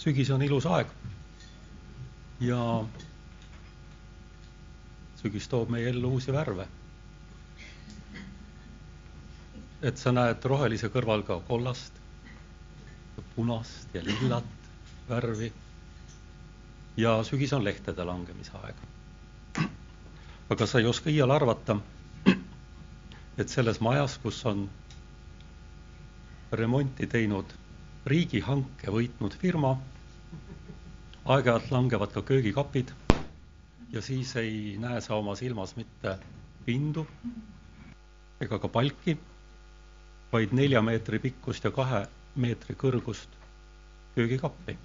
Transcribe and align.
sügis 0.00 0.30
on 0.32 0.42
ilus 0.42 0.66
aeg 0.66 0.92
ja 2.40 2.60
sügis 5.20 5.48
toob 5.52 5.68
meie 5.74 5.90
ellu 5.92 6.08
uusi 6.16 6.32
värve. 6.32 6.64
et 9.88 9.96
sa 10.00 10.12
näed 10.12 10.44
rohelise 10.44 10.88
kõrval 10.92 11.22
ka 11.24 11.36
kollast, 11.48 11.92
punast 13.34 13.94
ja 13.96 14.02
lillat 14.04 14.68
värvi. 15.08 15.52
ja 16.96 17.14
sügis 17.24 17.52
on 17.52 17.64
lehtede 17.64 18.04
langemise 18.04 18.56
aeg. 18.62 18.76
aga 20.50 20.66
sa 20.66 20.78
ei 20.80 20.86
oska 20.94 21.10
iial 21.10 21.30
arvata, 21.36 21.76
et 23.38 23.48
selles 23.48 23.80
majas, 23.80 24.16
kus 24.22 24.40
on 24.46 24.68
remonti 26.52 27.06
teinud 27.06 27.59
riigihanke 28.08 28.92
võitnud 28.92 29.34
firma, 29.36 29.74
aeg-ajalt 31.28 31.70
langevad 31.74 32.12
ka 32.14 32.22
köögikapid 32.24 32.92
ja 33.92 34.00
siis 34.02 34.32
ei 34.40 34.76
näe 34.80 35.00
sa 35.04 35.18
oma 35.20 35.34
silmas 35.36 35.74
mitte 35.76 36.16
pindu 36.64 37.04
ega 38.40 38.58
ka 38.58 38.68
palki, 38.72 39.16
vaid 40.32 40.54
nelja 40.56 40.80
meetri 40.82 41.18
pikkust 41.20 41.64
ja 41.66 41.74
kahe 41.74 42.06
meetri 42.40 42.76
kõrgust 42.78 43.36
köögikappi, 44.14 44.76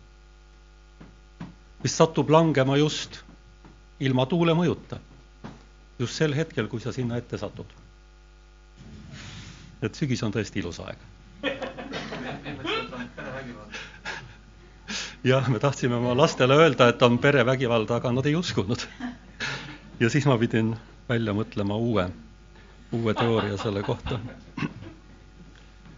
mis 1.84 1.95
satub 1.95 2.30
langema 2.30 2.76
just 2.82 3.22
ilma 4.04 4.26
tuule 4.28 4.54
mõjuta, 4.58 5.00
just 6.00 6.20
sel 6.20 6.36
hetkel, 6.36 6.68
kui 6.68 6.84
sa 6.84 6.92
sinna 6.92 7.18
ette 7.22 7.38
satud. 7.38 7.66
et 9.86 9.95
sügis 9.95 10.23
on 10.23 10.34
tõesti 10.34 10.59
ilus 10.59 10.80
aeg 10.82 11.15
jah, 15.26 15.48
me 15.50 15.60
tahtsime 15.60 15.96
oma 15.96 16.14
lastele 16.18 16.54
öelda, 16.54 16.88
et 16.90 17.02
on 17.02 17.18
perevägivald, 17.18 17.90
aga 17.90 18.12
nad 18.12 18.26
ei 18.26 18.36
uskunud. 18.36 18.86
ja 20.00 20.09
siis 20.09 20.26
ma 20.30 20.38
pidin 20.38 20.76
välja 21.09 21.34
mõtlema 21.34 21.78
uue, 21.78 22.06
uue 22.94 23.14
teooria 23.14 23.58
selle 23.58 23.82
kohta. 23.84 24.20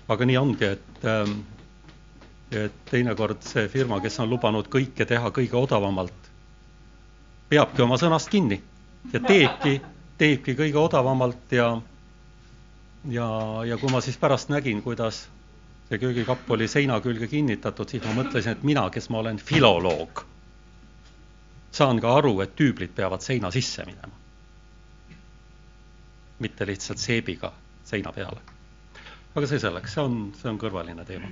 aga 0.08 0.25
nii 0.25 0.38
ongi, 0.38 0.66
et, 0.66 1.03
ähm, 1.03 1.39
et 2.52 2.80
teinekord 2.92 3.44
see 3.44 3.67
firma, 3.67 4.00
kes 4.00 4.19
on 4.23 4.30
lubanud 4.30 4.72
kõike 4.72 5.06
teha 5.06 5.31
kõige 5.36 5.59
odavamalt, 5.59 6.31
peabki 7.50 7.84
oma 7.84 8.00
sõnast 8.00 8.31
kinni 8.31 8.62
ja 9.14 9.19
teebki, 9.19 9.81
teebki 10.17 10.56
kõige 10.56 10.80
odavamalt 10.80 11.52
ja 11.52 11.73
ja, 13.12 13.28
ja 13.67 13.78
kui 13.78 13.91
ma 13.91 14.00
siis 14.02 14.17
pärast 14.17 14.50
nägin, 14.50 14.81
kuidas 14.84 15.28
see 15.89 15.99
köögikapp 16.02 16.49
oli 16.52 16.67
seina 16.67 16.99
külge 17.02 17.27
kinnitatud, 17.31 17.89
siis 17.89 18.03
ma 18.03 18.16
mõtlesin, 18.17 18.57
et 18.57 18.63
mina, 18.67 18.88
kes 18.91 19.09
ma 19.13 19.21
olen 19.23 19.39
filoloog, 19.39 20.23
saan 21.71 22.02
ka 22.03 22.16
aru, 22.19 22.33
et 22.44 22.55
tüüblid 22.59 22.95
peavad 22.95 23.23
seina 23.23 23.52
sisse 23.52 23.85
minema. 23.88 24.16
mitte 26.39 26.66
lihtsalt 26.69 26.99
seebiga 27.02 27.49
seina 27.83 28.11
peale. 28.13 28.41
aga 29.35 29.47
see 29.47 29.59
selleks, 29.59 29.94
see 29.94 30.03
on, 30.03 30.17
see 30.38 30.49
on 30.49 30.59
kõrvaline 30.61 31.05
teema. 31.05 31.29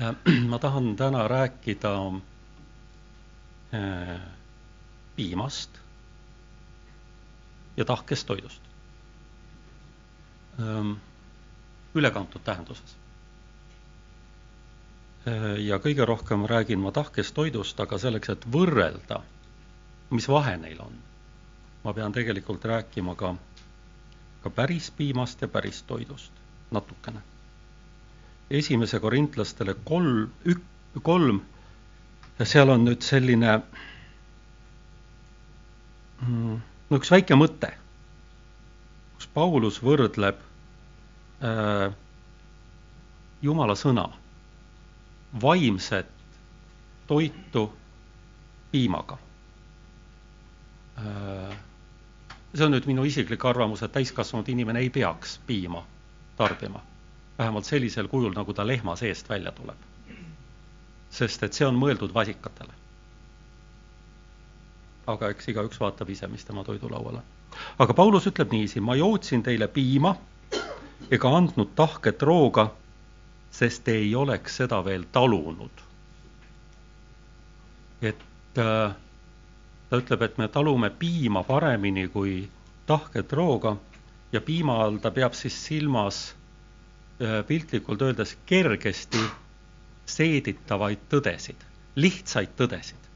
Äh, 0.00 0.14
ma 0.52 0.58
tahan 0.58 0.96
täna 0.96 1.26
rääkida 1.28 1.92
äh, 3.74 4.20
piimast 5.16 5.80
ja 7.76 7.84
tahkest 7.84 8.26
toidust 8.26 8.62
ähm, 10.60 10.92
ülekantud 11.94 12.42
tähenduses. 12.44 12.96
Äh, 15.28 15.58
ja 15.64 15.78
kõige 15.78 16.06
rohkem 16.08 16.46
räägin 16.48 16.80
ma 16.80 16.92
tahkest 16.92 17.34
toidust, 17.34 17.80
aga 17.80 17.98
selleks, 17.98 18.32
et 18.32 18.46
võrrelda, 18.52 19.20
mis 20.10 20.28
vahe 20.28 20.56
neil 20.56 20.80
on, 20.80 20.94
ma 21.84 21.92
pean 21.92 22.12
tegelikult 22.12 22.64
rääkima 22.64 23.14
ka, 23.20 23.34
ka 24.42 24.50
päris 24.50 24.90
piimast 24.90 25.42
ja 25.42 25.48
päris 25.48 25.82
toidust 25.82 26.32
natukene. 26.70 27.20
esimese 28.50 28.98
korintlastele 28.98 29.74
kolm, 29.84 30.30
ük-, 30.44 31.00
kolm, 31.02 31.42
seal 32.42 32.70
on 32.70 32.84
nüüd 32.84 33.02
selline 33.06 33.60
mm, 36.22 36.56
no 36.90 36.98
üks 36.98 37.10
väike 37.12 37.36
mõte, 37.38 37.70
kus 39.14 39.28
Paulus 39.34 39.78
võrdleb 39.84 40.40
Jumala 43.42 43.74
sõna 43.74 44.04
vaimset 45.42 46.06
toitu 47.06 47.72
piimaga. 48.72 49.18
Äh, 50.98 51.56
see 52.54 52.66
on 52.66 52.74
nüüd 52.74 52.86
minu 52.90 53.04
isiklik 53.08 53.44
arvamus, 53.44 53.82
et 53.82 53.92
täiskasvanud 53.94 54.48
inimene 54.52 54.82
ei 54.84 54.90
peaks 54.90 55.38
piima 55.46 55.82
tarbima, 56.36 56.82
vähemalt 57.38 57.64
sellisel 57.64 58.08
kujul, 58.08 58.34
nagu 58.36 58.52
ta 58.54 58.66
lehma 58.66 58.96
seest 58.96 59.28
välja 59.28 59.52
tuleb. 59.52 59.88
sest 61.10 61.42
et 61.42 61.52
see 61.52 61.66
on 61.66 61.74
mõeldud 61.74 62.12
vasikatele. 62.14 62.72
aga 65.06 65.30
eks 65.30 65.48
igaüks 65.48 65.80
vaatab 65.80 66.10
ise, 66.10 66.26
mis 66.26 66.44
tema 66.44 66.64
toidulauale. 66.64 67.22
aga 67.78 67.94
Paulus 67.94 68.26
ütleb 68.26 68.52
niiviisi, 68.52 68.80
ma 68.80 68.94
jootsin 68.94 69.42
teile 69.42 69.68
piima 69.68 70.14
ega 71.10 71.36
andnud 71.36 71.74
tahket 71.76 72.22
rooga 72.22 72.70
sest 73.50 73.88
ei 73.88 74.14
oleks 74.14 74.56
seda 74.60 74.84
veel 74.84 75.04
talunud. 75.12 75.86
et 78.00 78.58
äh, 78.58 78.94
ta 79.90 79.98
ütleb, 80.00 80.22
et 80.22 80.38
me 80.38 80.48
talume 80.48 80.88
piima 80.90 81.42
paremini 81.44 82.06
kui 82.08 82.48
tahket 82.86 83.32
rooga 83.32 83.76
ja 84.32 84.40
piima 84.40 84.78
all 84.84 84.96
ta 85.02 85.10
peab 85.10 85.34
siis 85.36 85.58
silmas 85.66 86.22
äh, 87.20 87.42
piltlikult 87.46 88.02
öeldes 88.02 88.36
kergesti 88.46 89.20
seeditavaid 90.06 91.04
tõdesid, 91.10 91.60
lihtsaid 91.96 92.56
tõdesid. 92.56 93.10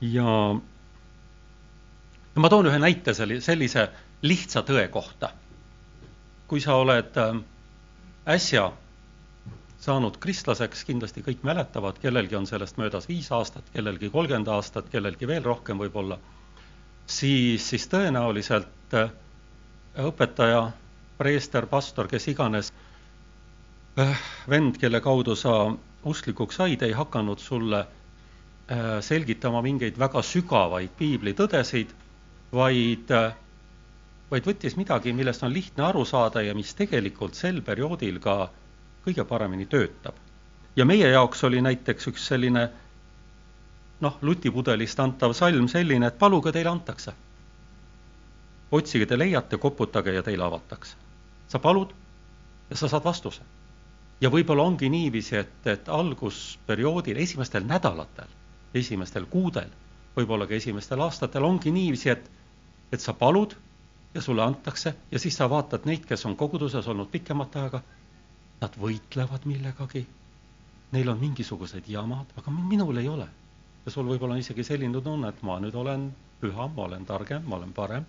ja, 0.00 0.30
ja 2.34 2.40
ma 2.44 2.48
toon 2.52 2.70
ühe 2.70 2.78
näite 2.78 3.16
selli-, 3.16 3.40
sellise 3.40 3.88
lihtsa 4.22 4.62
tõe 4.62 4.88
kohta. 4.88 5.32
kui 6.46 6.60
sa 6.60 6.76
oled 6.78 7.16
äh, 7.18 7.38
äsja 8.26 8.72
saanud 9.82 10.16
kristlaseks, 10.22 10.84
kindlasti 10.86 11.22
kõik 11.26 11.44
mäletavad, 11.46 11.98
kellelgi 12.02 12.36
on 12.38 12.46
sellest 12.46 12.78
möödas 12.80 13.08
viis 13.10 13.28
aastat, 13.34 13.66
kellelgi 13.74 14.10
kolmkümmend 14.10 14.48
aastat, 14.50 14.88
kellelgi 14.90 15.28
veel 15.30 15.44
rohkem 15.44 15.78
võib-olla, 15.82 16.18
siis, 17.06 17.68
siis 17.70 17.86
tõenäoliselt 17.92 18.96
äh, 18.98 19.12
õpetaja, 20.06 20.64
preester, 21.18 21.68
pastor, 21.70 22.08
kes 22.10 22.26
iganes, 22.32 22.72
äh, 24.00 24.24
vend, 24.50 24.80
kelle 24.82 25.00
kaudu 25.04 25.36
sa 25.38 25.54
usklikuks 26.06 26.58
said, 26.62 26.82
ei 26.82 26.96
hakanud 26.96 27.42
sulle 27.42 27.84
äh, 27.84 28.98
selgitama 29.00 29.62
mingeid 29.62 29.98
väga 29.98 30.22
sügavaid 30.22 30.94
piiblitõdesid, 30.98 31.94
vaid 32.54 33.10
vaid 34.30 34.46
võttis 34.46 34.76
midagi, 34.76 35.12
millest 35.12 35.44
on 35.46 35.52
lihtne 35.54 35.84
aru 35.86 36.04
saada 36.04 36.42
ja 36.42 36.54
mis 36.54 36.74
tegelikult 36.74 37.34
sel 37.38 37.60
perioodil 37.62 38.18
ka 38.20 38.50
kõige 39.04 39.24
paremini 39.24 39.66
töötab. 39.66 40.14
ja 40.76 40.84
meie 40.84 41.08
jaoks 41.08 41.44
oli 41.44 41.60
näiteks 41.62 42.06
üks 42.06 42.26
selline 42.26 42.70
noh, 44.00 44.18
lutipudelist 44.22 45.00
antav 45.00 45.32
salm 45.32 45.68
selline, 45.68 46.06
et 46.06 46.18
paluge, 46.18 46.52
teile 46.52 46.70
antakse. 46.70 47.12
otsige, 48.70 49.06
te 49.06 49.18
leiate, 49.18 49.56
koputage 49.56 50.14
ja 50.14 50.22
teile 50.22 50.44
avatakse. 50.44 50.96
sa 51.48 51.58
palud 51.58 51.94
ja 52.70 52.76
sa 52.76 52.88
saad 52.88 53.04
vastuse. 53.04 53.42
ja 54.20 54.30
võib-olla 54.30 54.62
ongi 54.62 54.88
niiviisi, 54.90 55.36
et, 55.36 55.66
et 55.66 55.88
algusperioodil, 55.88 57.16
esimestel 57.16 57.64
nädalatel, 57.64 58.28
esimestel 58.74 59.26
kuudel, 59.26 59.70
võib-olla 60.16 60.46
ka 60.46 60.54
esimestel 60.54 61.00
aastatel 61.00 61.44
ongi 61.44 61.70
niiviisi, 61.70 62.10
et, 62.10 62.30
et 62.92 63.00
sa 63.00 63.12
palud 63.12 63.54
ja 64.16 64.22
sulle 64.22 64.42
antakse 64.42 64.94
ja 65.12 65.18
siis 65.18 65.36
sa 65.36 65.50
vaatad 65.50 65.84
neid, 65.84 66.06
kes 66.08 66.26
on 66.26 66.36
koguduses 66.36 66.86
olnud 66.88 67.10
pikemat 67.12 67.56
aega, 67.60 67.80
nad 68.60 68.76
võitlevad 68.80 69.44
millegagi, 69.44 70.06
neil 70.92 71.10
on 71.12 71.18
mingisugused 71.20 71.88
jamad, 71.92 72.30
aga 72.40 72.54
minul 72.56 72.96
ei 72.96 73.08
ole. 73.12 73.26
ja 73.84 73.92
sul 73.92 74.08
võib-olla 74.08 74.34
on 74.34 74.40
isegi 74.40 74.64
selline 74.64 75.02
tunne, 75.04 75.28
et 75.28 75.42
ma 75.42 75.58
nüüd 75.60 75.76
olen 75.76 76.06
püham, 76.40 76.72
ma 76.76 76.86
olen 76.86 77.04
targem, 77.06 77.44
ma 77.44 77.56
olen 77.56 77.74
parem. 77.76 78.06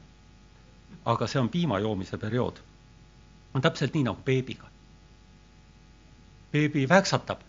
aga 1.06 1.28
see 1.28 1.42
on 1.42 1.50
piima 1.50 1.80
joomise 1.80 2.18
periood. 2.18 2.64
on 3.54 3.62
täpselt 3.62 3.94
nii 3.94 4.04
nagu 4.08 4.24
beebiga. 4.26 4.72
beebi 6.52 6.88
väksatab, 6.90 7.44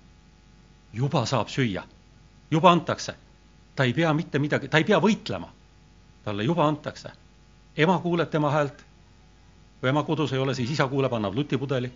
juba 0.93 1.27
saab 1.27 1.49
süüa, 1.49 1.87
juba 2.51 2.73
antakse. 2.73 3.15
ta 3.77 3.85
ei 3.85 3.95
pea 3.95 4.13
mitte 4.13 4.39
midagi, 4.39 4.69
ta 4.69 4.79
ei 4.79 4.85
pea 4.85 4.99
võitlema. 4.99 5.49
talle 6.25 6.43
juba 6.43 6.67
antakse 6.67 7.13
ema 7.79 7.99
kuuleb 7.99 8.31
tema 8.31 8.51
häält, 8.51 8.85
kui 9.81 9.89
ema 9.89 10.03
kodus 10.03 10.33
ei 10.33 10.39
ole, 10.39 10.55
siis 10.55 10.71
isa 10.71 10.89
kuuleb, 10.89 11.13
annab 11.13 11.35
lutipudeli 11.35 11.93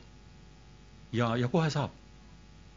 ja, 1.13 1.37
ja 1.37 1.49
kohe 1.49 1.71
saab. 1.71 1.91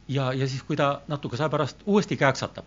ja, 0.08 0.34
ja 0.34 0.48
siis, 0.48 0.64
kui 0.64 0.76
ta 0.76 1.02
natukese 1.08 1.44
aja 1.44 1.50
pärast 1.50 1.84
uuesti 1.86 2.18
kääksatab, 2.18 2.66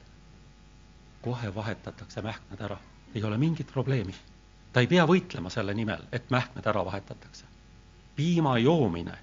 kohe 1.22 1.54
vahetatakse 1.54 2.22
mähkmed 2.22 2.60
ära, 2.60 2.78
ei 3.14 3.24
ole 3.24 3.38
mingit 3.38 3.72
probleemi. 3.72 4.14
ta 4.72 4.80
ei 4.80 4.86
pea 4.86 5.06
võitlema 5.06 5.50
selle 5.50 5.74
nimel, 5.74 6.02
et 6.12 6.30
mähkmed 6.30 6.66
ära 6.66 6.84
vahetatakse. 6.84 7.44
piima 8.16 8.58
joomine 8.58 9.18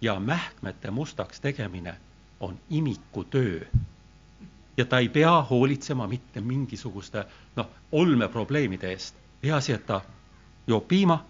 ja 0.00 0.20
mähkmete 0.20 0.90
mustaks 0.90 1.40
tegemine 1.40 1.96
on 2.40 2.58
imiku 2.70 3.24
töö. 3.24 3.60
ja 4.76 4.84
ta 4.84 4.98
ei 4.98 5.08
pea 5.08 5.42
hoolitsema 5.42 6.06
mitte 6.06 6.40
mingisuguste 6.40 7.26
noh, 7.56 7.68
olmeprobleemide 7.92 8.90
eest. 8.90 9.14
Peaasi, 9.46 9.72
et 9.72 9.86
ta 9.86 10.00
joob 10.66 10.88
piima 10.90 11.20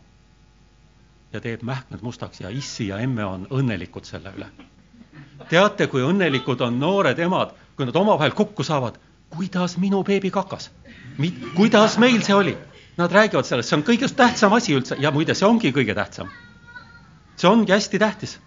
ja 1.33 1.41
teeb 1.45 1.65
mähkmed 1.67 2.01
mustaks 2.03 2.41
ja 2.41 2.51
issi 2.51 2.89
ja 2.89 2.99
emme 3.05 3.25
on 3.25 3.45
õnnelikud 3.53 4.09
selle 4.09 4.33
üle. 4.37 4.49
teate, 5.51 5.87
kui 5.93 6.03
õnnelikud 6.03 6.63
on 6.65 6.79
noored 6.81 7.19
emad, 7.19 7.53
kui 7.77 7.87
nad 7.87 7.97
omavahel 7.97 8.33
kokku 8.35 8.65
saavad, 8.65 8.97
kuidas 9.37 9.77
minu 9.77 10.03
beebi 10.05 10.31
kakas, 10.31 10.71
kuidas 11.55 11.99
meil 11.99 12.23
see 12.25 12.35
oli? 12.35 12.57
Nad 12.97 13.13
räägivad 13.13 13.45
sellest, 13.45 13.69
see 13.69 13.77
on 13.77 13.85
kõige 13.85 14.09
tähtsam 14.17 14.55
asi 14.57 14.73
üldse 14.73 14.97
ja 15.01 15.11
muide, 15.13 15.35
see 15.37 15.45
ongi 15.45 15.73
kõige 15.77 15.95
tähtsam. 15.95 16.31
see 17.37 17.49
ongi 17.49 17.73
hästi 17.73 17.99
tähtis. 17.99 18.39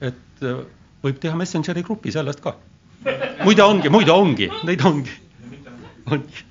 et 0.00 0.42
äh, 0.42 0.66
võib 1.04 1.20
teha 1.22 1.36
Messengeri 1.36 1.82
grupi 1.86 2.10
sellest 2.10 2.42
ka. 2.42 2.56
muide 3.44 3.62
ongi, 3.62 3.88
muide 3.88 4.10
ongi, 4.10 4.50
neid 4.64 4.82
ongi. 4.82 5.14
ongi. 6.10 6.44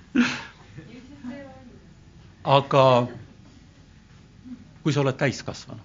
Aga 2.45 2.85
kui 4.83 4.93
sa 4.93 5.01
oled 5.01 5.17
täiskasvanu, 5.17 5.81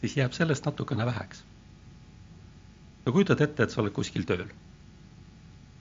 siis 0.00 0.16
jääb 0.16 0.32
sellest 0.32 0.64
natukene 0.64 1.06
väheks. 1.06 1.44
no 3.06 3.12
kujutad 3.12 3.40
ette, 3.40 3.62
et 3.62 3.70
sa 3.70 3.82
oled 3.82 3.92
kuskil 3.92 4.24
tööl, 4.24 4.48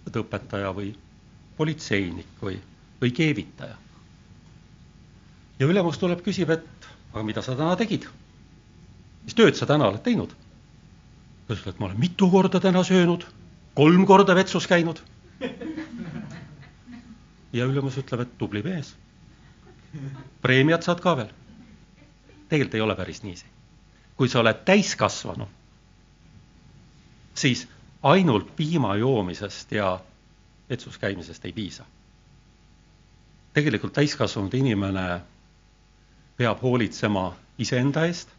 oled 0.04 0.20
õpetaja 0.24 0.74
või 0.76 0.92
politseinik 1.58 2.44
või, 2.44 2.60
või 3.02 3.12
keevitaja. 3.12 3.78
ja 5.60 5.68
ülemus 5.68 5.98
tuleb, 5.98 6.22
küsib, 6.26 6.50
et 6.50 6.92
aga 7.14 7.24
mida 7.24 7.42
sa 7.42 7.56
täna 7.56 7.76
tegid? 7.80 8.10
mis 9.24 9.38
tööd 9.38 9.56
sa 9.56 9.66
täna 9.66 9.88
oled 9.88 10.04
teinud? 10.04 10.36
ta 11.48 11.56
ütleb, 11.56 11.74
et 11.74 11.80
ma 11.80 11.88
olen 11.88 12.00
mitu 12.00 12.30
korda 12.30 12.60
täna 12.60 12.84
söönud, 12.84 13.24
kolm 13.76 14.06
korda 14.06 14.36
vetsus 14.36 14.68
käinud. 14.68 15.00
ja 17.54 17.66
ülemus 17.66 17.98
ütleb, 17.98 18.26
et 18.26 18.38
tubli 18.38 18.64
mees 18.64 18.96
preemiat 20.42 20.84
saad 20.84 21.02
ka 21.04 21.16
veel. 21.18 21.32
tegelikult 22.50 22.76
ei 22.76 22.82
ole 22.82 22.96
päris 22.96 23.24
niiviisi. 23.24 23.46
kui 24.16 24.30
sa 24.30 24.40
oled 24.40 24.64
täiskasvanu, 24.66 25.48
siis 27.34 27.68
ainult 28.04 28.56
piima 28.56 28.96
joomisest 28.96 29.72
ja 29.72 30.00
vetsus 30.70 30.98
käimisest 30.98 31.46
ei 31.46 31.54
piisa. 31.54 31.86
tegelikult 33.54 33.94
täiskasvanud 33.94 34.54
inimene 34.54 35.22
peab 36.38 36.62
hoolitsema 36.62 37.36
iseenda 37.58 38.06
eest, 38.06 38.30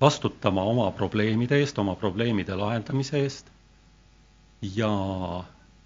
vastutama 0.00 0.62
oma 0.62 0.90
probleemide 0.90 1.58
eest, 1.58 1.78
oma 1.78 1.94
probleemide 1.94 2.54
lahendamise 2.54 3.18
eest 3.22 3.46
ja, 4.62 4.90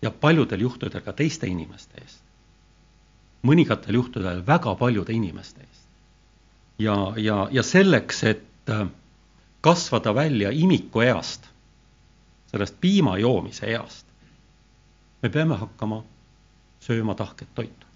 ja 0.03 0.11
paljudel 0.11 0.61
juhtudel 0.61 1.01
ka 1.01 1.13
teiste 1.13 1.47
inimeste 1.47 2.01
eest 2.01 2.27
mõningatel 3.47 3.99
juhtudel 4.01 4.43
väga 4.47 4.75
paljude 4.79 5.15
inimeste 5.15 5.61
eest. 5.61 5.85
ja, 6.79 6.97
ja, 7.17 7.49
ja 7.51 7.63
selleks, 7.63 8.23
et 8.25 8.71
äh, 8.71 8.87
kasvada 9.61 10.15
välja 10.15 10.51
imikueast, 10.51 11.47
sellest 12.51 12.81
piima 12.81 13.17
joomise 13.19 13.67
east, 13.73 14.07
me 15.23 15.31
peame 15.31 15.57
hakkama 15.57 16.03
sööma 16.81 17.15
tahket 17.15 17.49
toitu. 17.55 17.87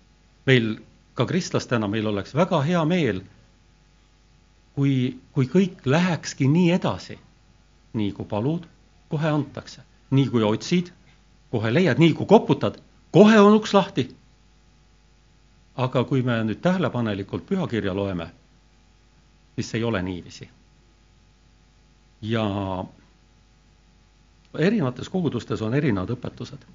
meil 0.46 0.78
ka 1.14 1.26
kristlastena, 1.26 1.88
meil 1.88 2.06
oleks 2.06 2.34
väga 2.34 2.62
hea 2.62 2.84
meel, 2.84 3.22
kui, 4.74 5.18
kui 5.32 5.46
kõik 5.46 5.84
lähekski 5.84 6.48
nii 6.48 6.70
edasi, 6.72 7.18
nii 7.92 8.12
kui 8.12 8.24
palud, 8.26 8.64
kohe 9.10 9.28
antakse, 9.28 9.82
nii 10.10 10.28
kui 10.30 10.42
otsid, 10.46 10.92
kohe 11.50 11.74
leiad, 11.74 11.98
nii 11.98 12.12
kui 12.14 12.26
koputad, 12.26 12.78
kohe 13.12 13.40
on 13.40 13.54
uks 13.54 13.74
lahti 13.74 14.08
aga 15.80 16.02
kui 16.04 16.22
me 16.26 16.36
nüüd 16.44 16.60
tähelepanelikult 16.62 17.46
pühakirja 17.48 17.94
loeme, 17.96 18.26
siis 19.54 19.74
ei 19.74 19.84
ole 19.84 20.02
niiviisi. 20.02 20.50
ja 22.22 22.42
erinevates 24.58 25.08
kogudustes 25.08 25.62
on 25.62 25.74
erinevad 25.74 26.10
õpetused. 26.16 26.66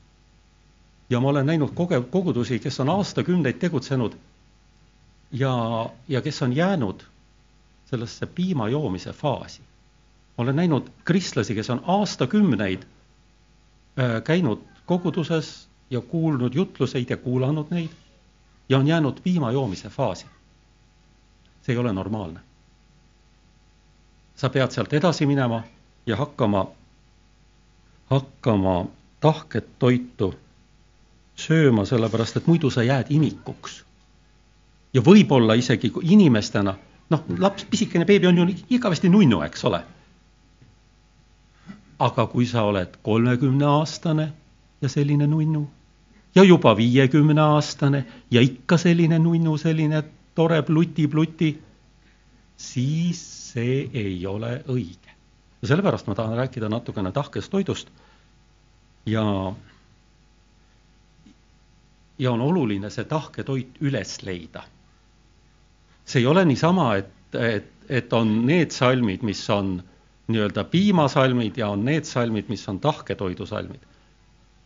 ja 1.09 1.19
ma 1.19 1.29
olen 1.29 1.45
näinud 1.45 1.73
koge-, 1.77 2.01
kogudusi, 2.09 2.59
kes 2.59 2.79
on 2.79 2.89
aastakümneid 2.89 3.59
tegutsenud 3.61 4.15
ja, 5.31 5.53
ja 6.07 6.21
kes 6.21 6.41
on 6.41 6.55
jäänud 6.55 7.05
sellesse 7.85 8.25
piima 8.25 8.69
joomise 8.69 9.13
faasi. 9.13 9.61
ma 10.37 10.43
olen 10.43 10.55
näinud 10.55 10.89
kristlasi, 11.03 11.55
kes 11.55 11.69
on 11.69 11.83
aastakümneid 11.87 12.87
käinud 14.23 14.59
koguduses 14.85 15.67
ja 15.89 16.01
kuulnud 16.01 16.53
jutluseid 16.53 17.09
ja 17.09 17.17
kuulanud 17.17 17.65
neid 17.69 17.89
ja 18.69 18.77
on 18.77 18.87
jäänud 18.87 19.19
piima 19.23 19.51
joomise 19.51 19.89
faasi. 19.89 20.25
see 21.61 21.73
ei 21.73 21.77
ole 21.77 21.93
normaalne. 21.93 22.39
sa 24.35 24.49
pead 24.49 24.71
sealt 24.71 24.93
edasi 24.93 25.25
minema 25.25 25.63
ja 26.05 26.15
hakkama, 26.15 26.67
hakkama 28.05 28.85
tahket 29.19 29.79
toitu 29.79 30.33
sööma, 31.35 31.85
sellepärast 31.85 32.37
et 32.37 32.47
muidu 32.47 32.69
sa 32.69 32.83
jääd 32.83 33.05
imikuks. 33.09 33.83
ja 34.93 35.01
võib-olla 35.01 35.53
isegi 35.53 35.91
inimestena, 36.01 36.75
noh, 37.09 37.23
laps, 37.39 37.65
pisikene 37.65 38.05
beebi 38.05 38.27
on 38.27 38.37
ju 38.37 38.45
igavesti 38.69 39.09
nunnu, 39.09 39.41
eks 39.41 39.65
ole. 39.65 39.83
Aga 41.99 42.27
kui 42.27 42.45
sa 42.45 42.63
oled 42.67 42.97
kolmekümneaastane 43.03 44.31
ja 44.81 44.89
selline 44.89 45.27
nunnu 45.27 45.67
ja 46.35 46.43
juba 46.43 46.77
viiekümneaastane 46.77 48.05
ja 48.31 48.41
ikka 48.41 48.77
selline 48.77 49.19
nunnu, 49.19 49.57
selline 49.57 50.03
tore 50.35 50.61
pluti-pluti, 50.61 51.61
siis 52.57 53.21
see 53.53 53.89
ei 53.93 54.25
ole 54.27 54.63
õige. 54.67 55.15
ja 55.61 55.67
sellepärast 55.67 56.07
ma 56.07 56.15
tahan 56.15 56.37
rääkida 56.37 56.69
natukene 56.69 57.11
tahkest 57.11 57.51
toidust 57.51 57.89
ja 59.05 59.53
ja 62.19 62.31
on 62.31 62.41
oluline 62.41 62.89
see 62.89 63.03
tahke 63.03 63.43
toit 63.43 63.79
üles 63.81 64.21
leida. 64.23 64.63
see 66.05 66.19
ei 66.19 66.27
ole 66.27 66.45
niisama, 66.45 66.95
et, 66.95 67.35
et, 67.35 67.71
et 67.89 68.13
on 68.13 68.45
need 68.45 68.71
salmid, 68.71 69.23
mis 69.23 69.49
on 69.49 69.83
nii-öelda 70.27 70.63
piimasalmid 70.63 71.57
ja 71.57 71.69
on 71.69 71.85
need 71.85 72.03
salmid, 72.03 72.49
mis 72.49 72.69
on 72.69 72.79
tahketoidu 72.79 73.45
salmid. 73.45 73.81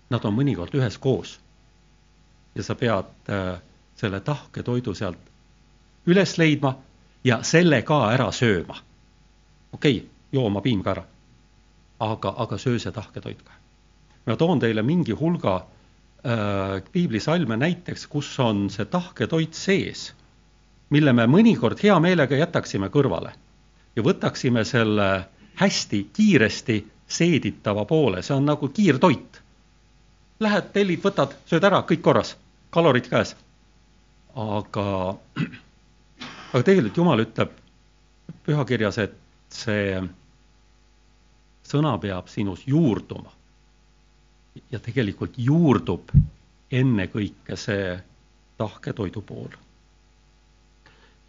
Nad 0.10 0.26
on 0.26 0.34
mõnikord 0.34 0.74
üheskoos 0.76 1.38
ja 2.56 2.64
sa 2.64 2.76
pead 2.76 3.30
äh, 3.30 3.60
selle 3.96 4.20
tahke 4.26 4.64
toidu 4.64 4.94
sealt 4.96 5.30
üles 6.10 6.38
leidma 6.38 6.74
ja 7.24 7.42
selle 7.44 7.82
ka 7.86 8.00
ära 8.14 8.32
sööma. 8.32 8.78
okei 9.72 9.98
okay,, 9.98 10.08
jooma 10.32 10.62
piim 10.62 10.84
ka 10.84 10.92
ära. 10.92 11.04
aga, 12.00 12.34
aga 12.38 12.58
söö 12.58 12.80
see 12.80 12.92
tahke 12.92 13.22
toit 13.22 13.42
ka. 13.44 13.52
ma 14.26 14.36
toon 14.36 14.60
teile 14.60 14.82
mingi 14.82 15.12
hulga 15.12 15.56
äh, 15.60 16.82
piiblisalme 16.92 17.58
näiteks, 17.58 18.08
kus 18.08 18.40
on 18.40 18.70
see 18.70 18.86
tahke 18.86 19.28
toit 19.28 19.54
sees, 19.54 20.14
mille 20.90 21.14
me 21.14 21.28
mõnikord 21.28 21.84
hea 21.84 22.00
meelega 22.00 22.36
jätaksime 22.36 22.90
kõrvale 22.90 23.34
ja 23.96 24.04
võtaksime 24.04 24.64
selle 24.66 25.28
hästi 25.56 26.10
kiiresti 26.14 26.80
seeditava 27.08 27.86
poole, 27.86 28.22
see 28.22 28.36
on 28.36 28.46
nagu 28.46 28.70
kiirtoit 28.70 29.42
lähed, 30.40 30.72
tellid, 30.74 31.02
võtad, 31.04 31.36
sööd 31.50 31.66
ära, 31.68 31.82
kõik 31.88 32.02
korras, 32.04 32.36
kalorid 32.72 33.10
käes. 33.12 33.36
aga, 34.40 34.86
aga 36.54 36.62
tegelikult 36.64 36.98
Jumal 36.98 37.24
ütleb 37.26 37.56
pühakirjas, 38.46 38.98
et 39.04 39.18
see 39.52 40.00
sõna 41.66 41.98
peab 42.00 42.30
sinus 42.30 42.64
juurduma. 42.68 43.32
ja 44.72 44.80
tegelikult 44.80 45.38
juurdub 45.38 46.12
ennekõike 46.72 47.56
see 47.56 48.00
tahketoidu 48.58 49.22
pool. 49.22 49.52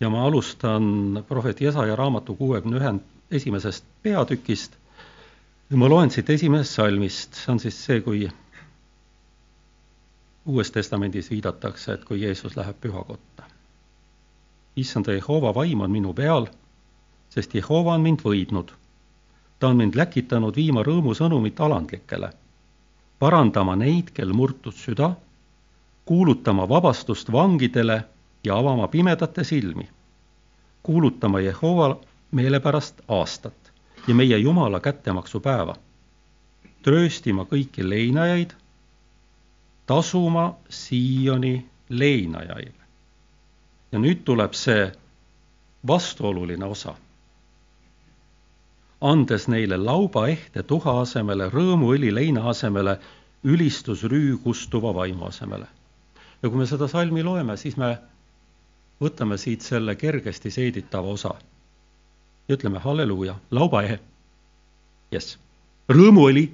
ja 0.00 0.08
ma 0.10 0.24
alustan 0.26 1.24
prohvet 1.28 1.60
Jesaja 1.60 1.96
raamatu 1.96 2.36
kuuekümne 2.36 2.78
ühe 2.78 2.94
esimesest 3.30 3.84
peatükist. 4.02 4.76
ma 5.70 5.88
loen 5.88 6.10
siit 6.10 6.30
esimesest 6.30 6.74
salmist, 6.74 7.34
see 7.34 7.52
on 7.52 7.60
siis 7.60 7.84
see, 7.84 8.00
kui 8.00 8.28
Uues 10.46 10.70
Testamendis 10.70 11.30
viidatakse, 11.30 11.92
et 11.92 12.04
kui 12.04 12.22
Jeesus 12.22 12.56
läheb 12.56 12.76
pühakotta. 12.80 13.42
issanda 14.76 15.12
Jehova 15.12 15.54
vaim 15.54 15.80
on 15.80 15.90
minu 15.90 16.14
peal, 16.14 16.46
sest 17.28 17.54
Jehova 17.54 17.94
on 17.94 18.00
mind 18.00 18.20
võidnud. 18.24 18.72
ta 19.58 19.68
on 19.68 19.76
mind 19.76 19.94
läkitanud 19.94 20.56
viima 20.56 20.82
rõõmusõnumit 20.82 21.60
alandlikele, 21.60 22.32
parandama 23.18 23.76
neid, 23.76 24.10
kel 24.10 24.32
murtud 24.32 24.74
süda, 24.74 25.14
kuulutama 26.04 26.68
vabastust 26.68 27.32
vangidele 27.32 28.04
ja 28.44 28.56
avama 28.56 28.88
pimedate 28.88 29.44
silmi, 29.44 29.88
kuulutama 30.82 31.40
Jehova 31.40 31.96
meelepärast 32.30 33.00
aastat 33.08 33.72
ja 34.08 34.14
meie 34.14 34.38
Jumala 34.38 34.80
kättemaksupäeva, 34.80 35.76
trööstima 36.82 37.44
kõiki 37.44 37.84
leinajaid, 37.88 38.54
tasuma 39.86 40.54
Sioni 40.68 41.66
leinajaile. 41.88 42.80
ja 43.92 43.98
nüüd 43.98 44.22
tuleb 44.24 44.52
see 44.54 44.92
vastuoluline 45.86 46.64
osa. 46.64 46.94
andes 49.00 49.48
neile 49.48 49.76
lauba 49.76 50.28
ehte 50.28 50.62
tuha 50.62 51.00
asemele, 51.00 51.48
rõõmuõli 51.48 52.14
leina 52.14 52.48
asemele, 52.48 52.98
ülistusrüü 53.44 54.38
kustuva 54.38 54.94
vaimu 54.94 55.26
asemele. 55.26 55.66
ja 56.42 56.48
kui 56.48 56.58
me 56.58 56.66
seda 56.66 56.88
salmi 56.88 57.22
loeme, 57.22 57.56
siis 57.56 57.76
me 57.76 57.98
võtame 59.00 59.36
siit 59.36 59.60
selle 59.60 59.96
kergesti 59.96 60.50
seeditava 60.50 61.08
osa 61.08 61.34
ja 62.50 62.56
ütleme 62.58 62.80
halleluuja, 62.82 63.36
laubaehe, 63.54 64.00
jess, 65.14 65.36
rõõmuõli, 65.86 66.48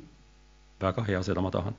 väga 0.82 1.04
hea, 1.08 1.22
seda 1.24 1.40
ma 1.40 1.50
tahan. 1.50 1.76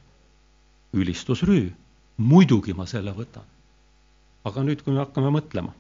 ülistusrüü, 0.93 1.73
muidugi 2.17 2.73
ma 2.73 2.85
selle 2.89 3.11
võtan. 3.13 3.45
aga 4.43 4.63
nüüd, 4.63 4.81
kui 4.81 4.93
me 4.93 5.03
hakkame 5.03 5.29
mõtlema, 5.35 5.73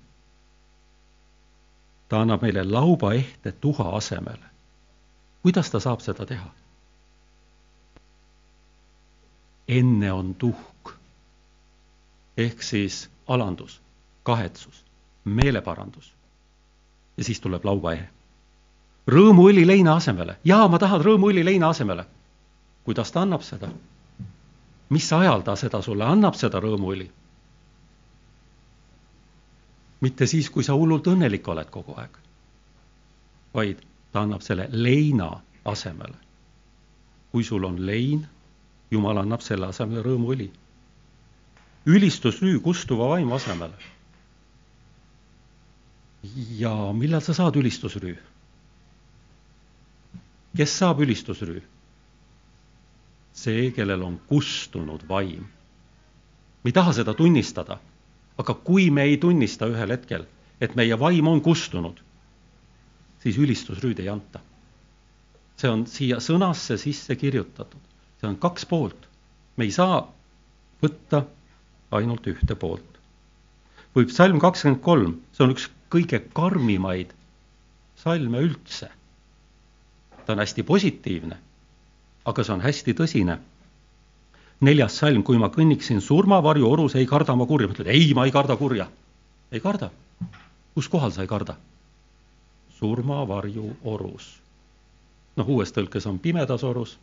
ta 2.09 2.21
annab 2.21 2.41
meile 2.45 2.63
laubaehte 2.63 3.51
tuha 3.51 3.89
asemele. 3.97 4.45
kuidas 5.41 5.69
ta 5.71 5.79
saab 5.79 6.05
seda 6.05 6.25
teha? 6.25 6.53
enne 9.67 10.13
on 10.13 10.35
tuhk 10.35 10.93
ehk 12.37 12.61
siis 12.63 13.09
alandus 13.27 13.81
kahetsus, 14.27 14.85
meeleparandus. 15.23 16.13
ja 17.17 17.23
siis 17.23 17.39
tuleb 17.41 17.65
laubaehe. 17.65 18.09
Rõõmuõli 19.07 19.65
leina 19.67 19.95
asemele, 19.95 20.37
jaa, 20.43 20.67
ma 20.67 20.79
tahan 20.79 21.01
rõõmuõli 21.01 21.45
leina 21.45 21.69
asemele. 21.69 22.05
kuidas 22.83 23.11
ta 23.11 23.21
annab 23.21 23.41
seda? 23.41 23.69
mis 24.89 25.13
ajal 25.13 25.41
ta 25.41 25.55
seda 25.55 25.81
sulle 25.81 26.03
annab, 26.03 26.35
seda 26.35 26.59
rõõmuõli? 26.59 27.09
mitte 30.01 30.27
siis, 30.27 30.49
kui 30.49 30.63
sa 30.63 30.73
hullult 30.73 31.07
õnnelik 31.07 31.47
oled 31.47 31.69
kogu 31.69 31.95
aeg, 31.97 32.17
vaid 33.53 33.83
ta 34.11 34.21
annab 34.21 34.41
selle 34.41 34.67
leina 34.71 35.31
asemele. 35.65 36.15
kui 37.31 37.43
sul 37.43 37.63
on 37.63 37.85
lein, 37.85 38.27
Jumal 38.91 39.17
annab 39.17 39.41
selle 39.41 39.67
asemele 39.67 40.01
rõõmuõli. 40.03 40.51
ülistusrüü 41.85 42.59
kustuva 42.59 43.07
vaimu 43.09 43.35
asemele 43.35 43.73
ja 46.59 46.93
millal 46.93 47.21
sa 47.21 47.33
saad 47.33 47.55
ülistusrüü? 47.55 48.17
Kes 50.55 50.77
saab 50.79 51.01
ülistusrüü? 51.01 51.61
see, 53.37 53.71
kellel 53.71 54.01
on 54.01 54.19
kustunud 54.27 55.03
vaim. 55.09 55.45
me 56.63 56.69
ei 56.69 56.73
taha 56.73 56.93
seda 56.93 57.13
tunnistada, 57.13 57.79
aga 58.37 58.53
kui 58.53 58.89
me 58.89 59.03
ei 59.03 59.17
tunnista 59.17 59.67
ühel 59.69 59.93
hetkel, 59.93 60.25
et 60.61 60.75
meie 60.75 60.99
vaim 60.99 61.27
on 61.27 61.41
kustunud, 61.41 62.01
siis 63.21 63.37
ülistusrüüd 63.37 63.99
ei 63.99 64.09
anta. 64.09 64.39
see 65.57 65.69
on 65.69 65.85
siia 65.87 66.17
sõnasse 66.21 66.77
sisse 66.77 67.15
kirjutatud, 67.15 67.81
see 68.19 68.29
on 68.29 68.37
kaks 68.37 68.65
poolt. 68.65 69.07
me 69.57 69.65
ei 69.65 69.71
saa 69.71 70.01
võtta 70.83 71.25
ainult 71.91 72.27
ühte 72.27 72.55
poolt. 72.55 72.99
või 73.95 74.05
psalm 74.09 74.39
kakskümmend 74.39 74.81
kolm, 74.81 75.19
see 75.33 75.45
on 75.45 75.53
üks 75.55 75.69
kõige 75.93 76.19
karmimaid 76.33 77.13
salme 77.97 78.41
üldse. 78.45 78.89
Ta 80.27 80.33
on 80.35 80.43
hästi 80.43 80.63
positiivne, 80.67 81.37
aga 82.27 82.43
see 82.43 82.53
on 82.53 82.61
hästi 82.61 82.93
tõsine. 82.93 83.37
neljas 84.59 84.97
salm, 84.97 85.23
kui 85.23 85.37
ma 85.37 85.47
kõnniksin 85.53 86.01
surmavarju 86.01 86.67
orus, 86.67 86.95
ei 86.95 87.05
karda 87.05 87.35
ma 87.35 87.45
kurja, 87.45 87.67
mõtled, 87.69 87.87
ei, 87.87 88.13
ma 88.13 88.25
ei 88.25 88.31
karda 88.31 88.57
kurja. 88.59 88.89
ei 89.51 89.59
karda. 89.59 89.89
kus 90.75 90.89
kohal 90.89 91.11
sa 91.11 91.21
ei 91.21 91.27
karda? 91.27 91.55
surmavarju 92.79 93.69
orus. 93.83 94.27
noh, 95.37 95.47
uues 95.47 95.71
tõlkes 95.71 96.09
on 96.11 96.19
pimedas 96.19 96.63
orus. 96.63 96.97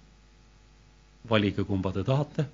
valige, 1.30 1.64
kumba 1.64 1.92
te 1.92 2.04
tahate 2.04 2.46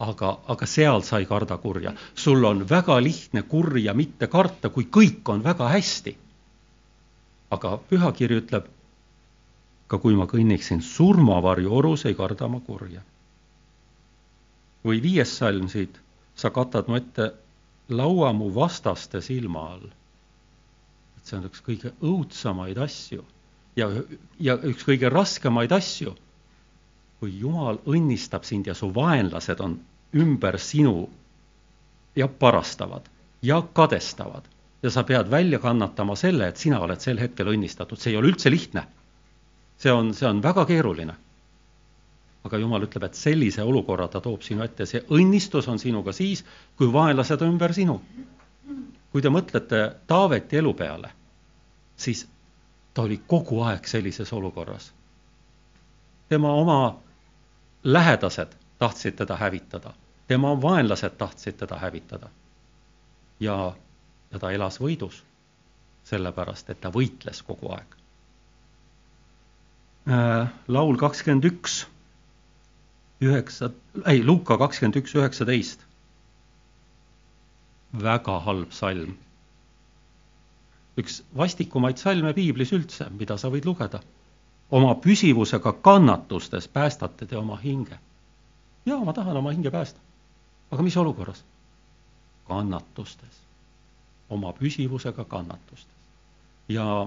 aga, 0.00 0.32
aga 0.48 0.66
seal 0.66 1.04
sa 1.04 1.20
ei 1.20 1.26
karda 1.26 1.58
kurja. 1.58 1.94
sul 2.14 2.44
on 2.44 2.64
väga 2.68 2.98
lihtne 3.02 3.42
kurja 3.42 3.94
mitte 3.94 4.26
karta, 4.26 4.68
kui 4.68 4.84
kõik 4.90 5.28
on 5.28 5.44
väga 5.44 5.68
hästi. 5.68 6.16
aga 7.50 7.78
pühakiri 7.90 8.42
ütleb, 8.42 8.66
ka 9.90 9.98
kui 9.98 10.14
ma 10.14 10.26
kõnniksin 10.30 10.82
surmavarju 10.86 11.72
orus, 11.74 12.06
ei 12.06 12.14
karda 12.14 12.48
ma 12.48 12.60
kurja. 12.66 13.02
või 14.84 15.02
viies 15.02 15.32
salm 15.36 15.68
siit, 15.68 15.98
sa 16.34 16.50
katad 16.50 16.88
mu 16.88 16.96
ette 16.96 17.32
laua 17.88 18.32
mu 18.32 18.48
vastaste 18.54 19.20
silma 19.20 19.66
all. 19.74 19.90
et 21.18 21.26
see 21.26 21.36
on 21.36 21.50
üks 21.50 21.60
kõige 21.66 21.92
õudsamaid 22.00 22.78
asju 22.78 23.24
ja, 23.76 23.90
ja 24.40 24.56
üks 24.72 24.86
kõige 24.86 25.10
raskemaid 25.12 25.72
asju 25.72 26.14
kui 27.20 27.34
Jumal 27.38 27.82
õnnistab 27.84 28.46
sind 28.48 28.70
ja 28.70 28.74
su 28.74 28.88
vaenlased 28.94 29.60
on 29.60 29.76
ümber 30.16 30.56
sinu 30.58 31.04
ja 32.16 32.28
parastavad 32.28 33.04
ja 33.42 33.60
kadestavad 33.76 34.48
ja 34.82 34.90
sa 34.90 35.04
pead 35.04 35.28
välja 35.30 35.58
kannatama 35.60 36.16
selle, 36.16 36.48
et 36.48 36.56
sina 36.56 36.80
oled 36.80 37.00
sel 37.04 37.20
hetkel 37.20 37.52
õnnistatud, 37.52 38.00
see 38.00 38.14
ei 38.14 38.16
ole 38.16 38.32
üldse 38.32 38.50
lihtne. 38.50 38.86
See 39.80 39.92
on, 39.92 40.14
see 40.14 40.28
on 40.28 40.42
väga 40.42 40.64
keeruline. 40.68 41.14
aga 42.44 42.58
Jumal 42.58 42.84
ütleb, 42.86 43.04
et 43.04 43.14
sellise 43.14 43.62
olukorra 43.62 44.08
ta 44.08 44.20
toob 44.24 44.40
sinu 44.42 44.62
ette, 44.64 44.86
see 44.88 45.02
õnnistus 45.12 45.68
on 45.68 45.78
sinuga 45.78 46.12
siis, 46.16 46.40
kui 46.76 46.88
vaenlased 46.92 47.42
on 47.42 47.54
ümber 47.54 47.72
sinu. 47.76 48.00
kui 49.12 49.22
te 49.22 49.28
mõtlete 49.28 49.80
Taaveti 50.06 50.56
elu 50.56 50.74
peale, 50.74 51.10
siis 51.96 52.28
ta 52.94 53.02
oli 53.02 53.20
kogu 53.26 53.62
aeg 53.62 53.86
sellises 53.86 54.32
olukorras. 54.32 54.92
tema 56.28 56.52
oma 56.52 56.98
lähedased 57.84 58.56
tahtsid 58.78 59.16
teda 59.16 59.36
hävitada, 59.36 59.92
tema 60.26 60.62
vaenlased 60.62 61.16
tahtsid 61.18 61.56
teda 61.56 61.78
hävitada. 61.78 62.28
ja, 63.40 63.72
ja 64.32 64.38
ta 64.38 64.50
elas 64.50 64.80
võidus, 64.80 65.24
sellepärast 66.04 66.70
et 66.70 66.80
ta 66.80 66.88
võitles 66.88 67.42
kogu 67.42 67.72
aeg. 67.72 67.99
Laul 70.68 70.96
kakskümmend 70.96 71.44
üks, 71.44 71.86
üheksa, 73.20 73.70
ei, 74.06 74.22
Luuka 74.26 74.58
kakskümmend 74.58 74.96
üks, 75.02 75.14
üheksateist. 75.14 75.86
väga 78.02 78.38
halb 78.46 78.70
salm. 78.72 79.16
üks 81.00 81.22
vastikumaid 81.36 81.98
salme 81.98 82.32
piiblis 82.34 82.72
üldse, 82.72 83.08
mida 83.18 83.36
sa 83.38 83.48
võid 83.50 83.66
lugeda 83.66 84.00
oma 84.70 84.94
püsivusega 84.94 85.72
kannatustes 85.82 86.68
päästate 86.68 87.26
te 87.26 87.36
oma 87.36 87.56
hinge 87.62 87.98
jaa, 88.86 89.04
ma 89.04 89.12
tahan 89.12 89.36
oma 89.36 89.50
hinge 89.50 89.70
päästa. 89.70 90.00
aga 90.70 90.82
mis 90.82 90.96
olukorras? 90.96 91.44
kannatustes, 92.48 93.40
oma 94.28 94.52
püsivusega 94.52 95.24
kannatustes. 95.24 95.94
ja 96.68 97.06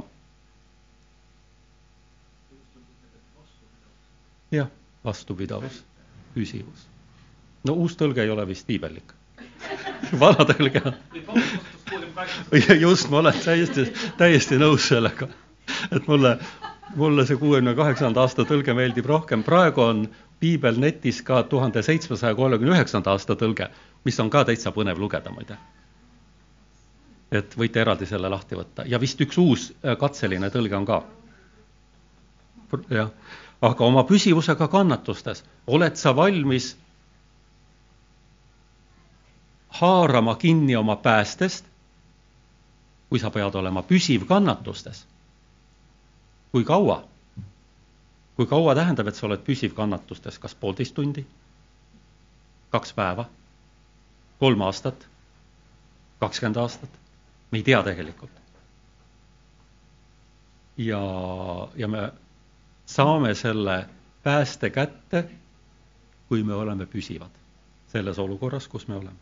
jah, 4.53 4.69
vastupidavus, 5.05 5.83
püsivus. 6.35 6.87
no 7.67 7.77
uus 7.83 7.97
tõlge 7.99 8.23
ei 8.23 8.31
ole 8.33 8.47
vist 8.47 8.67
piibellik 8.67 9.13
vana 10.23 10.45
tõlge 10.47 10.81
on. 10.85 10.97
just, 12.79 13.09
ma 13.09 13.21
olen 13.23 13.39
täiesti, 13.43 13.87
täiesti 14.17 14.59
nõus 14.61 14.87
sellega, 14.91 15.27
et 15.91 16.07
mulle, 16.07 16.37
mulle 16.99 17.25
see 17.27 17.39
kuuekümne 17.41 17.75
kaheksanda 17.77 18.23
aasta 18.23 18.45
tõlge 18.49 18.75
meeldib 18.77 19.07
rohkem, 19.09 19.43
praegu 19.43 19.85
on 19.85 20.05
piibel 20.43 20.79
netis 20.79 21.21
ka 21.25 21.43
tuhande 21.49 21.83
seitsmesaja 21.83 22.35
kolmekümne 22.35 22.75
üheksanda 22.75 23.13
aasta 23.15 23.37
tõlge, 23.39 23.69
mis 24.05 24.19
on 24.19 24.31
ka 24.33 24.43
täitsa 24.49 24.73
põnev 24.75 24.99
lugeda, 24.99 25.31
muide. 25.31 25.57
et 27.33 27.55
võite 27.57 27.81
eraldi 27.81 28.05
selle 28.05 28.29
lahti 28.29 28.55
võtta 28.55 28.83
ja 28.85 28.99
vist 29.01 29.21
üks 29.25 29.37
uus 29.41 29.71
äh, 29.71 29.97
katseline 29.97 30.49
tõlge 30.53 30.77
on 30.77 30.85
ka. 30.85 31.03
jah, 32.89 33.09
aga 33.63 33.85
oma 33.85 34.03
püsivusega 34.03 34.67
kannatustes 34.67 35.43
oled 35.67 35.95
sa 35.95 36.11
valmis 36.15 36.73
haarama 39.79 40.35
kinni 40.35 40.75
oma 40.75 40.95
päästest, 40.95 41.65
kui 43.09 43.19
sa 43.19 43.31
pead 43.31 43.55
olema 43.55 43.83
püsiv 43.83 44.25
kannatustes, 44.29 45.05
kui 46.51 46.63
kaua? 46.63 47.03
kui 48.35 48.45
kaua 48.49 48.73
tähendab, 48.75 49.07
et 49.07 49.15
sa 49.15 49.27
oled 49.27 49.41
püsiv 49.45 49.75
kannatustes, 49.77 50.39
kas 50.41 50.55
poolteist 50.57 50.95
tundi, 50.97 51.21
kaks 52.73 52.93
päeva, 52.97 53.27
kolm 54.41 54.61
aastat, 54.65 55.07
kakskümmend 56.19 56.57
aastat? 56.57 56.99
me 57.51 57.61
ei 57.61 57.63
tea 57.63 57.83
tegelikult. 57.83 58.41
ja, 60.77 61.01
ja 61.75 61.87
me 61.87 62.11
saame 62.85 63.33
selle 63.35 63.85
pääste 64.23 64.69
kätte, 64.69 65.29
kui 66.27 66.43
me 66.43 66.53
oleme 66.53 66.85
püsivad 66.85 67.31
selles 67.87 68.19
olukorras, 68.19 68.67
kus 68.67 68.87
me 68.87 68.95
oleme. 68.95 69.19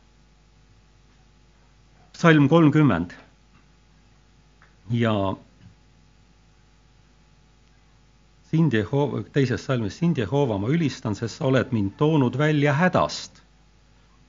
salm 2.18 2.50
kolmkümmend 2.50 3.12
ja 4.90 5.36
sind 8.44 8.74
Jehova, 8.74 9.24
teises 9.24 9.66
salmis, 9.66 9.98
sind 9.98 10.18
Jehova, 10.18 10.58
ma 10.58 10.68
ülistan, 10.68 11.16
sest 11.16 11.38
sa 11.38 11.46
oled 11.46 11.72
mind 11.72 11.92
toonud 11.98 12.38
välja 12.38 12.74
hädast 12.74 13.42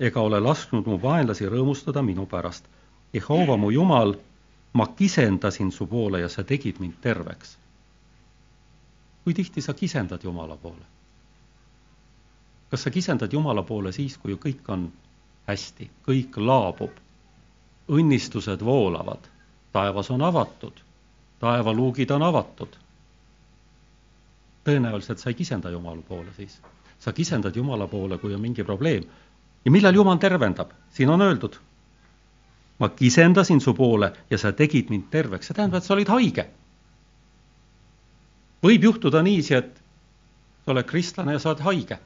ega 0.01 0.21
ole 0.21 0.41
lasknud 0.41 0.87
mu 0.87 0.99
vaenlasi 1.03 1.47
rõõmustada 1.47 2.03
minu 2.03 2.27
pärast. 2.27 2.65
Jehova, 3.13 3.57
mu 3.57 3.71
Jumal, 3.71 4.15
ma 4.73 4.87
kisendasin 4.87 5.71
su 5.73 5.87
poole 5.87 6.21
ja 6.21 6.29
sa 6.29 6.45
tegid 6.45 6.81
mind 6.81 6.95
terveks 7.03 7.59
kui 9.25 9.35
tihti 9.35 9.61
sa 9.61 9.75
kisendad 9.75 10.25
Jumala 10.25 10.57
poole? 10.57 10.85
kas 12.71 12.83
sa 12.83 12.91
kisendad 12.91 13.33
Jumala 13.33 13.63
poole 13.63 13.93
siis, 13.93 14.17
kui 14.19 14.35
kõik 14.41 14.69
on 14.73 14.87
hästi, 15.47 15.91
kõik 16.09 16.39
laabub, 16.41 16.95
õnnistused 17.93 18.65
voolavad, 18.65 19.27
taevas 19.73 20.09
on 20.11 20.23
avatud, 20.23 20.81
taevaluugid 21.41 22.11
on 22.11 22.23
avatud? 22.23 22.79
tõenäoliselt 24.65 25.19
sa 25.19 25.31
ei 25.31 25.35
kisenda 25.35 25.71
Jumala 25.71 26.03
poole 26.09 26.33
siis. 26.37 26.61
sa 26.99 27.13
kisendad 27.13 27.57
Jumala 27.57 27.87
poole, 27.87 28.19
kui 28.19 28.35
on 28.35 28.41
mingi 28.41 28.65
probleem. 28.65 29.05
ja 29.65 29.71
millal 29.71 29.95
Jumal 29.95 30.17
tervendab? 30.19 30.71
siin 30.91 31.11
on 31.11 31.21
öeldud, 31.21 31.61
ma 32.79 32.89
kisendasin 32.89 33.61
su 33.61 33.75
poole 33.75 34.13
ja 34.31 34.39
sa 34.39 34.53
tegid 34.53 34.91
mind 34.91 35.11
terveks, 35.11 35.47
see 35.47 35.55
tähendab, 35.55 35.83
et 35.83 35.85
sa 35.85 35.95
olid 35.95 36.09
haige 36.09 36.49
võib 38.63 38.85
juhtuda 38.85 39.23
niiviisi, 39.23 39.55
et 39.59 39.83
sa 40.65 40.73
oled 40.75 40.87
kristlane 40.87 41.35
ja 41.37 41.43
sa 41.43 41.51
oled 41.53 41.63
haige. 41.67 41.99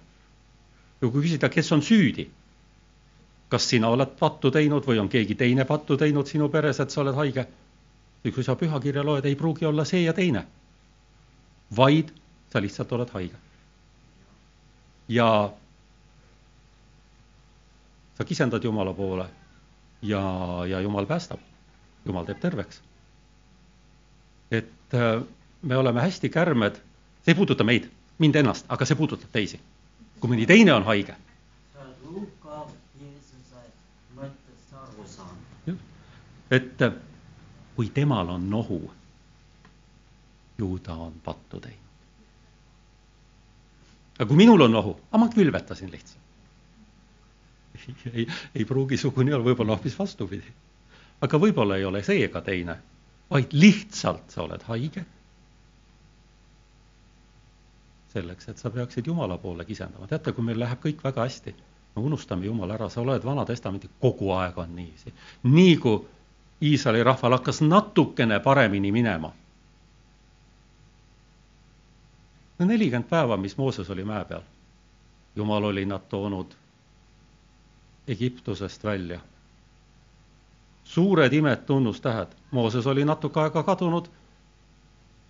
ja 1.01 1.09
kui 1.09 1.23
küsida, 1.23 1.49
kes 1.53 1.73
on 1.73 1.83
süüdi, 1.85 2.25
kas 3.53 3.69
sina 3.69 3.89
oled 3.93 4.17
pattu 4.19 4.51
teinud 4.51 4.87
või 4.87 4.99
on 4.99 5.09
keegi 5.09 5.35
teine 5.35 5.65
pattu 5.65 5.97
teinud 5.97 6.27
sinu 6.27 6.49
peres, 6.49 6.81
et 6.81 6.91
sa 6.91 7.03
oled 7.03 7.15
haige, 7.15 7.47
või 8.25 8.33
kui 8.33 8.45
sa 8.45 8.57
pühakirja 8.57 9.05
loed, 9.05 9.25
ei 9.25 9.37
pruugi 9.37 9.67
olla 9.69 9.85
see 9.85 10.03
ja 10.07 10.15
teine, 10.17 10.47
vaid 11.77 12.15
sa 12.53 12.63
lihtsalt 12.63 12.93
oled 12.93 13.13
haige. 13.13 13.37
ja 15.09 15.53
sa 18.17 18.25
kisendad 18.25 18.65
Jumala 18.65 18.95
poole 18.95 19.29
ja, 20.03 20.23
ja 20.67 20.81
Jumal 20.81 21.07
päästab, 21.07 21.41
Jumal 22.07 22.25
teeb 22.25 22.41
terveks. 22.41 22.83
et 24.51 24.95
äh, 24.95 25.23
me 25.63 25.77
oleme 25.77 26.01
hästi 26.01 26.29
kärmed, 26.29 26.75
see 27.23 27.33
ei 27.33 27.35
puuduta 27.35 27.65
meid, 27.65 27.89
mind 28.19 28.35
ennast, 28.35 28.67
aga 28.69 28.85
see 28.85 28.97
puudutab 28.97 29.31
teisi. 29.33 29.61
kui 30.21 30.31
mõni 30.31 30.47
teine 30.47 30.73
on 30.73 30.85
haige. 30.85 31.17
et 36.51 36.79
kui 37.77 37.89
temal 37.91 38.29
on 38.29 38.51
nohu, 38.51 38.93
ju 40.59 40.79
ta 40.79 40.95
on 40.95 41.13
pattu 41.25 41.61
teinud. 41.61 41.81
aga 44.19 44.27
kui 44.29 44.37
minul 44.37 44.61
on 44.61 44.73
nohu, 44.73 45.01
aga 45.11 45.19
ma 45.19 45.29
külvetasin 45.29 45.91
lihtsalt. 45.91 46.23
ei, 48.15 48.29
ei 48.55 48.65
pruugi 48.65 48.97
sugu 48.97 49.23
nii 49.23 49.35
olla, 49.35 49.45
võib-olla 49.45 49.77
hoopis 49.77 49.99
vastupidi. 49.99 50.55
aga 51.21 51.39
võib-olla 51.39 51.77
ei 51.77 51.85
ole 51.85 52.03
see 52.03 52.25
ega 52.25 52.41
teine, 52.41 52.79
vaid 53.31 53.53
lihtsalt 53.53 54.31
sa 54.31 54.43
oled 54.43 54.63
haige 54.63 55.05
selleks, 58.17 58.49
et 58.49 58.59
sa 58.59 58.71
peaksid 58.73 59.07
Jumala 59.07 59.39
poole 59.39 59.65
kisendama. 59.65 60.07
teate, 60.11 60.33
kui 60.33 60.45
meil 60.45 60.61
läheb 60.61 60.81
kõik 60.83 61.05
väga 61.05 61.25
hästi, 61.29 61.55
me 61.97 62.03
unustame 62.03 62.47
Jumala 62.49 62.77
ära, 62.79 62.89
sa 62.93 63.05
loed 63.05 63.25
Vana 63.25 63.45
Testamenti, 63.45 63.91
kogu 64.01 64.33
aeg 64.37 64.59
on 64.59 64.77
niiviisi. 64.77 65.15
nii 65.43 65.77
kui 65.77 66.05
Iisraeli 66.63 67.03
rahval 67.05 67.37
hakkas 67.37 67.61
natukene 67.61 68.41
paremini 68.41 68.93
minema. 68.93 69.33
no 72.59 72.67
nelikümmend 72.67 73.09
päeva, 73.09 73.37
mis 73.37 73.59
Mooses 73.59 73.91
oli 73.91 74.05
mäe 74.05 74.25
peal, 74.25 74.43
Jumal 75.37 75.65
oli 75.65 75.85
nad 75.87 76.01
toonud 76.09 76.55
Egiptusest 78.09 78.85
välja. 78.85 79.21
suured 80.85 81.33
imed, 81.33 81.67
tunnustähed, 81.67 82.29
Mooses 82.51 82.87
oli 82.87 83.05
natuke 83.05 83.41
aega 83.41 83.63
kadunud 83.63 84.09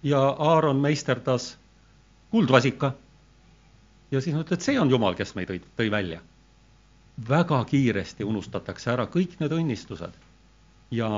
ja 0.02 0.20
Aaron 0.38 0.76
meisterdas 0.76 1.58
kuldvasika. 2.30 2.92
ja 4.10 4.20
siis 4.20 4.34
nad 4.36 4.44
ütlevad, 4.44 4.62
see 4.62 4.80
on 4.80 4.90
Jumal, 4.90 5.14
kes 5.18 5.34
meid 5.34 5.50
tõi, 5.50 5.60
tõi 5.76 5.90
välja. 5.90 6.20
väga 7.28 7.64
kiiresti 7.64 8.24
unustatakse 8.24 8.90
ära 8.92 9.06
kõik 9.06 9.38
need 9.40 9.52
õnnistused 9.52 10.18
ja 10.90 11.08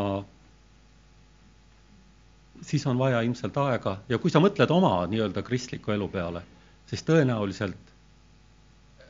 siis 2.62 2.86
on 2.86 2.98
vaja 2.98 3.22
ilmselt 3.22 3.56
aega 3.56 3.98
ja 4.08 4.18
kui 4.18 4.30
sa 4.30 4.40
mõtled 4.40 4.70
oma 4.70 5.06
nii-öelda 5.06 5.42
kristliku 5.42 5.92
elu 5.92 6.08
peale, 6.08 6.42
siis 6.86 7.02
tõenäoliselt 7.02 7.92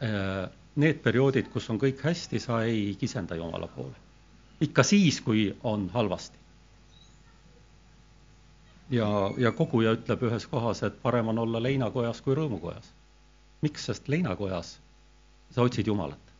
äh, 0.03 0.49
need 0.77 1.03
perioodid, 1.05 1.49
kus 1.53 1.71
on 1.71 1.79
kõik 1.79 2.03
hästi, 2.05 2.41
sa 2.41 2.63
ei 2.65 2.97
kisenda 3.01 3.37
Jumala 3.37 3.67
poole. 3.67 3.95
ikka 4.61 4.83
siis, 4.83 5.21
kui 5.21 5.57
on 5.63 5.91
halvasti 5.95 6.39
ja, 8.91 9.09
ja 9.39 9.53
koguja 9.53 9.93
ütleb 9.97 10.23
ühes 10.29 10.47
kohas, 10.47 10.83
et 10.83 11.03
parem 11.03 11.29
on 11.33 11.39
olla 11.45 11.63
leinakojas 11.63 12.23
kui 12.25 12.37
rõõmukojas. 12.39 12.93
miks, 13.63 13.85
sest 13.85 14.09
leinakojas 14.09 14.79
sa 15.51 15.63
otsid 15.63 15.87
Jumalat. 15.87 16.33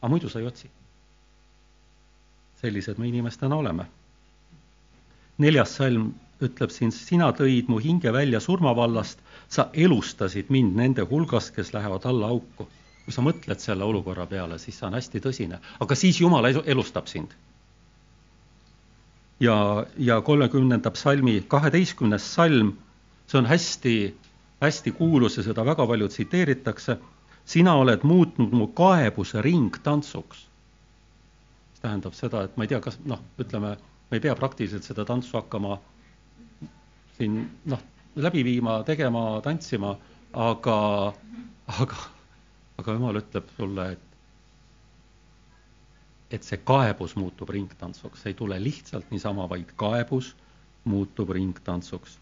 aga 0.00 0.08
muidu 0.08 0.28
sa 0.28 0.40
ei 0.40 0.46
otsi. 0.46 0.70
sellised 2.60 2.98
me 2.98 3.08
inimestena 3.08 3.56
oleme. 3.56 3.86
neljas 5.38 5.76
salm 5.76 6.14
ütleb 6.42 6.70
siin, 6.70 6.92
sina 6.92 7.32
tõid 7.32 7.68
mu 7.68 7.78
hinge 7.78 8.12
välja 8.12 8.40
surmavallast, 8.40 9.18
sa 9.48 9.70
elustasid 9.72 10.50
mind 10.50 10.76
nende 10.76 11.02
hulgast, 11.02 11.54
kes 11.54 11.72
lähevad 11.72 12.04
alla 12.04 12.26
auku. 12.26 12.68
kui 13.04 13.12
sa 13.12 13.22
mõtled 13.22 13.58
selle 13.58 13.84
olukorra 13.84 14.26
peale, 14.26 14.58
siis 14.58 14.78
see 14.78 14.86
on 14.86 14.94
hästi 14.94 15.20
tõsine, 15.20 15.60
aga 15.80 15.94
siis 15.94 16.20
Jumal 16.20 16.44
elustab 16.64 17.06
sind 17.06 17.36
ja, 19.40 19.86
ja 19.98 20.20
kolmekümnenda 20.20 20.90
psalmi 20.90 21.40
kaheteistkümnes 21.48 22.34
salm, 22.34 22.72
see 23.26 23.38
on 23.38 23.46
hästi, 23.46 23.96
hästi 24.62 24.92
kuulus 24.96 25.36
ja 25.36 25.42
seda 25.42 25.64
väga 25.66 25.86
palju 25.86 26.08
tsiteeritakse. 26.08 26.98
sina 27.46 27.74
oled 27.74 28.02
muutnud 28.02 28.52
mu 28.52 28.66
kaebuse 28.66 29.42
ringtantsuks. 29.42 30.46
mis 31.70 31.80
tähendab 31.80 32.14
seda, 32.14 32.42
et 32.42 32.56
ma 32.56 32.64
ei 32.64 32.68
tea, 32.68 32.80
kas 32.80 32.98
noh, 33.04 33.20
ütleme, 33.38 33.76
me 34.10 34.16
ei 34.16 34.20
pea 34.20 34.34
praktiliselt 34.34 34.82
seda 34.82 35.04
tantsu 35.04 35.36
hakkama 35.36 35.78
siin 37.18 37.50
noh, 37.64 37.82
läbi 38.16 38.44
viima, 38.44 38.82
tegema, 38.82 39.40
tantsima, 39.44 39.96
aga, 40.32 40.78
aga, 41.80 41.96
aga 42.78 42.96
jumal 42.98 43.20
ütleb 43.20 43.48
sulle, 43.56 43.90
et 43.92 44.05
et 46.30 46.42
see 46.42 46.58
kaebus 46.64 47.14
muutub 47.16 47.50
ringtantsuks, 47.54 48.22
see 48.22 48.30
ei 48.30 48.38
tule 48.38 48.58
lihtsalt 48.62 49.10
niisama, 49.10 49.48
vaid 49.48 49.72
kaebus 49.76 50.34
muutub 50.84 51.30
ringtantsuks. 51.30 52.18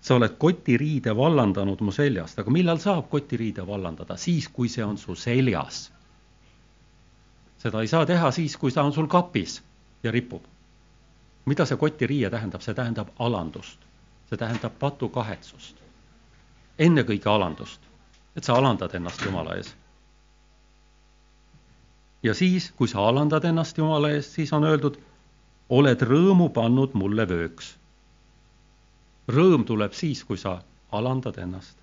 sa 0.00 0.14
oled 0.14 0.34
kotiriide 0.38 1.16
vallandanud 1.16 1.80
mu 1.80 1.92
seljast, 1.92 2.38
aga 2.38 2.50
millal 2.50 2.78
saab 2.78 3.08
kotiriide 3.10 3.66
vallandada? 3.66 4.16
siis, 4.16 4.48
kui 4.48 4.68
see 4.68 4.84
on 4.84 4.98
su 4.98 5.14
seljas. 5.14 5.92
seda 7.58 7.80
ei 7.80 7.88
saa 7.88 8.06
teha 8.06 8.30
siis, 8.30 8.56
kui 8.56 8.72
ta 8.72 8.82
on 8.82 8.92
sul 8.92 9.06
kapis 9.06 9.62
ja 10.02 10.10
ripub. 10.10 10.42
mida 11.44 11.66
see 11.66 11.76
kotiriie 11.76 12.30
tähendab? 12.30 12.60
see 12.60 12.74
tähendab 12.74 13.08
alandust, 13.18 13.78
see 14.28 14.36
tähendab 14.36 14.78
patukahetsust. 14.78 15.76
ennekõike 16.78 17.28
alandust, 17.28 17.80
et 18.36 18.44
sa 18.44 18.56
alandad 18.56 18.94
ennast 18.94 19.24
Jumala 19.24 19.56
ees 19.56 19.76
ja 22.24 22.34
siis, 22.34 22.70
kui 22.76 22.88
sa 22.88 23.04
alandad 23.08 23.44
ennast 23.44 23.78
Jumala 23.78 24.10
eest, 24.16 24.36
siis 24.38 24.52
on 24.56 24.64
öeldud, 24.64 24.98
oled 25.68 26.04
rõõmu 26.08 26.50
pannud 26.56 26.96
mulle 26.98 27.26
vööks. 27.28 27.74
rõõm 29.28 29.64
tuleb 29.64 29.92
siis, 29.96 30.24
kui 30.24 30.36
sa 30.36 30.58
alandad 30.92 31.38
ennast 31.38 31.76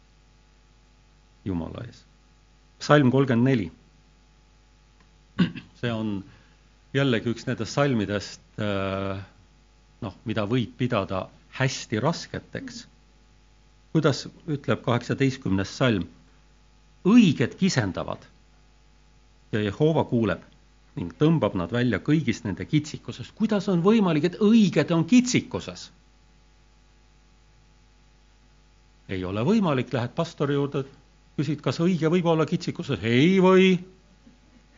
Jumala 1.46 1.86
ees. 1.88 2.04
salm 2.80 3.12
kolmkümmend 3.12 3.48
neli. 3.50 3.72
see 5.82 5.92
on 5.92 6.24
jällegi 6.94 7.30
üks 7.30 7.48
nendest 7.48 7.74
salmidest, 7.74 8.42
äh, 8.60 9.22
noh, 10.02 10.16
mida 10.26 10.46
võib 10.46 10.74
pidada 10.78 11.30
hästi 11.58 12.00
rasketeks 12.00 12.86
kuidas 13.92 14.26
ütleb 14.48 14.84
kaheksateistkümnes 14.86 15.72
salm, 15.78 16.06
õiged 17.08 17.58
kisendavad 17.60 18.24
ja 19.52 19.62
Jehova 19.62 20.04
kuuleb 20.08 20.44
ning 21.00 21.14
tõmbab 21.20 21.56
nad 21.56 21.72
välja 21.72 22.02
kõigist 22.04 22.44
nende 22.44 22.66
kitsikusest. 22.68 23.32
kuidas 23.36 23.68
on 23.72 23.84
võimalik, 23.84 24.26
et 24.28 24.40
õiged 24.44 24.92
on 24.92 25.06
kitsikuses? 25.08 25.92
ei 29.12 29.24
ole 29.28 29.44
võimalik, 29.44 29.92
lähed 29.94 30.14
pastori 30.16 30.56
juurde, 30.56 30.86
küsid, 31.36 31.60
kas 31.64 31.80
õige 31.84 32.08
võib 32.12 32.28
olla 32.32 32.46
kitsikuses, 32.48 33.00
ei 33.04 33.40
või. 33.44 33.78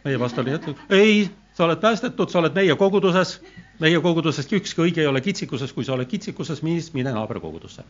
meie 0.05 0.19
pastor 0.19 0.49
ütleb, 0.49 0.79
ei, 0.89 1.29
sa 1.53 1.65
oled 1.65 1.81
päästetud, 1.81 2.29
sa 2.29 2.39
oled 2.39 2.55
meie 2.57 2.75
koguduses, 2.75 3.39
meie 3.79 4.01
kogudusest 4.01 4.53
ükski 4.53 4.81
õige 4.87 5.01
ei 5.01 5.09
ole 5.09 5.21
kitsikuses, 5.21 5.73
kui 5.73 5.85
sa 5.85 5.93
oled 5.93 6.09
kitsikuses, 6.09 6.61
mine 6.63 7.13
naaberkogudusse. 7.13 7.85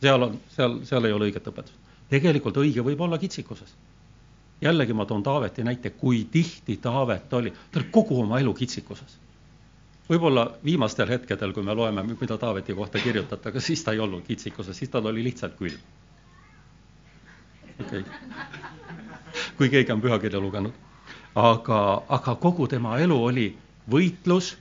seal 0.00 0.22
on, 0.22 0.40
seal, 0.56 0.80
seal 0.84 1.04
ei 1.04 1.12
ole 1.12 1.30
õiget 1.30 1.48
õpetust. 1.48 1.76
tegelikult 2.10 2.56
õige 2.56 2.84
võib 2.84 3.00
olla 3.00 3.18
kitsikuses 3.18 3.76
jällegi 4.62 4.92
ma 4.92 5.06
toon 5.06 5.22
Taaveti 5.22 5.64
näite, 5.64 5.90
kui 5.90 6.26
tihti 6.30 6.76
Taavet 6.76 7.32
oli, 7.32 7.50
ta 7.50 7.80
oli 7.80 7.88
kogu 7.90 8.20
oma 8.20 8.38
elu 8.38 8.54
kitsikuses. 8.54 9.18
võib-olla 10.10 10.58
viimastel 10.64 11.08
hetkedel, 11.08 11.52
kui 11.52 11.62
me 11.62 11.74
loeme, 11.74 12.02
mida 12.02 12.38
Taaveti 12.38 12.74
kohta 12.74 12.98
kirjutatakse, 12.98 13.60
siis 13.60 13.84
ta 13.84 13.92
ei 13.92 13.98
olnud 13.98 14.22
kitsikuses, 14.22 14.78
siis 14.78 14.90
tal 14.90 15.06
oli 15.06 15.24
lihtsalt 15.24 15.54
külm. 15.58 15.78
okei 17.80 18.00
okay., 18.00 18.12
kui 19.56 19.68
keegi 19.68 19.92
on 19.92 20.00
pühakirja 20.00 20.40
lugenud. 20.40 20.72
aga, 21.34 22.02
aga 22.08 22.34
kogu 22.34 22.68
tema 22.68 22.98
elu 22.98 23.24
oli 23.24 23.56
võitlus, 23.90 24.56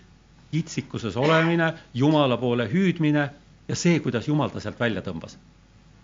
kitsikuses 0.52 1.18
olemine, 1.18 1.74
Jumala 1.94 2.38
poole 2.38 2.70
hüüdmine 2.74 3.30
ja 3.68 3.76
see, 3.76 4.00
kuidas 4.00 4.28
Jumal 4.28 4.50
ta 4.50 4.60
sealt 4.60 4.80
välja 4.80 5.02
tõmbas. 5.02 5.38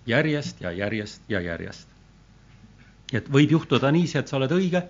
järjest 0.06 0.62
ja 0.62 0.72
järjest 0.72 1.22
ja 1.30 1.42
järjest 1.42 1.97
et 3.14 3.30
võib 3.32 3.52
juhtuda 3.52 3.92
niiviisi, 3.92 4.18
et 4.20 4.28
sa 4.28 4.38
oled 4.38 4.52
õige, 4.52 4.84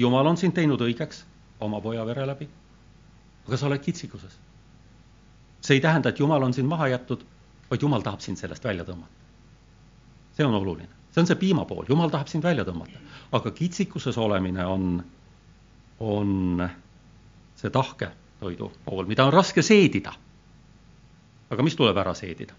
Jumal 0.00 0.26
on 0.26 0.38
sind 0.38 0.54
teinud 0.54 0.80
õigeks 0.80 1.24
oma 1.60 1.80
poja 1.82 2.04
vere 2.06 2.24
läbi, 2.26 2.46
aga 3.46 3.56
sa 3.58 3.66
oled 3.66 3.82
kitsikuses. 3.84 4.38
see 5.60 5.74
ei 5.76 5.80
tähenda, 5.80 6.08
et 6.08 6.18
Jumal 6.18 6.42
on 6.42 6.54
sind 6.54 6.68
maha 6.68 6.88
jätnud, 6.88 7.24
vaid 7.70 7.82
Jumal 7.82 8.02
tahab 8.02 8.20
sind 8.20 8.38
sellest 8.38 8.64
välja 8.64 8.84
tõmmata. 8.84 9.12
see 10.32 10.46
on 10.46 10.54
oluline, 10.54 10.88
see 11.10 11.20
on 11.20 11.26
see 11.26 11.36
piimapool, 11.36 11.84
Jumal 11.88 12.10
tahab 12.10 12.28
sind 12.28 12.42
välja 12.42 12.64
tõmmata, 12.64 12.98
aga 13.32 13.50
kitsikuses 13.50 14.18
olemine 14.18 14.66
on, 14.66 15.04
on 16.00 16.68
see 17.56 17.70
tahke 17.70 18.10
toidu 18.40 18.72
pool, 18.84 19.06
mida 19.06 19.24
on 19.24 19.32
raske 19.32 19.62
seedida. 19.62 20.12
aga 21.50 21.62
mis 21.62 21.76
tuleb 21.76 21.96
ära 21.96 22.14
seedida? 22.14 22.54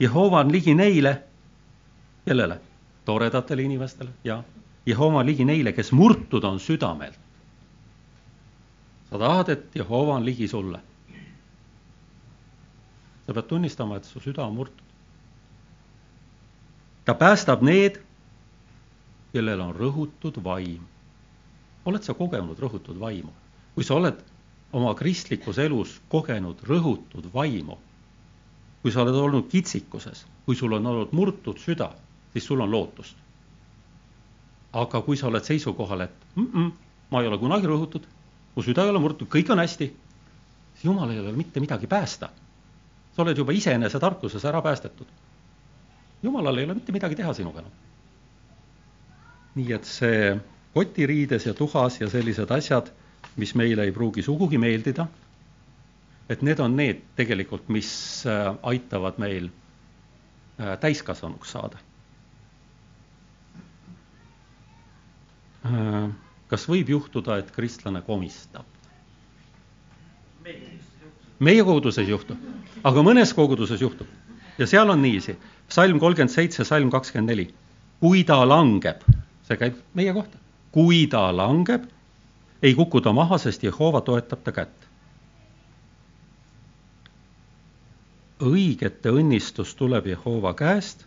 Jehova 0.00 0.40
on 0.40 0.52
ligi 0.52 0.74
neile, 0.74 1.22
kellele? 2.24 2.60
Toredatele 3.04 3.62
inimestele 3.62 4.10
ja 4.24 4.42
Jehova 4.86 5.22
ligi 5.26 5.44
neile, 5.44 5.72
kes 5.72 5.92
murtud 5.92 6.44
on 6.44 6.60
südamelt. 6.60 7.18
sa 9.10 9.18
tahad, 9.18 9.48
et 9.48 9.76
Jehova 9.76 10.14
on 10.14 10.24
ligi 10.24 10.48
sulle. 10.48 10.80
sa 13.26 13.34
pead 13.34 13.46
tunnistama, 13.46 13.96
et 13.96 14.04
su 14.04 14.20
süda 14.20 14.44
on 14.44 14.54
murtud. 14.54 14.84
ta 17.04 17.14
päästab 17.14 17.62
need, 17.62 18.02
kellel 19.32 19.60
on 19.60 19.74
rõhutud 19.74 20.42
vaim. 20.44 20.82
oled 21.84 22.02
sa 22.02 22.14
kogenud 22.14 22.58
rõhutud 22.58 22.98
vaimu? 23.00 23.32
kui 23.74 23.84
sa 23.84 23.94
oled 23.94 24.18
oma 24.72 24.94
kristlikus 24.94 25.58
elus 25.58 26.00
kogenud 26.08 26.58
rõhutud 26.62 27.32
vaimu, 27.34 27.78
kui 28.82 28.92
sa 28.92 29.02
oled 29.02 29.14
olnud 29.14 29.48
kitsikuses, 29.48 30.26
kui 30.46 30.56
sul 30.56 30.72
on 30.72 30.86
olnud 30.86 31.12
murtud 31.12 31.58
süda 31.58 31.92
siis 32.32 32.46
sul 32.46 32.60
on 32.60 32.70
lootust. 32.70 33.16
aga 34.72 35.02
kui 35.04 35.16
sa 35.20 35.26
oled 35.28 35.44
seisukohal, 35.44 36.00
et 36.00 36.14
mm 36.34 36.46
-mm, 36.52 36.70
ma 37.10 37.20
ei 37.20 37.26
ole 37.28 37.38
kunagi 37.38 37.66
rõhutud, 37.66 38.06
mu 38.56 38.62
süda 38.62 38.84
ei 38.84 38.90
ole 38.90 38.98
murtud, 38.98 39.28
kõik 39.28 39.50
on 39.52 39.58
hästi, 39.58 39.96
siis 40.74 40.84
Jumal 40.84 41.10
ei 41.10 41.20
ole 41.20 41.32
mitte 41.32 41.60
midagi 41.60 41.86
päästa. 41.86 42.28
sa 43.16 43.22
oled 43.22 43.36
juba 43.38 43.52
iseenese 43.52 44.00
tarkuses 44.00 44.44
ära 44.44 44.62
päästetud. 44.62 45.06
Jumalal 46.22 46.56
ei 46.58 46.64
ole 46.64 46.74
mitte 46.74 46.92
midagi 46.92 47.14
teha 47.14 47.32
sinuga 47.34 47.58
enam. 47.58 47.72
nii 49.54 49.72
et 49.72 49.84
see 49.84 50.40
kotiriides 50.74 51.46
ja 51.46 51.54
tuhas 51.54 52.00
ja 52.00 52.08
sellised 52.10 52.50
asjad, 52.50 52.92
mis 53.36 53.54
meile 53.54 53.82
ei 53.84 53.92
pruugi 53.92 54.22
sugugi 54.22 54.58
meeldida, 54.58 55.06
et 56.28 56.42
need 56.42 56.58
on 56.58 56.76
need 56.76 57.02
tegelikult, 57.16 57.68
mis 57.68 58.24
äh, 58.26 58.56
aitavad 58.62 59.18
meil 59.18 59.50
äh, 60.60 60.78
täiskasvanuks 60.80 61.52
saada 61.52 61.78
kas 66.50 66.68
võib 66.68 66.88
juhtuda, 66.90 67.38
et 67.38 67.50
kristlane 67.54 68.02
komistab? 68.02 68.66
meie 71.42 71.62
koguduses 71.62 72.02
ei 72.02 72.10
juhtu, 72.10 72.34
aga 72.84 73.02
mõnes 73.02 73.30
koguduses 73.34 73.80
juhtub 73.82 74.06
ja 74.58 74.66
seal 74.66 74.90
on 74.90 75.02
niiviisi, 75.02 75.36
salm 75.68 76.00
kolmkümmend 76.02 76.32
seitse, 76.32 76.64
salm 76.64 76.90
kakskümmend 76.90 77.30
neli. 77.30 77.48
kui 78.00 78.24
ta 78.26 78.40
langeb, 78.48 79.04
see 79.46 79.56
käib 79.56 79.76
meie 79.94 80.12
kohta, 80.12 80.38
kui 80.74 81.06
ta 81.06 81.28
langeb, 81.30 81.84
ei 82.62 82.74
kuku 82.74 83.00
ta 83.00 83.12
maha, 83.12 83.38
sest 83.38 83.62
Jehova 83.62 84.00
toetab 84.00 84.42
ta 84.42 84.52
kätt. 84.52 84.88
õigete 88.42 89.14
õnnistus 89.14 89.76
tuleb 89.78 90.06
Jehova 90.10 90.54
käest 90.58 91.06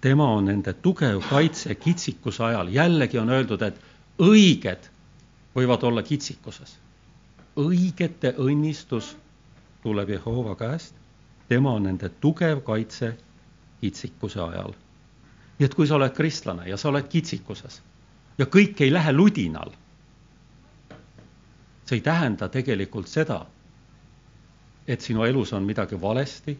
tema 0.00 0.26
on 0.32 0.44
nende 0.44 0.72
tugev 0.72 1.20
kaitse 1.28 1.74
kitsikuse 1.74 2.44
ajal, 2.44 2.68
jällegi 2.72 3.18
on 3.18 3.30
öeldud, 3.30 3.62
et 3.62 3.80
õiged 4.20 4.88
võivad 5.56 5.82
olla 5.84 6.02
kitsikuses. 6.02 6.78
õigete 7.56 8.34
õnnistus 8.38 9.16
tuleb 9.82 10.08
Jehova 10.08 10.54
käest, 10.56 10.94
tema 11.48 11.72
on 11.72 11.82
nende 11.82 12.08
tugev 12.08 12.62
kaitse 12.64 13.16
kitsikuse 13.80 14.40
ajal. 14.40 14.72
nii 15.58 15.66
et 15.66 15.74
kui 15.74 15.86
sa 15.86 15.94
oled 15.94 16.12
kristlane 16.16 16.68
ja 16.68 16.76
sa 16.76 16.88
oled 16.88 17.08
kitsikuses 17.08 17.82
ja 18.38 18.46
kõik 18.46 18.80
ei 18.80 18.92
lähe 18.92 19.12
ludinal, 19.12 19.72
see 21.84 21.98
ei 21.98 22.00
tähenda 22.00 22.48
tegelikult 22.48 23.08
seda, 23.08 23.46
et 24.88 25.00
sinu 25.00 25.24
elus 25.24 25.52
on 25.52 25.66
midagi 25.68 26.00
valesti, 26.00 26.56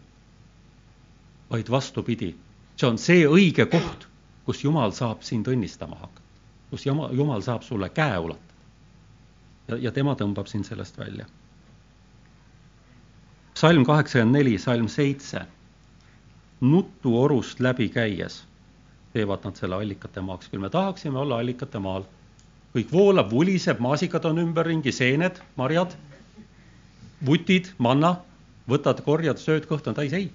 vaid 1.50 1.70
vastupidi 1.70 2.35
see 2.80 2.88
on 2.88 2.98
see 2.98 3.26
õige 3.28 3.66
koht, 3.68 4.06
kus 4.46 4.62
Jumal 4.64 4.94
saab 4.96 5.24
sind 5.26 5.48
õnnistama 5.50 5.98
hakata, 6.00 6.24
kus 6.72 6.86
Jumal, 6.86 7.12
Jumal 7.16 7.44
saab 7.44 7.64
sulle 7.66 7.90
käe 7.92 8.18
ulatada. 8.18 8.56
ja, 9.68 9.76
ja 9.76 9.92
tema 9.92 10.16
tõmbab 10.16 10.48
sind 10.48 10.64
sellest 10.64 10.98
välja. 10.98 11.26
salm 13.54 13.84
kaheksakümmend 13.84 14.38
neli, 14.38 14.58
salm 14.58 14.88
seitse. 14.88 15.46
nutuorust 16.60 17.60
läbi 17.60 17.88
käies 17.88 18.44
teevad 19.12 19.44
nad 19.44 19.56
selle 19.56 19.76
allikate 19.76 20.20
maaks, 20.20 20.48
küll 20.48 20.60
me 20.60 20.70
tahaksime 20.70 21.18
olla 21.18 21.38
allikate 21.38 21.78
maal. 21.78 22.04
kõik 22.74 22.92
voolab, 22.92 23.30
vuliseb, 23.30 23.80
maasikad 23.80 24.24
on 24.24 24.38
ümberringi, 24.38 24.92
seened, 24.92 25.40
marjad, 25.56 25.96
vutid, 27.26 27.72
manna, 27.78 28.20
võtad, 28.68 29.02
korjad, 29.02 29.38
sööd, 29.38 29.66
kõht 29.66 29.88
on 29.90 29.94
täis, 29.94 30.12
ei 30.12 30.30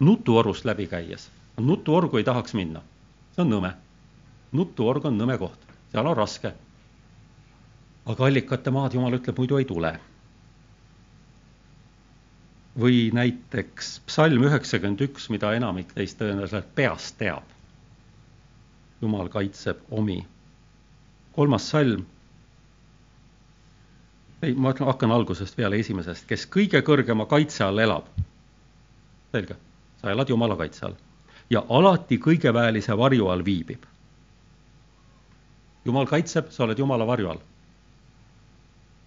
nutuorust 0.00 0.64
läbi 0.64 0.86
käies, 0.86 1.30
nutuorgu 1.56 2.16
ei 2.16 2.24
tahaks 2.24 2.54
minna, 2.54 2.82
see 3.34 3.42
on 3.42 3.50
nõme. 3.50 3.72
nutuorg 4.52 5.04
on 5.04 5.18
nõme 5.18 5.38
koht, 5.38 5.58
seal 5.92 6.06
on 6.06 6.16
raske. 6.16 6.52
aga 8.06 8.26
allikate 8.26 8.70
maad, 8.70 8.94
jumal 8.94 9.18
ütleb, 9.18 9.38
muidu 9.38 9.58
ei 9.58 9.64
tule. 9.64 9.98
või 12.78 13.10
näiteks 13.12 14.00
psalm 14.06 14.44
üheksakümmend 14.46 15.00
üks, 15.00 15.30
mida 15.30 15.52
enamik 15.54 15.92
teist 15.94 16.18
tõenäoliselt 16.18 16.74
peast 16.74 17.18
teab. 17.18 17.42
jumal 19.02 19.28
kaitseb 19.28 19.82
omi. 19.90 20.26
kolmas 21.32 21.70
salm 21.70 22.06
ei, 24.42 24.54
ma 24.54 24.74
hakkan 24.78 25.10
algusest 25.10 25.56
peale 25.56 25.76
esimesest, 25.76 26.26
kes 26.26 26.46
kõige 26.46 26.82
kõrgema 26.86 27.26
kaitse 27.26 27.64
all 27.64 27.78
elab. 27.78 28.06
selge 29.32 29.56
sa 30.00 30.10
elad 30.10 30.28
Jumala 30.28 30.56
kaitse 30.56 30.86
all 30.86 30.96
ja 31.50 31.62
alati 31.68 32.18
kõigeväelise 32.20 32.96
varju 32.98 33.28
all 33.32 33.44
viibib. 33.44 33.84
Jumal 35.84 36.06
kaitseb, 36.10 36.50
sa 36.52 36.66
oled 36.66 36.78
Jumala 36.78 37.06
varju 37.06 37.30
all. 37.30 37.40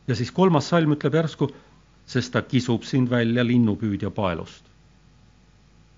ja 0.07 0.15
siis 0.15 0.31
kolmas 0.31 0.67
salm 0.69 0.95
ütleb 0.95 1.13
järsku, 1.13 1.47
sest 2.05 2.33
ta 2.33 2.41
kisub 2.41 2.83
sind 2.83 3.09
välja 3.09 3.43
linnupüüdja 3.45 4.09
paelust. 4.09 4.63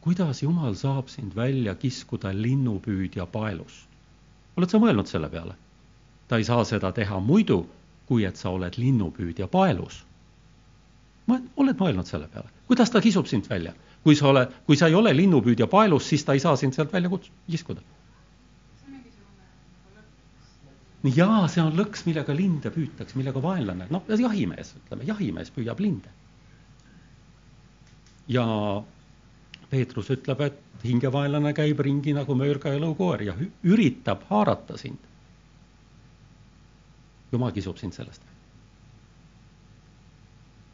kuidas 0.01 0.43
Jumal 0.43 0.75
saab 0.75 1.07
sind 1.07 1.35
välja 1.35 1.75
kiskuda 1.75 2.33
linnupüüdja 2.33 3.25
paelust? 3.25 3.87
oled 4.57 4.69
sa 4.69 4.77
mõelnud 4.77 5.07
selle 5.07 5.29
peale? 5.29 5.55
ta 6.27 6.37
ei 6.37 6.43
saa 6.43 6.63
seda 6.63 6.91
teha 6.91 7.19
muidu, 7.19 7.69
kui 8.05 8.25
et 8.25 8.35
sa 8.35 8.49
oled 8.49 8.77
linnupüüdja 8.77 9.47
paelus. 9.47 10.03
oled 11.55 11.79
mõelnud 11.79 12.05
selle 12.05 12.27
peale, 12.27 12.49
kuidas 12.67 12.91
ta 12.91 13.01
kisub 13.01 13.27
sind 13.27 13.49
välja? 13.49 13.73
Kui 14.03 14.15
sa 14.19 14.29
oled, 14.29 14.55
kui 14.67 14.77
sa 14.79 14.89
ei 14.91 14.95
ole 14.99 15.13
linnupüüdja 15.15 15.67
paelus, 15.71 16.07
siis 16.11 16.25
ta 16.27 16.35
ei 16.35 16.41
saa 16.43 16.55
sind 16.59 16.75
sealt 16.75 16.91
välja 16.93 17.11
kuts-, 17.11 17.31
kiskuda. 17.49 17.81
jaa, 21.03 21.47
see 21.51 21.59
on 21.63 21.75
lõks, 21.75 22.05
millega 22.07 22.35
linde 22.35 22.71
püütakse, 22.71 23.17
millega 23.19 23.41
vaenlane, 23.43 23.89
noh, 23.91 24.05
jahimees, 24.07 24.75
ütleme, 24.79 25.07
jahimees 25.07 25.51
püüab 25.51 25.79
linde. 25.83 26.11
ja 28.27 28.45
Peetrus 29.73 30.11
ütleb, 30.13 30.41
et 30.45 30.85
hingevaenlane 30.85 31.51
käib 31.57 31.79
ringi 31.83 32.13
nagu 32.15 32.35
möörga 32.39 32.71
ja 32.71 32.79
lõukoer 32.79 33.23
ja 33.27 33.33
üritab 33.63 34.23
haarata 34.29 34.77
sind. 34.77 34.99
jumal 37.31 37.51
kisub 37.51 37.79
sind 37.79 37.95
sellest. 37.95 38.21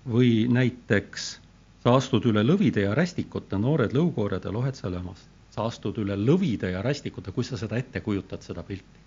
või 0.10 0.48
näiteks 0.50 1.40
sa 1.90 1.96
astud 1.98 2.26
üle 2.30 2.44
lõvide 2.46 2.84
ja 2.84 2.94
rästikute, 2.94 3.58
noored 3.58 3.96
lõukoored 3.98 4.44
ja 4.46 4.52
lohed 4.54 4.78
sa 4.78 4.92
löömast. 4.94 5.26
sa 5.50 5.64
astud 5.66 5.98
üle 5.98 6.14
lõvide 6.16 6.70
ja 6.70 6.84
rästikute, 6.86 7.32
kui 7.34 7.44
sa 7.44 7.58
seda 7.58 7.80
ette 7.82 8.02
kujutad, 8.06 8.44
seda 8.46 8.62
pilti. 8.64 9.00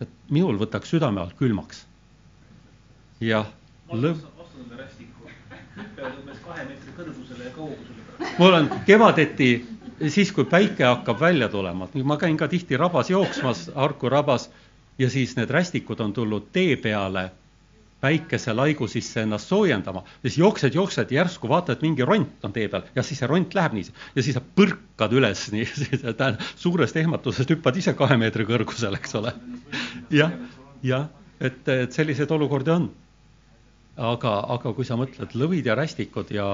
et 0.00 0.12
minul 0.30 0.60
võtaks 0.60 0.94
südame 0.94 1.20
alt 1.20 1.34
külmaks. 1.38 1.82
jah, 3.20 3.50
lõv-. 3.90 4.22
mul 8.38 8.54
on 8.60 8.70
kevadeti, 8.86 9.50
siis 10.08 10.32
kui 10.32 10.44
päike 10.44 10.84
hakkab 10.84 11.20
välja 11.20 11.48
tulema, 11.48 11.88
ma 12.04 12.16
käin 12.16 12.36
ka 12.36 12.48
tihti 12.48 12.76
rabas 12.76 13.10
jooksmas, 13.10 13.70
Harku 13.74 14.08
rabas, 14.08 14.50
ja 14.98 15.10
siis 15.10 15.34
need 15.36 15.50
rästikud 15.50 16.00
on 16.00 16.12
tulnud 16.12 16.52
tee 16.52 16.76
peale 16.76 17.30
päikeselaigu 18.02 18.88
sisse 18.90 19.22
ennast 19.22 19.50
soojendama, 19.52 20.02
siis 20.24 20.38
jooksed, 20.40 20.74
jooksed, 20.74 21.12
järsku 21.14 21.48
vaatad, 21.50 21.82
mingi 21.84 22.06
ront 22.06 22.44
on 22.44 22.54
tee 22.54 22.66
peal. 22.72 22.82
Ja 22.96 23.04
siis 23.06 23.22
see 23.22 23.28
ront 23.30 23.54
läheb 23.54 23.76
nii. 23.78 23.92
Ja 24.16 24.24
siis 24.26 24.34
sa 24.38 24.42
põrkad 24.42 25.14
üles 25.14 25.44
nii, 25.54 25.68
suurest 26.64 26.98
ehmatusest 26.98 27.54
hüppad 27.54 27.78
ise 27.78 27.94
kahe 27.98 28.18
meetri 28.18 28.46
kõrgusele, 28.48 28.98
eks 28.98 29.14
ole. 29.20 29.34
jah, 30.20 30.34
jah, 30.82 31.06
et, 31.38 31.62
et 31.68 31.94
selliseid 31.94 32.34
olukordi 32.34 32.74
on. 32.74 32.90
aga, 33.96 34.36
aga 34.54 34.72
kui 34.72 34.86
sa 34.88 34.96
mõtled 34.96 35.34
lõvid 35.36 35.66
ja 35.68 35.74
rästikud 35.78 36.30
ja 36.32 36.46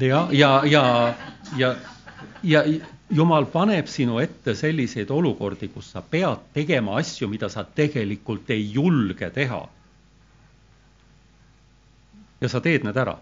ja, 0.00 0.26
ja, 0.32 0.50
ja, 0.64 0.84
ja, 1.58 1.74
ja, 2.42 2.64
ja 2.64 2.93
jumal 3.10 3.46
paneb 3.52 3.88
sinu 3.90 4.18
ette 4.22 4.54
selliseid 4.56 5.10
olukordi, 5.10 5.68
kus 5.68 5.90
sa 5.92 6.02
pead 6.02 6.48
tegema 6.54 6.96
asju, 7.00 7.28
mida 7.28 7.48
sa 7.52 7.64
tegelikult 7.64 8.50
ei 8.50 8.70
julge 8.72 9.30
teha. 9.30 9.68
ja 12.40 12.48
sa 12.48 12.60
teed 12.60 12.84
need 12.84 12.96
ära. 12.96 13.16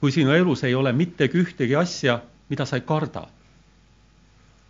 kui 0.00 0.12
sinu 0.12 0.32
elus 0.32 0.64
ei 0.64 0.74
ole 0.74 0.92
mittegi 0.92 1.38
ühtegi 1.40 1.76
asja, 1.76 2.20
mida 2.48 2.66
sa 2.66 2.76
ei 2.76 2.82
karda. 2.82 3.28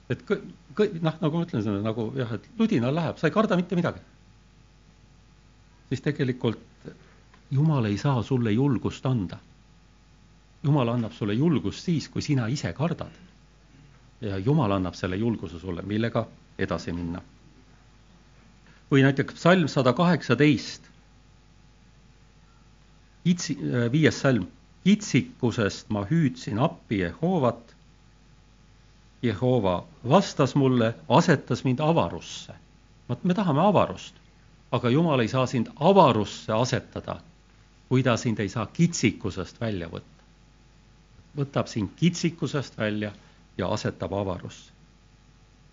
et 0.08 0.22
noh, 0.28 1.16
nagu 1.20 1.36
ma 1.36 1.44
ütlen, 1.44 1.82
nagu 1.82 2.12
jah, 2.16 2.32
et 2.34 2.48
ludinal 2.58 2.94
läheb, 2.94 3.18
sa 3.18 3.26
ei 3.26 3.32
karda 3.32 3.56
mitte 3.56 3.76
midagi. 3.76 4.00
siis 5.88 6.00
tegelikult 6.00 6.60
Jumal 7.50 7.84
ei 7.84 7.98
saa 7.98 8.22
sulle 8.22 8.50
julgust 8.52 9.06
anda 9.06 9.38
Jumal 10.64 10.88
annab 10.88 11.12
sulle 11.12 11.34
julgust 11.36 11.84
siis, 11.84 12.08
kui 12.08 12.22
sina 12.22 12.46
ise 12.48 12.72
kardad. 12.72 13.12
ja 14.20 14.38
Jumal 14.38 14.72
annab 14.72 14.94
selle 14.94 15.16
julguse 15.16 15.58
sulle, 15.60 15.82
millega 15.82 16.26
edasi 16.58 16.92
minna. 16.92 17.22
või 18.90 19.02
näiteks 19.02 19.42
salm 19.42 19.68
sada 19.68 19.92
kaheksateist, 19.92 20.82
kitsi, 23.24 23.56
äh, 23.58 23.92
viies 23.92 24.20
salm, 24.20 24.46
kitsikusest 24.84 25.90
ma 25.90 26.04
hüüdsin 26.04 26.58
appi 26.58 26.98
Jehovat. 26.98 27.74
Jehova 29.22 29.84
vastas 30.08 30.54
mulle, 30.54 30.94
asetas 31.08 31.64
mind 31.64 31.80
avarusse. 31.80 32.54
vot 33.08 33.24
me 33.24 33.34
tahame 33.34 33.60
avarust, 33.60 34.14
aga 34.72 34.90
Jumal 34.90 35.20
ei 35.20 35.28
saa 35.28 35.46
sind 35.46 35.68
avarusse 35.76 36.52
asetada, 36.52 37.20
kui 37.88 38.02
ta 38.02 38.16
sind 38.16 38.38
ei 38.38 38.48
saa 38.48 38.66
kitsikusest 38.66 39.60
välja 39.60 39.88
võtta 39.88 40.13
võtab 41.36 41.68
sind 41.70 41.90
kitsikusest 41.96 42.78
välja 42.78 43.12
ja 43.58 43.68
asetab 43.68 44.12
avarusse. 44.12 44.72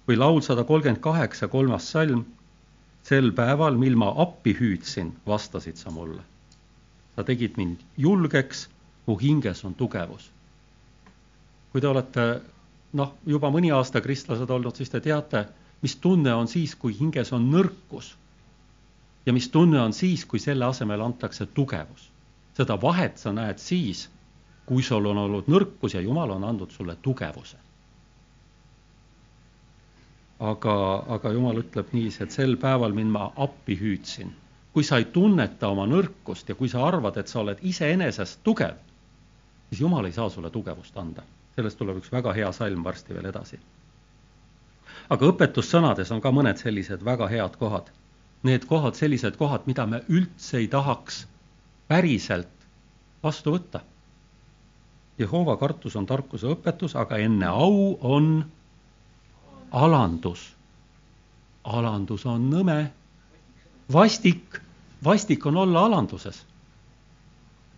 või 0.07 0.17
laul 0.17 0.41
sada 0.41 0.63
kolmkümmend 0.63 0.99
kaheksa, 0.99 1.47
kolmas 1.47 1.91
salm, 1.91 2.25
sel 3.03 3.31
päeval, 3.31 3.77
mil 3.77 3.95
ma 3.95 4.09
appi 4.17 4.53
hüüdsin, 4.53 5.13
vastasid 5.27 5.77
sa 5.77 5.91
mulle. 5.91 6.21
sa 7.15 7.23
tegid 7.23 7.57
mind 7.57 7.77
julgeks, 7.97 8.69
mu 9.07 9.17
hinges 9.17 9.65
on 9.65 9.75
tugevus. 9.75 10.31
kui 11.71 11.81
te 11.81 11.87
olete 11.87 12.41
noh, 12.93 13.13
juba 13.25 13.49
mõni 13.49 13.71
aasta 13.71 14.01
kristlased 14.01 14.49
olnud, 14.49 14.75
siis 14.75 14.89
te 14.89 14.99
teate, 14.99 15.45
mis 15.81 15.95
tunne 15.95 16.33
on 16.33 16.47
siis, 16.47 16.75
kui 16.75 16.93
hinges 16.99 17.33
on 17.33 17.51
nõrkus. 17.51 18.15
ja 19.25 19.33
mis 19.33 19.49
tunne 19.49 19.81
on 19.81 19.93
siis, 19.93 20.25
kui 20.25 20.39
selle 20.39 20.65
asemel 20.65 21.01
antakse 21.01 21.45
tugevus. 21.45 22.09
seda 22.57 22.81
vahet 22.81 23.17
sa 23.17 23.31
näed 23.31 23.59
siis 23.59 24.09
kui 24.71 24.83
sul 24.87 25.03
on 25.09 25.17
olnud 25.19 25.49
nõrkus 25.51 25.97
ja 25.97 26.01
Jumal 26.01 26.31
on 26.31 26.45
andnud 26.47 26.71
sulle 26.71 26.93
tugevuse. 27.03 27.57
aga, 30.39 30.75
aga 31.15 31.31
Jumal 31.35 31.59
ütleb 31.59 31.91
niiviisi, 31.91 32.21
et 32.23 32.31
sel 32.31 32.55
päeval 32.61 32.95
mind 32.95 33.11
ma 33.11 33.25
appi 33.35 33.75
hüüdsin. 33.81 34.31
kui 34.73 34.87
sa 34.87 35.01
ei 35.01 35.09
tunneta 35.17 35.67
oma 35.75 35.89
nõrkust 35.91 36.49
ja 36.49 36.55
kui 36.55 36.71
sa 36.71 36.85
arvad, 36.87 37.17
et 37.17 37.27
sa 37.27 37.41
oled 37.41 37.59
iseenesest 37.61 38.39
tugev, 38.43 38.79
siis 39.69 39.81
Jumal 39.81 40.07
ei 40.07 40.15
saa 40.15 40.29
sulle 40.29 40.49
tugevust 40.55 40.97
anda. 40.97 41.27
sellest 41.55 41.77
tuleb 41.77 41.99
üks 41.99 42.11
väga 42.15 42.33
hea 42.39 42.51
salm 42.51 42.87
varsti 42.87 43.13
veel 43.13 43.27
edasi. 43.33 43.59
aga 45.09 45.33
õpetussõnades 45.33 46.15
on 46.15 46.21
ka 46.21 46.31
mõned 46.31 46.63
sellised 46.63 47.03
väga 47.03 47.27
head 47.27 47.59
kohad. 47.59 47.91
Need 48.43 48.71
kohad, 48.71 48.95
sellised 48.95 49.35
kohad, 49.35 49.67
mida 49.67 49.85
me 49.85 50.03
üldse 50.07 50.57
ei 50.63 50.67
tahaks 50.67 51.25
päriselt 51.87 52.69
vastu 53.23 53.59
võtta 53.59 53.90
Jehova 55.21 55.57
kartus 55.57 55.95
on 55.95 56.07
tarkuse 56.09 56.49
õpetus, 56.55 56.95
aga 56.97 57.19
enne 57.21 57.47
au 57.47 57.97
on 58.01 58.33
alandus. 59.71 60.55
alandus 61.63 62.25
on 62.25 62.49
nõme, 62.49 62.91
vastik, 63.93 64.57
vastik 65.05 65.45
on 65.45 65.57
olla 65.61 65.85
alanduses. 65.85 66.39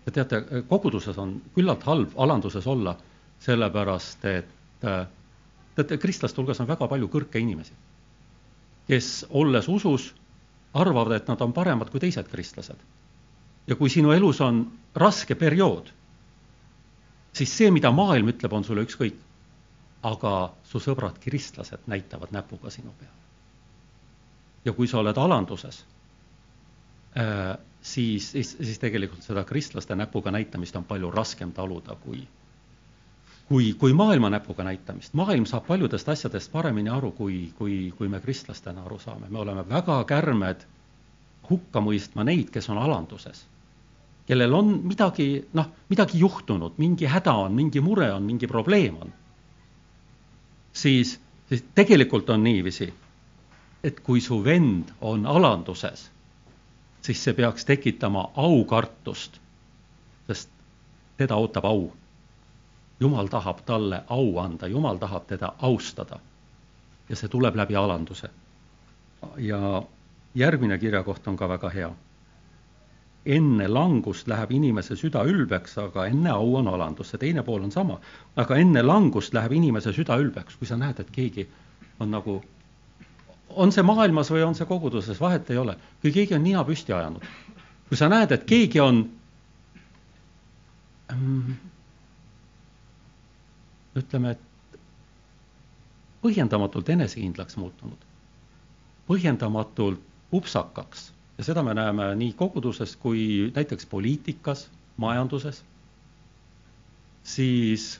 Te 0.06 0.12
teate, 0.12 0.40
koguduses 0.70 1.18
on 1.20 1.42
küllalt 1.56 1.84
halb 1.84 2.16
alanduses 2.16 2.68
olla, 2.68 2.96
sellepärast 3.44 4.26
et 4.26 4.48
teate, 4.80 5.98
kristlaste 5.98 6.40
hulgas 6.42 6.62
on 6.64 6.68
väga 6.68 6.88
palju 6.88 7.10
kõrge 7.12 7.44
inimesi, 7.44 7.76
kes 8.88 9.26
olles 9.30 9.68
usus, 9.68 10.14
arvavad, 10.74 11.18
et 11.20 11.28
nad 11.28 11.42
on 11.42 11.54
paremad 11.54 11.92
kui 11.92 12.00
teised 12.00 12.32
kristlased. 12.32 12.80
ja 13.68 13.76
kui 13.76 13.90
sinu 13.90 14.12
elus 14.12 14.42
on 14.42 14.66
raske 14.96 15.36
periood 15.36 15.92
siis 17.34 17.58
see, 17.58 17.72
mida 17.72 17.91
maailm 17.91 18.30
ütleb, 18.34 18.54
on 18.54 18.63
sulle 18.63 18.86
ükskõik. 18.88 19.22
aga 20.04 20.54
su 20.67 20.82
sõbrad 20.84 21.15
kristlased 21.24 21.86
näitavad 21.88 22.34
näpuga 22.36 22.69
sinu 22.69 22.91
peale. 23.00 23.22
ja 24.65 24.74
kui 24.74 24.88
sa 24.88 25.00
oled 25.00 25.17
alanduses, 25.17 25.86
äh, 27.17 27.58
siis, 27.82 28.32
siis, 28.32 28.58
siis 28.58 28.80
tegelikult 28.80 29.24
seda 29.24 29.43
kristlaste 29.43 29.96
näpuga 29.96 30.32
näitamist 30.32 30.76
on 30.76 30.84
palju 30.84 31.12
raskem 31.12 31.52
taluda 31.52 31.96
kui, 31.96 32.28
kui, 33.48 33.74
kui 33.74 33.93
maailma 33.93 34.30
näpuga 34.30 34.63
näitamist. 34.63 35.13
maailm 35.13 35.46
saab 35.46 35.67
paljudest 35.67 36.10
asjadest 36.10 36.52
paremini 36.52 36.89
aru, 36.89 37.12
kui, 37.12 37.54
kui, 37.58 37.93
kui 37.98 38.08
me 38.08 38.19
kristlastena 38.19 38.84
aru 38.84 39.00
saame. 39.00 39.30
me 39.30 39.39
oleme 39.39 39.69
väga 39.69 40.04
kärmed 40.04 40.67
hukka 41.50 41.80
mõistma 41.80 42.24
neid, 42.24 42.50
kes 42.50 42.69
on 42.69 42.78
alanduses 42.78 43.46
kellel 44.28 44.54
on 44.54 44.80
midagi, 44.88 45.46
noh, 45.54 45.70
midagi 45.90 46.20
juhtunud, 46.20 46.78
mingi 46.78 47.06
häda 47.06 47.34
on, 47.34 47.56
mingi 47.56 47.82
mure 47.82 48.12
on, 48.14 48.24
mingi 48.24 48.48
probleem 48.48 48.98
on, 49.02 49.14
siis, 50.74 51.20
siis 51.50 51.64
tegelikult 51.76 52.30
on 52.30 52.44
niiviisi, 52.44 52.94
et 53.84 54.00
kui 54.00 54.22
su 54.22 54.40
vend 54.44 54.94
on 55.02 55.26
alanduses, 55.28 56.10
siis 57.02 57.24
see 57.24 57.34
peaks 57.36 57.66
tekitama 57.66 58.30
aukartust, 58.36 59.40
sest 60.28 60.50
teda 61.18 61.36
ootab 61.36 61.66
au. 61.66 61.92
jumal 63.00 63.28
tahab 63.28 63.66
talle 63.66 64.04
au 64.08 64.40
anda, 64.40 64.68
jumal 64.68 64.98
tahab 64.98 65.28
teda 65.28 65.54
austada. 65.60 66.20
ja 67.10 67.16
see 67.16 67.28
tuleb 67.30 67.56
läbi 67.56 67.76
alanduse. 67.76 68.30
ja 69.38 69.84
järgmine 70.36 70.78
kirjakoht 70.78 71.28
on 71.28 71.36
ka 71.38 71.50
väga 71.50 71.70
hea 71.70 71.92
enne 73.26 73.68
langust 73.68 74.28
läheb 74.28 74.52
inimese 74.52 74.96
süda 75.00 75.24
ülbeks, 75.28 75.78
aga 75.80 76.08
enne 76.12 76.32
au 76.34 76.56
on 76.60 76.68
alandus, 76.68 77.14
see 77.14 77.22
teine 77.22 77.44
pool 77.44 77.64
on 77.64 77.72
sama. 77.72 78.00
aga 78.36 78.58
enne 78.60 78.84
langust 78.84 79.34
läheb 79.34 79.54
inimese 79.56 79.94
süda 79.94 80.18
ülbeks, 80.20 80.58
kui 80.60 80.68
sa 80.68 80.78
näed, 80.78 81.00
et 81.00 81.12
keegi 81.12 81.48
on 82.00 82.12
nagu, 82.12 82.42
on 83.50 83.72
see 83.72 83.84
maailmas 83.84 84.32
või 84.32 84.44
on 84.44 84.56
see 84.56 84.68
koguduses, 84.68 85.22
vahet 85.22 85.50
ei 85.52 85.58
ole. 85.58 85.78
kui 86.02 86.12
keegi 86.12 86.36
on 86.36 86.44
nina 86.44 86.64
püsti 86.68 86.94
ajanud, 86.94 87.24
kui 87.88 87.98
sa 87.98 88.10
näed, 88.12 88.32
et 88.32 88.44
keegi 88.44 88.80
on 88.84 89.06
mm, 91.16 91.56
ütleme, 94.04 94.36
et 94.36 94.80
põhjendamatult 96.24 96.90
enesekindlaks 96.90 97.56
muutunud, 97.58 98.08
põhjendamatult 99.08 100.04
upsakaks 100.34 101.14
ja 101.38 101.43
seda 101.43 101.63
me 101.63 101.74
näeme 101.74 102.13
nii 102.15 102.34
koguduses 102.38 102.96
kui 102.96 103.52
näiteks 103.56 103.86
poliitikas, 103.86 104.67
majanduses, 104.98 105.63
siis 107.24 108.00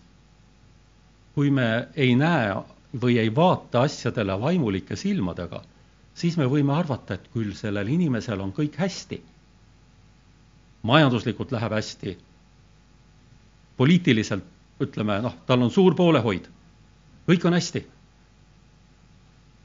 kui 1.34 1.50
me 1.52 1.88
ei 1.96 2.16
näe 2.16 2.54
või 3.02 3.18
ei 3.18 3.32
vaata 3.36 3.82
asjadele 3.88 4.36
vaimulike 4.42 4.96
silmadega, 4.96 5.64
siis 6.14 6.38
me 6.38 6.46
võime 6.46 6.76
arvata, 6.78 7.18
et 7.18 7.30
küll 7.34 7.56
sellel 7.58 7.90
inimesel 7.90 8.42
on 8.42 8.54
kõik 8.54 8.78
hästi. 8.78 9.24
majanduslikult 10.84 11.52
läheb 11.52 11.72
hästi, 11.72 12.18
poliitiliselt 13.78 14.44
ütleme, 14.84 15.22
noh, 15.24 15.36
tal 15.48 15.62
on 15.64 15.72
suur 15.72 15.96
poolehoid, 15.96 16.50
kõik 17.30 17.46
on 17.48 17.56
hästi. 17.56 17.86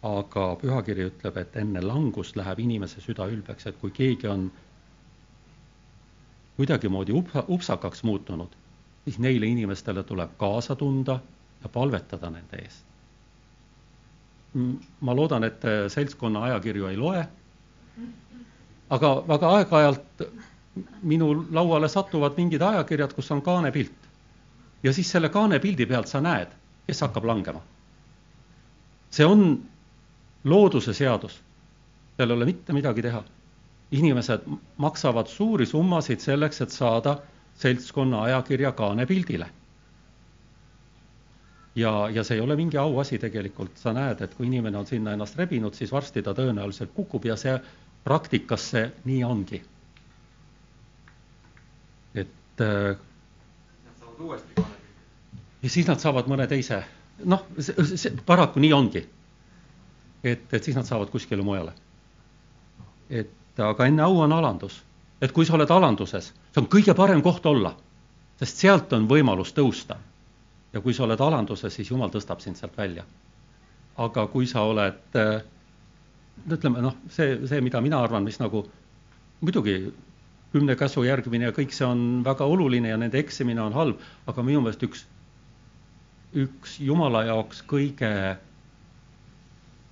Aga 0.09 0.44
pühakiri 0.61 1.09
ütleb, 1.11 1.37
et 1.40 1.57
enne 1.61 1.83
langust 1.85 2.37
läheb 2.38 2.62
inimese 2.64 3.03
süda 3.05 3.27
ülbeks, 3.31 3.66
et 3.66 3.79
kui 3.81 3.90
keegi 3.94 4.29
on 4.31 4.49
kuidagimoodi 6.57 7.14
upsa, 7.14 7.44
upsakaks 7.49 8.03
muutunud, 8.03 8.55
siis 9.05 9.18
neile 9.23 9.47
inimestele 9.47 10.03
tuleb 10.03 10.35
kaasa 10.38 10.77
tunda 10.77 11.18
ja 11.62 11.68
palvetada 11.68 12.31
nende 12.31 12.62
eest. 12.62 12.85
ma 15.01 15.14
loodan, 15.14 15.44
et 15.44 15.62
seltskonna 15.92 16.42
ajakirju 16.49 16.87
ei 16.88 16.97
loe, 16.97 17.25
aga, 18.90 19.11
aga 19.29 19.51
aeg-ajalt 19.59 20.23
minu 21.03 21.29
lauale 21.53 21.88
satuvad 21.88 22.38
mingid 22.40 22.62
ajakirjad, 22.62 23.12
kus 23.14 23.31
on 23.31 23.42
kaanepilt 23.42 24.09
ja 24.83 24.92
siis 24.92 25.11
selle 25.11 25.29
kaanepildi 25.29 25.87
pealt 25.87 26.09
sa 26.09 26.21
näed, 26.21 26.49
kes 26.87 27.01
hakkab 27.01 27.25
langema. 27.25 27.61
see 29.11 29.27
on 29.27 29.62
looduse 30.44 30.94
seadus, 30.94 31.40
seal 32.16 32.31
ei 32.31 32.37
ole 32.37 32.44
mitte 32.48 32.72
midagi 32.72 33.03
teha. 33.03 33.24
inimesed 33.90 34.42
maksavad 34.77 35.27
suuri 35.33 35.66
summasid 35.66 36.20
selleks, 36.20 36.61
et 36.61 36.70
saada 36.70 37.14
seltskonna 37.55 38.22
ajakirja 38.22 38.72
kaanepildile. 38.72 39.51
ja, 41.74 42.09
ja 42.12 42.24
see 42.24 42.37
ei 42.37 42.40
ole 42.40 42.57
mingi 42.57 42.77
auasi 42.77 43.18
tegelikult, 43.18 43.77
sa 43.77 43.92
näed, 43.92 44.20
et 44.20 44.35
kui 44.35 44.46
inimene 44.46 44.79
on 44.79 44.87
sinna 44.87 45.12
ennast 45.12 45.37
rebinud, 45.38 45.74
siis 45.74 45.92
varsti 45.92 46.22
ta 46.22 46.35
tõenäoliselt 46.35 46.92
kukub 46.94 47.24
ja 47.24 47.37
see 47.37 47.59
praktikas 48.05 48.70
see 48.70 48.90
nii 49.05 49.24
ongi. 49.24 49.62
et 52.14 52.61
äh, 52.61 52.96
uuesti 54.20 54.68
ja 55.62 55.70
siis 55.70 55.88
nad 55.88 56.01
saavad 56.03 56.29
mõne 56.31 56.46
teise, 56.51 56.83
noh, 57.29 57.44
see 57.59 58.12
paraku 58.27 58.62
nii 58.62 58.72
ongi. 58.72 59.05
Et, 60.24 60.54
et 60.54 60.64
siis 60.64 60.76
nad 60.76 60.87
saavad 60.87 61.11
kuskile 61.11 61.42
mujale. 61.42 61.72
et 63.11 63.31
aga 63.59 63.87
enne 63.87 64.02
au 64.02 64.20
on 64.20 64.33
alandus. 64.33 64.83
et 65.20 65.33
kui 65.33 65.46
sa 65.46 65.54
oled 65.54 65.70
alanduses, 65.70 66.33
see 66.52 66.61
on 66.62 66.68
kõige 66.68 66.94
parem 66.94 67.22
koht 67.22 67.46
olla, 67.46 67.74
sest 68.38 68.57
sealt 68.64 68.92
on 68.92 69.09
võimalus 69.09 69.52
tõusta. 69.52 69.96
ja 70.72 70.81
kui 70.81 70.94
sa 70.94 71.04
oled 71.04 71.20
alanduses, 71.20 71.74
siis 71.74 71.90
Jumal 71.90 72.11
tõstab 72.11 72.40
sind 72.40 72.57
sealt 72.57 72.76
välja. 72.76 73.04
aga 73.96 74.26
kui 74.26 74.46
sa 74.46 74.62
oled, 74.62 75.18
ütleme 76.48 76.83
noh, 76.83 76.96
see, 77.11 77.46
see, 77.46 77.61
mida 77.61 77.81
mina 77.81 78.02
arvan, 78.02 78.24
mis 78.24 78.38
nagu 78.38 78.66
muidugi 79.40 79.92
kümne 80.52 80.76
käsu 80.76 81.02
järgimine 81.04 81.44
ja 81.44 81.52
kõik 81.52 81.72
see 81.72 81.87
on 81.87 82.22
väga 82.24 82.44
oluline 82.44 82.88
ja 82.88 82.96
nende 82.96 83.18
eksimine 83.18 83.61
on 83.62 83.72
halb, 83.72 83.98
aga 84.26 84.42
minu 84.42 84.61
meelest 84.64 84.83
üks 84.83 85.07
üks 86.37 86.78
Jumala 86.85 87.24
jaoks 87.24 87.62
kõige 87.68 88.11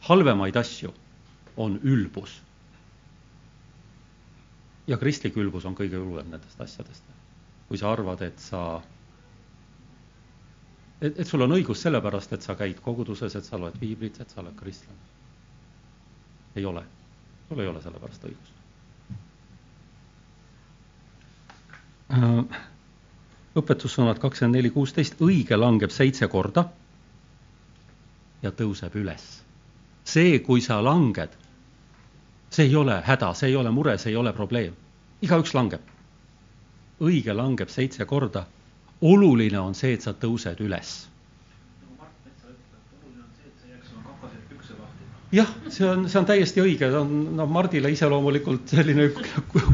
halvemaid 0.08 0.56
asju 0.56 0.92
on 1.56 1.80
ülbus. 1.82 2.42
ja 4.86 4.96
kristlik 4.98 5.36
ülbus 5.36 5.64
on 5.66 5.74
kõige 5.74 5.98
hullem 5.98 6.28
nendest 6.30 6.60
asjadest. 6.60 7.02
kui 7.68 7.78
sa 7.78 7.92
arvad, 7.92 8.22
et 8.22 8.38
sa, 8.38 8.82
et, 11.00 11.18
et 11.18 11.26
sul 11.26 11.42
on 11.42 11.56
õigus 11.56 11.82
sellepärast, 11.82 12.32
et 12.32 12.42
sa 12.42 12.54
käid 12.54 12.80
koguduses, 12.80 13.34
et 13.34 13.44
sa 13.44 13.58
loed 13.58 13.78
piiblit, 13.80 14.20
et 14.20 14.30
sa 14.30 14.40
oled 14.40 14.54
kristlane. 14.56 14.98
ei 16.56 16.64
ole, 16.64 16.84
sul 17.48 17.60
ei 17.60 17.66
ole 17.66 17.82
sellepärast 17.82 18.24
õigust 18.24 18.54
äh 22.10 22.72
õpetussõnad 23.56 24.20
kakskümmend 24.20 24.58
neli 24.58 24.70
kuusteist, 24.72 25.16
õige 25.24 25.56
langeb 25.56 25.92
seitse 25.94 26.28
korda 26.28 26.66
ja 28.42 28.52
tõuseb 28.52 28.96
üles. 29.00 29.24
See, 30.06 30.38
kui 30.46 30.62
sa 30.62 30.78
langed, 30.84 31.34
see 32.50 32.68
ei 32.68 32.76
ole 32.76 33.00
häda, 33.04 33.32
see 33.34 33.50
ei 33.50 33.56
ole 33.56 33.72
mure, 33.74 33.96
see 33.98 34.12
ei 34.14 34.16
ole 34.16 34.32
probleem. 34.32 34.76
igaüks 35.22 35.54
langeb. 35.54 35.82
õige 37.00 37.34
langeb 37.34 37.68
seitse 37.68 38.04
korda. 38.04 38.46
oluline 39.00 39.58
on 39.58 39.74
see, 39.74 39.92
et 39.92 40.02
sa 40.02 40.12
tõused 40.12 40.60
üles 40.60 41.08
jah, 45.32 45.48
see 45.68 45.86
on, 45.88 46.06
see 46.08 46.18
on 46.20 46.26
täiesti 46.28 46.62
õige, 46.62 46.88
see 46.90 47.00
on 47.00 47.12
noh, 47.38 47.48
Mardile 47.50 47.90
iseloomulikult 47.92 48.70
selline 48.76 49.08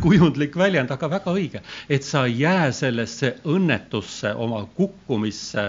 kujundlik 0.04 0.56
väljend, 0.58 0.90
aga 0.94 1.10
väga 1.18 1.34
õige, 1.36 1.62
et 1.92 2.06
sa 2.06 2.24
ei 2.28 2.40
jää 2.40 2.70
sellesse 2.76 3.36
õnnetusse, 3.48 4.34
oma 4.34 4.64
kukkumisse 4.76 5.68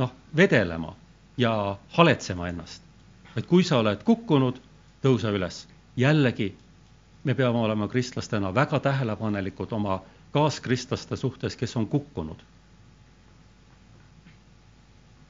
noh, 0.00 0.14
vedelema 0.36 0.94
ja 1.40 1.52
haletsema 1.98 2.48
ennast. 2.48 2.82
Et 3.36 3.46
kui 3.46 3.64
sa 3.64 3.78
oled 3.78 4.02
kukkunud, 4.04 4.60
tõuse 5.02 5.32
üles. 5.32 5.68
jällegi, 5.96 6.54
me 7.24 7.34
peame 7.34 7.58
olema 7.58 7.88
kristlastena 7.88 8.54
väga 8.54 8.80
tähelepanelikud 8.80 9.72
oma 9.72 10.02
kaaskristlaste 10.32 11.16
suhtes, 11.16 11.56
kes 11.56 11.76
on 11.76 11.86
kukkunud. 11.86 12.40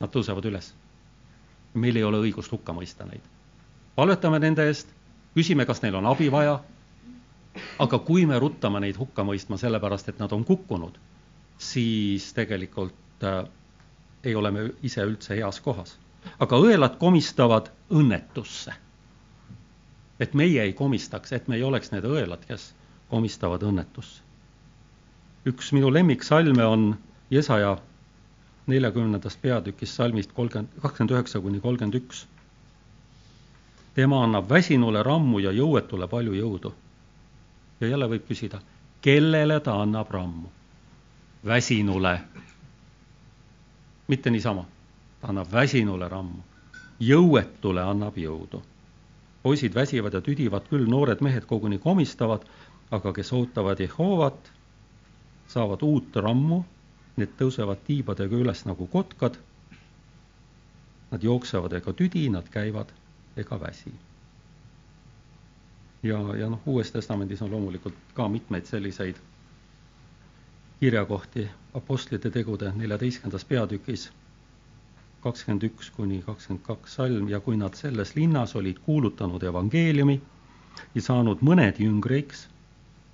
Nad 0.01 0.11
tõusevad 0.11 0.47
üles 0.47 0.75
meil 1.75 1.97
ei 1.97 2.05
ole 2.05 2.21
õigust 2.21 2.53
hukka 2.53 2.75
mõista 2.77 3.07
neid. 3.09 3.23
palvetame 3.97 4.39
nende 4.41 4.67
eest, 4.67 4.89
küsime, 5.35 5.67
kas 5.67 5.83
neil 5.83 5.95
on 5.95 6.07
abi 6.07 6.31
vaja, 6.33 6.61
aga 7.79 7.99
kui 7.99 8.27
me 8.27 8.39
ruttame 8.39 8.81
neid 8.81 8.97
hukka 8.97 9.25
mõistma 9.25 9.59
sellepärast, 9.61 10.09
et 10.09 10.19
nad 10.19 10.33
on 10.33 10.45
kukkunud, 10.45 10.97
siis 11.59 12.33
tegelikult 12.33 13.25
äh, 13.25 13.45
ei 14.25 14.35
ole 14.35 14.51
me 14.51 14.71
ise 14.83 15.05
üldse 15.05 15.37
heas 15.37 15.61
kohas. 15.61 15.99
Aga 16.39 16.57
õelad 16.59 16.99
komistavad 16.99 17.71
õnnetusse. 17.91 18.73
et 20.21 20.35
meie 20.35 20.63
ei 20.63 20.73
komistaks, 20.73 21.33
et 21.33 21.49
me 21.49 21.57
ei 21.57 21.63
oleks 21.63 21.91
need 21.91 22.05
õelad, 22.05 22.45
kes 22.47 22.75
komistavad 23.11 23.63
õnnetusse. 23.63 24.23
üks 25.47 25.73
minu 25.73 25.93
lemmiksalme 25.93 26.65
on 26.65 26.97
Jesaja 27.31 27.79
neljakümnendast 28.67 29.41
peatükist 29.43 29.95
salmist 29.99 30.33
kolmkümmend, 30.33 30.69
kakskümmend 30.83 31.11
üheksa 31.17 31.41
kuni 31.41 31.61
kolmkümmend 31.61 31.95
üks. 31.95 32.27
tema 33.95 34.23
annab 34.25 34.49
väsinule 34.51 35.03
rammu 35.03 35.39
ja 35.39 35.51
jõuetule 35.53 36.09
palju 36.09 36.33
jõudu. 36.33 36.75
ja 37.81 37.89
jälle 37.89 38.09
võib 38.09 38.27
küsida, 38.29 38.61
kellele 39.01 39.61
ta 39.61 39.81
annab 39.83 40.11
rammu? 40.11 40.49
väsinule. 41.45 42.21
mitte 44.09 44.31
niisama, 44.31 44.65
ta 45.23 45.31
annab 45.31 45.53
väsinule 45.53 46.09
rammu, 46.11 46.43
jõuetule 47.01 47.83
annab 47.87 48.17
jõudu. 48.19 48.63
poisid 49.43 49.75
väsivad 49.75 50.15
ja 50.15 50.21
tüdivad 50.21 50.69
küll, 50.71 50.87
noored 50.87 51.21
mehed 51.21 51.47
koguni 51.51 51.79
komistavad, 51.79 52.45
aga 52.91 53.13
kes 53.13 53.33
ootavad 53.33 53.81
Jehovat, 53.81 54.53
saavad 55.49 55.83
uut 55.83 56.17
rammu 56.17 56.65
need 57.17 57.35
tõusevad 57.39 57.83
tiibadega 57.87 58.37
üles 58.37 58.65
nagu 58.67 58.87
kotkad. 58.87 59.39
Nad 61.11 61.23
jooksevad 61.23 61.73
ega 61.73 61.93
tüdi, 61.93 62.29
nad 62.31 62.49
käivad 62.49 62.93
ega 63.37 63.61
väsi. 63.61 63.93
ja, 66.03 66.19
ja 66.37 66.49
noh, 66.51 66.61
Uues 66.67 66.91
Testamendis 66.91 67.43
on 67.43 67.51
loomulikult 67.51 67.95
ka 68.15 68.29
mitmeid 68.29 68.67
selliseid 68.67 69.17
kirjakohti 70.81 71.51
Apostlite 71.75 72.31
tegude 72.31 72.73
neljateistkümnendas 72.75 73.45
peatükis, 73.45 74.11
kakskümmend 75.23 75.63
üks 75.69 75.91
kuni 75.97 76.23
kakskümmend 76.27 76.65
kaks 76.67 76.95
salm 76.99 77.29
ja 77.31 77.41
kui 77.41 77.57
nad 77.57 77.75
selles 77.79 78.15
linnas 78.17 78.57
olid 78.59 78.79
kuulutanud 78.87 79.43
evangeeliumi 79.51 80.21
ja 80.95 81.03
saanud 81.03 81.43
mõned 81.49 81.79
jüngriks, 81.83 82.47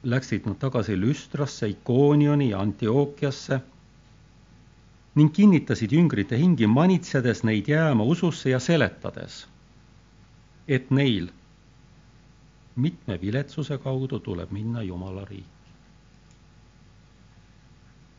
läksid 0.02 0.46
nad 0.46 0.59
tagasi 0.62 0.96
Lüstrasse, 1.00 1.68
Ikoonioni 1.68 2.50
ja 2.50 2.61
Antiookiasse 2.64 3.61
ning 5.18 5.32
kinnitasid 5.34 5.92
jüngrite 5.92 6.38
hingi, 6.38 6.66
manitsedes 6.70 7.42
neid 7.44 7.68
jääma 7.68 8.04
ususse 8.04 8.50
ja 8.50 8.61
seletades. 8.61 9.46
et 10.68 10.90
neil 10.90 11.30
mitme 12.76 13.20
viletsuse 13.20 13.78
kaudu 13.78 14.18
tuleb 14.20 14.50
minna 14.50 14.82
Jumala 14.82 15.24
riiki. 15.24 15.72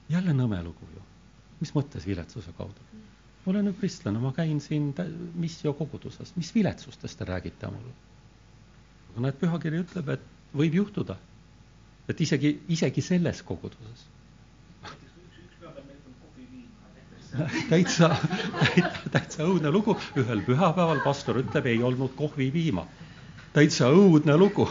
jälle 0.09 0.33
nõme 0.33 0.63
lugu 0.63 0.89
ju. 0.95 1.01
mis 1.59 1.75
mõttes 1.75 2.07
viletsuse 2.07 2.51
kaudu? 2.57 2.89
Olen 3.45 3.71
ju 3.71 3.73
kristlane, 3.79 4.19
ma 4.19 4.33
käin 4.35 4.61
siin 4.61 4.93
missiokoguduses, 5.35 6.35
mis 6.35 6.53
viletsustest 6.55 7.19
te 7.19 7.25
räägite 7.25 7.71
mulle? 7.71 7.95
aga 9.09 9.25
näed, 9.25 9.39
pühakiri 9.41 9.81
ütleb, 9.83 10.09
et 10.13 10.25
võib 10.55 10.75
juhtuda, 10.81 11.15
et 12.09 12.21
isegi, 12.21 12.59
isegi 12.69 13.01
selles 13.01 13.41
koguduses 13.43 14.07
täitsa, 17.69 18.09
täitsa 19.11 19.45
õudne 19.45 19.71
lugu, 19.71 19.95
ühel 20.17 20.41
pühapäeval 20.45 21.01
pastor 21.03 21.39
ütleb, 21.43 21.67
ei 21.69 21.83
olnud 21.83 22.15
kohvipiima. 22.17 22.85
täitsa 23.53 23.89
õudne 23.93 24.37
lugu. 24.37 24.67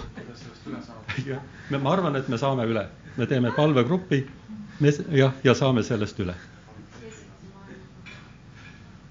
jah, 1.29 1.43
ma 1.71 1.93
arvan, 1.93 2.17
et 2.17 2.29
me 2.29 2.39
saame 2.39 2.67
üle, 2.67 2.89
me 3.17 3.27
teeme 3.27 3.53
palvegrupi, 3.57 4.25
me 4.81 4.93
jah, 5.15 5.35
ja 5.45 5.55
saame 5.55 5.83
sellest 5.87 6.19
üle. 6.25 6.35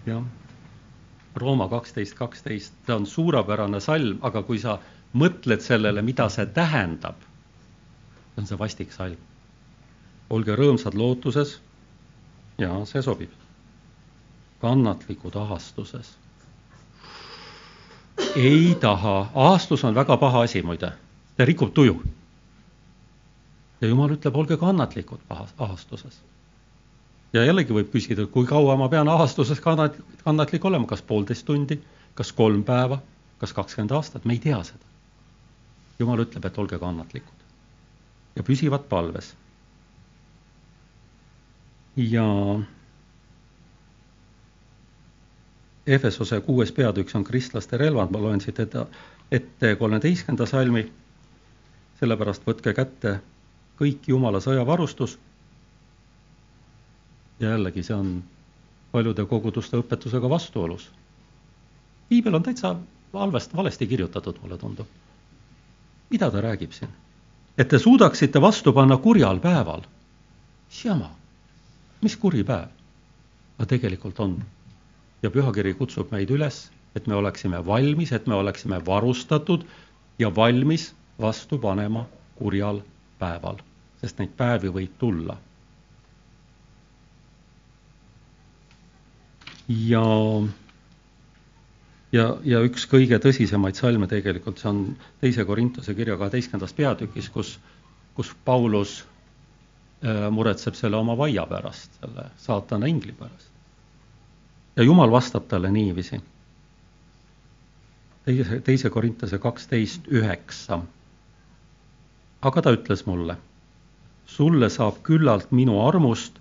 Jah, 0.08 0.24
Rooma 1.38 1.68
kaksteist, 1.70 2.16
kaksteist, 2.18 2.74
see 2.86 2.95
on 2.95 3.05
suurepärane 3.05 3.80
salm, 3.80 4.18
aga 4.26 4.41
kui 4.43 4.58
sa 4.60 4.80
mõtled 5.14 5.62
sellele, 5.62 6.01
mida 6.01 6.26
see 6.34 6.45
tähendab, 6.49 7.20
on 8.38 8.47
see 8.49 8.58
vastik 8.58 8.91
salm. 8.91 9.18
olge 10.30 10.55
rõõmsad 10.60 10.97
lootuses 10.97 11.60
jaa, 12.58 12.86
see 12.86 13.01
sobib. 13.01 13.30
kannatlikud 14.62 15.36
ahastuses. 15.36 16.18
ei 18.36 18.76
taha, 18.82 19.30
ahastus 19.36 19.84
on 19.84 19.95
väga 19.95 20.18
paha 20.18 20.41
asi 20.41 20.62
muide, 20.62 20.91
see 21.38 21.45
rikub 21.45 21.74
tuju. 21.74 22.01
ja 23.82 23.88
jumal 23.88 24.10
ütleb, 24.18 24.36
olge 24.36 24.58
kannatlikud 24.58 25.20
pahas, 25.28 25.53
ahastuses. 25.58 26.22
Ja 27.34 27.44
jällegi 27.46 27.76
võib 27.76 27.90
küsida, 27.94 28.26
kui 28.32 28.48
kaua 28.48 28.76
ma 28.80 28.90
pean 28.90 29.10
ahastuses 29.12 29.60
kannat-, 29.64 30.00
kannatlik 30.24 30.66
olema, 30.66 30.88
kas 30.88 31.02
poolteist 31.02 31.46
tundi, 31.46 31.80
kas 32.16 32.32
kolm 32.34 32.64
päeva, 32.68 33.02
kas 33.42 33.54
kakskümmend 33.54 33.94
aastat, 33.98 34.26
me 34.26 34.38
ei 34.38 34.44
tea 34.44 34.62
seda. 34.64 34.86
jumal 36.00 36.22
ütleb, 36.22 36.46
et 36.46 36.58
olge 36.62 36.78
kannatlikud. 36.78 37.46
Ja 38.36 38.44
püsivad 38.46 38.84
palves. 38.90 39.32
Ja 41.98 42.26
Efesose 45.88 46.42
kuues 46.46 46.72
peatükk, 46.72 47.10
see 47.10 47.18
on 47.18 47.26
kristlaste 47.26 47.78
relvad, 47.82 48.12
ma 48.12 48.22
loen 48.22 48.42
siit 48.44 48.60
ette, 48.60 48.84
ette 49.32 49.74
kolmeteistkümnenda 49.80 50.46
salmi, 50.46 50.84
sellepärast 52.00 52.46
võtke 52.46 52.74
kätte 52.78 53.16
kõik 53.80 54.10
Jumala 54.12 54.42
sõjavarustus. 54.44 55.18
Ja 57.40 57.50
jällegi, 57.50 57.84
see 57.84 57.96
on 57.96 58.24
paljude 58.92 59.26
koguduste 59.26 59.78
õpetusega 59.78 60.30
vastuolus. 60.30 60.90
piibel 62.10 62.36
on 62.36 62.44
täitsa 62.44 62.76
halvast, 63.14 63.56
valesti 63.56 63.88
kirjutatud, 63.88 64.40
mulle 64.42 64.58
tundub. 64.58 64.88
mida 66.10 66.32
ta 66.32 66.42
räägib 66.42 66.72
siin? 66.72 66.90
et 67.58 67.68
te 67.68 67.80
suudaksite 67.80 68.42
vastu 68.42 68.74
panna 68.74 68.98
kurjal 68.98 69.40
päeval. 69.40 69.82
jama 70.84 71.12
mis 72.02 72.18
kuri 72.18 72.44
päev. 72.44 72.70
aga 73.58 73.66
tegelikult 73.66 74.20
on. 74.20 74.38
ja 75.24 75.30
pühakiri 75.34 75.74
kutsub 75.74 76.12
meid 76.14 76.30
üles, 76.30 76.70
et 76.96 77.08
me 77.08 77.16
oleksime 77.16 77.66
valmis, 77.66 78.12
et 78.12 78.28
me 78.28 78.36
oleksime 78.36 78.78
varustatud 78.86 79.66
ja 80.20 80.30
valmis 80.36 80.94
vastu 81.20 81.58
panema 81.58 82.06
kurjal 82.36 82.82
päeval, 83.20 83.58
sest 84.02 84.20
neid 84.20 84.36
päevi 84.38 84.70
võib 84.70 84.94
tulla. 85.00 85.38
Ja, 89.68 90.05
ja, 92.11 92.26
ja 92.43 92.63
üks 92.63 92.88
kõige 92.89 93.20
tõsisemaid 93.24 93.76
salme 93.76 94.07
tegelikult, 94.07 94.61
see 94.61 94.72
on 94.72 94.82
teise 95.22 95.45
Korintuse 95.45 95.95
kirja 95.97 96.18
kaheteistkümnendas 96.18 96.74
peatükis, 96.78 97.30
kus, 97.34 97.57
kus 98.15 98.34
Paulus 98.45 99.01
Äh, 100.05 100.28
muretseb 100.30 100.76
selle 100.78 100.97
oma 100.97 101.15
vaia 101.18 101.41
pärast, 101.49 101.95
selle 101.97 102.28
saatana 102.38 102.86
ingli 102.86 103.15
pärast. 103.18 103.49
ja 104.76 104.84
Jumal 104.84 105.11
vastab 105.11 105.47
talle 105.49 105.72
niiviisi. 105.72 106.20
teise, 108.26 108.59
teise 108.59 108.89
Korintuse 108.89 109.38
kaksteist 109.38 110.05
üheksa. 110.07 110.80
aga 112.41 112.61
ta 112.61 112.76
ütles 112.78 113.05
mulle, 113.05 113.38
sulle 114.26 114.70
saab 114.70 115.01
küllalt 115.01 115.51
minu 115.51 115.82
armust, 115.88 116.38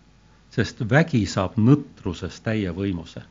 sest 0.56 0.80
vägi 0.90 1.26
saab 1.28 1.58
nõtruses 1.60 2.40
täie 2.40 2.72
võimuse. 2.72 3.22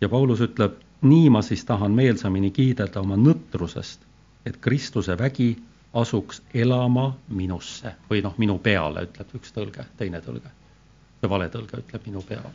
ja 0.00 0.08
Paulus 0.08 0.40
ütleb, 0.40 0.78
nii 1.02 1.30
ma 1.30 1.42
siis 1.42 1.64
tahan 1.64 1.92
meelsamini 1.94 2.50
kiidelda 2.50 3.02
oma 3.04 3.18
nõtrusest, 3.20 4.00
et 4.46 4.56
Kristuse 4.56 5.18
vägi 5.18 5.52
asuks 5.94 6.42
elama 6.54 7.12
minusse 7.28 7.94
või 8.10 8.22
noh, 8.24 8.34
minu 8.38 8.58
peale, 8.58 9.04
ütleb 9.06 9.36
üks 9.38 9.54
tõlge, 9.54 9.86
teine 9.96 10.20
tõlge. 10.24 10.50
see 11.20 11.30
vale 11.30 11.48
tõlge 11.52 11.78
ütleb 11.84 12.06
minu 12.06 12.22
peale. 12.26 12.52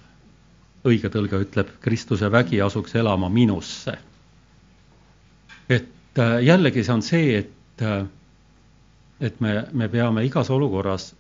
õige 0.85 1.09
tõlge 1.09 1.39
ütleb, 1.47 1.69
Kristuse 1.79 2.31
vägi 2.31 2.61
asuks 2.61 2.95
elama 2.95 3.29
minusse. 3.29 3.97
et 5.69 6.19
äh, 6.19 6.39
jällegi 6.43 6.83
see 6.83 6.93
on 6.93 7.01
see, 7.01 7.37
et, 7.37 7.81
äh, 7.81 8.05
et 9.19 9.39
me, 9.39 9.63
me 9.71 9.87
peame 9.87 10.25
igas 10.25 10.49
olukorras 10.49 11.13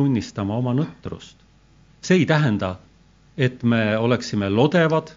tunnistama 0.00 0.56
oma 0.56 0.74
nõtrust. 0.76 1.36
see 2.00 2.22
ei 2.22 2.26
tähenda, 2.26 2.76
et 3.36 3.62
me 3.62 3.98
oleksime 3.98 4.48
lodevad, 4.50 5.12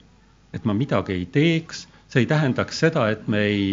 et 0.54 0.66
ma 0.66 0.74
midagi 0.76 1.16
ei 1.16 1.26
teeks, 1.26 1.88
see 2.12 2.24
ei 2.24 2.28
tähendaks 2.28 2.80
seda, 2.84 3.08
et 3.10 3.28
me 3.28 3.40
ei 3.48 3.68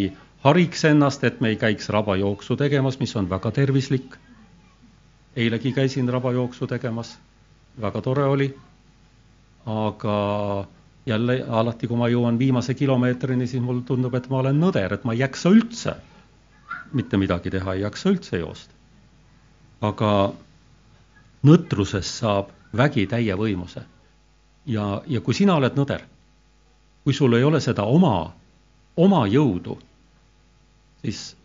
hariks 0.45 0.85
ennast, 0.87 1.23
et 1.27 1.41
me 1.41 1.51
ei 1.51 1.57
käiks 1.59 1.89
rabajooksu 1.91 2.55
tegemas, 2.57 2.99
mis 2.99 3.15
on 3.15 3.29
väga 3.29 3.51
tervislik. 3.51 4.15
eilegi 5.35 5.71
käisin 5.71 6.09
rabajooksu 6.09 6.67
tegemas, 6.67 7.17
väga 7.81 8.01
tore 8.01 8.23
oli. 8.23 8.55
aga 9.65 10.15
jälle 11.05 11.43
alati, 11.49 11.87
kui 11.87 11.97
ma 11.97 12.07
jõuan 12.09 12.39
viimase 12.39 12.73
kilomeetrini, 12.73 13.47
siis 13.47 13.61
mulle 13.63 13.83
tundub, 13.85 14.15
et 14.15 14.29
ma 14.29 14.39
olen 14.39 14.59
nõder, 14.61 14.93
et 14.93 15.03
ma 15.03 15.13
ei 15.13 15.19
jaksa 15.19 15.49
üldse 15.49 15.95
mitte 16.93 17.17
midagi 17.17 17.51
teha, 17.51 17.73
ei 17.73 17.81
jaksa 17.81 18.09
üldse 18.09 18.39
joosta. 18.39 18.73
aga 19.81 20.33
nõtrusest 21.43 22.21
saab 22.21 22.51
vägi 22.77 23.07
täie 23.07 23.35
võimuse. 23.35 23.83
ja, 24.65 25.01
ja 25.07 25.21
kui 25.21 25.33
sina 25.33 25.55
oled 25.55 25.75
nõder, 25.75 26.03
kui 27.03 27.13
sul 27.13 27.33
ei 27.33 27.43
ole 27.43 27.59
seda 27.59 27.83
oma, 27.83 28.33
oma 28.95 29.25
jõudu 29.27 29.77
siis, 31.01 31.37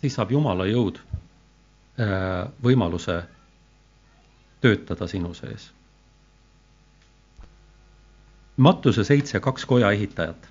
siis 0.00 0.14
saab 0.14 0.32
Jumala 0.34 0.66
jõud 0.66 0.98
äh, 0.98 2.50
võimaluse 2.62 3.22
töötada 4.64 5.06
sinu 5.10 5.34
sees. 5.34 5.70
Mattuse 8.56 9.04
seitse, 9.04 9.40
kaks 9.40 9.64
koja 9.66 9.90
ehitajat. 9.92 10.50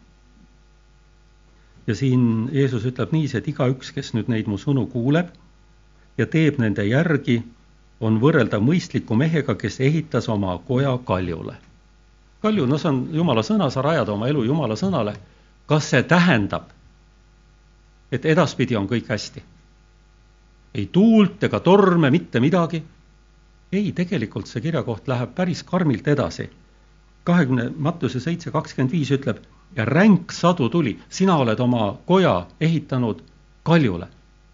ja 1.88 1.96
siin 1.96 2.50
Jeesus 2.52 2.86
ütleb 2.88 3.12
niiviisi, 3.12 3.38
et 3.38 3.48
igaüks, 3.48 3.92
kes 3.92 4.14
nüüd 4.16 4.30
neid 4.32 4.48
mu 4.48 4.56
sõnu 4.58 4.86
kuuleb 4.92 5.34
ja 6.18 6.26
teeb 6.26 6.60
nende 6.62 6.86
järgi, 6.88 7.42
on 8.04 8.20
võrreldav 8.22 8.62
mõistliku 8.64 9.16
mehega, 9.16 9.56
kes 9.56 9.80
ehitas 9.80 10.30
oma 10.30 10.58
koja 10.68 10.98
kaljule. 11.06 11.56
kalju, 12.42 12.66
no 12.68 12.78
see 12.78 12.90
on 12.90 13.08
Jumala 13.16 13.42
sõna, 13.42 13.70
sa 13.72 13.82
rajad 13.82 14.10
oma 14.10 14.28
elu 14.28 14.44
Jumala 14.44 14.76
sõnale. 14.76 15.16
kas 15.66 15.90
see 15.90 16.04
tähendab, 16.04 16.64
et 18.12 18.26
edaspidi 18.26 18.76
on 18.76 18.88
kõik 18.88 19.08
hästi. 19.10 19.44
ei 20.74 20.86
tuult 20.92 21.44
ega 21.44 21.60
torme, 21.60 22.12
mitte 22.12 22.40
midagi. 22.40 22.84
ei, 23.72 23.92
tegelikult 23.92 24.48
see 24.48 24.62
kirjakoht 24.62 25.08
läheb 25.08 25.36
päris 25.36 25.64
karmilt 25.64 26.08
edasi. 26.08 26.50
kahekümne, 27.24 27.72
Mattuse 27.78 28.20
seitse 28.20 28.52
kakskümmend 28.52 28.92
viis 28.92 29.12
ütleb 29.12 29.38
ja 29.76 29.86
ränk 29.86 30.32
sadu 30.32 30.70
tuli, 30.70 31.00
sina 31.10 31.38
oled 31.38 31.60
oma 31.60 31.98
koja 32.06 32.46
ehitanud 32.62 33.24
kaljule, 33.64 34.08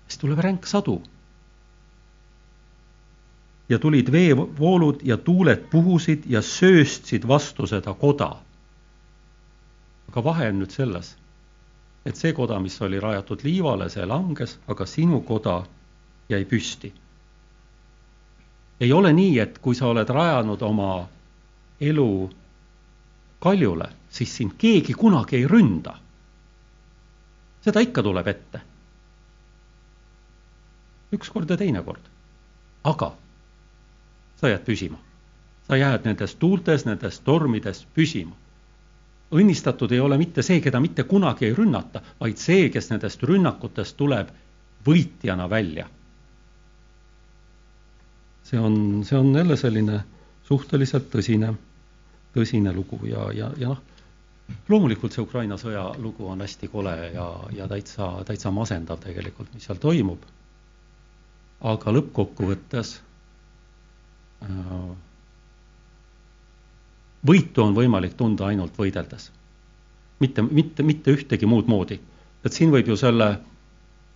siis 0.07 0.17
tuleb 0.17 0.39
ränk 0.39 0.65
sadu. 0.65 1.01
Ja 3.69 3.79
tulid 3.79 4.11
veevoolud 4.11 5.01
ja 5.03 5.17
tuuled 5.17 5.69
puhusid 5.71 6.23
ja 6.25 6.41
sööstsid 6.41 7.27
vastu 7.27 7.67
seda 7.67 7.93
koda. 7.93 8.35
aga 10.09 10.23
vahe 10.23 10.49
on 10.49 10.59
nüüd 10.63 10.71
selles 10.73 11.15
et 12.05 12.15
see 12.15 12.33
koda, 12.33 12.59
mis 12.59 12.81
oli 12.81 12.99
rajatud 12.99 13.43
liivale, 13.43 13.89
see 13.89 14.05
langes, 14.07 14.57
aga 14.67 14.85
sinu 14.85 15.21
koda 15.27 15.61
jäi 16.29 16.45
püsti. 16.45 16.93
ei 18.79 18.91
ole 18.93 19.13
nii, 19.13 19.39
et 19.39 19.57
kui 19.59 19.75
sa 19.75 19.89
oled 19.91 20.09
rajanud 20.09 20.61
oma 20.63 21.07
elu 21.81 22.29
kaljule, 23.43 23.89
siis 24.09 24.35
sind 24.37 24.55
keegi 24.57 24.93
kunagi 24.93 25.35
ei 25.35 25.47
ründa. 25.47 25.97
seda 27.61 27.79
ikka 27.79 28.03
tuleb 28.03 28.27
ette. 28.27 28.61
üks 31.13 31.29
kord 31.29 31.49
ja 31.49 31.57
teine 31.57 31.83
kord. 31.83 32.01
aga 32.83 33.11
sa 34.39 34.47
jääd 34.47 34.65
püsima. 34.65 34.97
sa 35.67 35.77
jääd 35.77 36.05
nendes 36.05 36.35
tuultes, 36.35 36.85
nendes 36.85 37.19
tormides 37.19 37.85
püsima. 37.93 38.35
õnnistatud 39.31 39.91
ei 39.91 39.99
ole 39.99 40.17
mitte 40.17 40.41
see, 40.41 40.61
keda 40.61 40.79
mitte 40.79 41.03
kunagi 41.03 41.45
ei 41.45 41.53
rünnata, 41.53 42.01
vaid 42.19 42.37
see, 42.37 42.69
kes 42.69 42.89
nendest 42.89 43.23
rünnakutest 43.23 43.97
tuleb 43.97 44.31
võitjana 44.87 45.49
välja. 45.49 45.89
see 48.43 48.59
on, 48.59 49.03
see 49.05 49.17
on 49.17 49.35
jälle 49.35 49.57
selline 49.57 49.99
suhteliselt 50.47 51.11
tõsine, 51.13 51.53
tõsine 52.33 52.73
lugu 52.73 52.99
ja, 53.05 53.27
ja, 53.33 53.51
ja 53.57 53.67
noh, 53.69 53.83
loomulikult 54.69 55.13
see 55.13 55.21
Ukraina 55.21 55.57
sõja 55.61 55.83
lugu 55.97 56.25
on 56.25 56.41
hästi 56.41 56.67
kole 56.67 56.95
ja, 57.13 57.27
ja 57.53 57.67
täitsa, 57.67 58.09
täitsa 58.25 58.51
masendav 58.51 59.03
tegelikult, 59.03 59.53
mis 59.53 59.67
seal 59.69 59.77
toimub. 59.77 60.23
aga 61.61 61.91
lõppkokkuvõttes 61.91 62.95
võitu 67.25 67.63
on 67.63 67.75
võimalik 67.75 68.15
tunda 68.17 68.47
ainult 68.47 68.77
võideldes. 68.77 69.31
mitte, 70.19 70.41
mitte, 70.41 70.83
mitte 70.83 71.11
ühtegi 71.11 71.45
muud 71.45 71.67
moodi. 71.67 71.99
et 72.45 72.53
siin 72.53 72.71
võib 72.71 72.87
ju 72.87 72.95
selle 72.95 73.39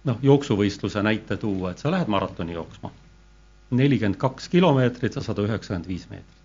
noh, 0.04 0.18
jooksuvõistluse 0.22 1.04
näite 1.04 1.38
tuua, 1.38 1.72
et 1.72 1.80
sa 1.80 1.92
lähed 1.92 2.08
maratoni 2.08 2.54
jooksma. 2.54 2.92
nelikümmend 3.72 4.18
kaks 4.18 4.50
kilomeetrit 4.50 5.16
ja 5.16 5.22
sada 5.22 5.42
üheksakümmend 5.42 5.88
viis 5.88 6.10
meetrit. 6.10 6.42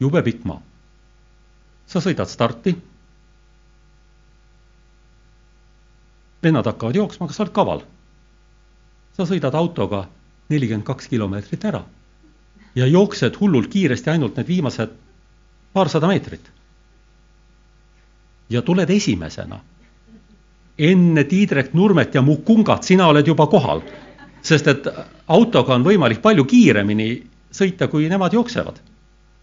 jube 0.00 0.22
pikk 0.22 0.44
maa. 0.44 0.62
sa 1.86 2.00
sõidad 2.00 2.28
starti. 2.28 2.76
vennad 6.42 6.66
hakkavad 6.66 6.96
jooksma, 6.96 7.26
kas 7.26 7.36
sa 7.36 7.42
oled 7.42 7.52
kaval? 7.52 7.82
sa 9.12 9.22
sõidad 9.22 9.54
autoga 9.54 10.08
nelikümmend 10.48 10.86
kaks 10.86 11.08
kilomeetrit 11.08 11.64
ära 11.64 11.84
ja 12.74 12.86
jooksed 12.86 13.36
hullult 13.40 13.68
kiiresti 13.68 14.10
ainult 14.10 14.36
need 14.36 14.48
viimased 14.48 14.90
paarsada 15.72 16.06
meetrit. 16.06 16.50
ja 18.50 18.62
tuled 18.62 18.90
esimesena 18.90 19.60
enne 20.78 21.24
Tiidrek 21.24 21.74
Nurmet 21.74 22.14
ja 22.14 22.22
Mukungat 22.22 22.82
sina 22.82 23.06
oled 23.06 23.26
juba 23.26 23.46
kohal. 23.46 23.82
sest 24.42 24.66
et 24.66 24.86
autoga 25.28 25.74
on 25.74 25.84
võimalik 25.84 26.22
palju 26.22 26.44
kiiremini 26.44 27.22
sõita, 27.54 27.86
kui 27.88 28.08
nemad 28.08 28.32
jooksevad. 28.32 28.80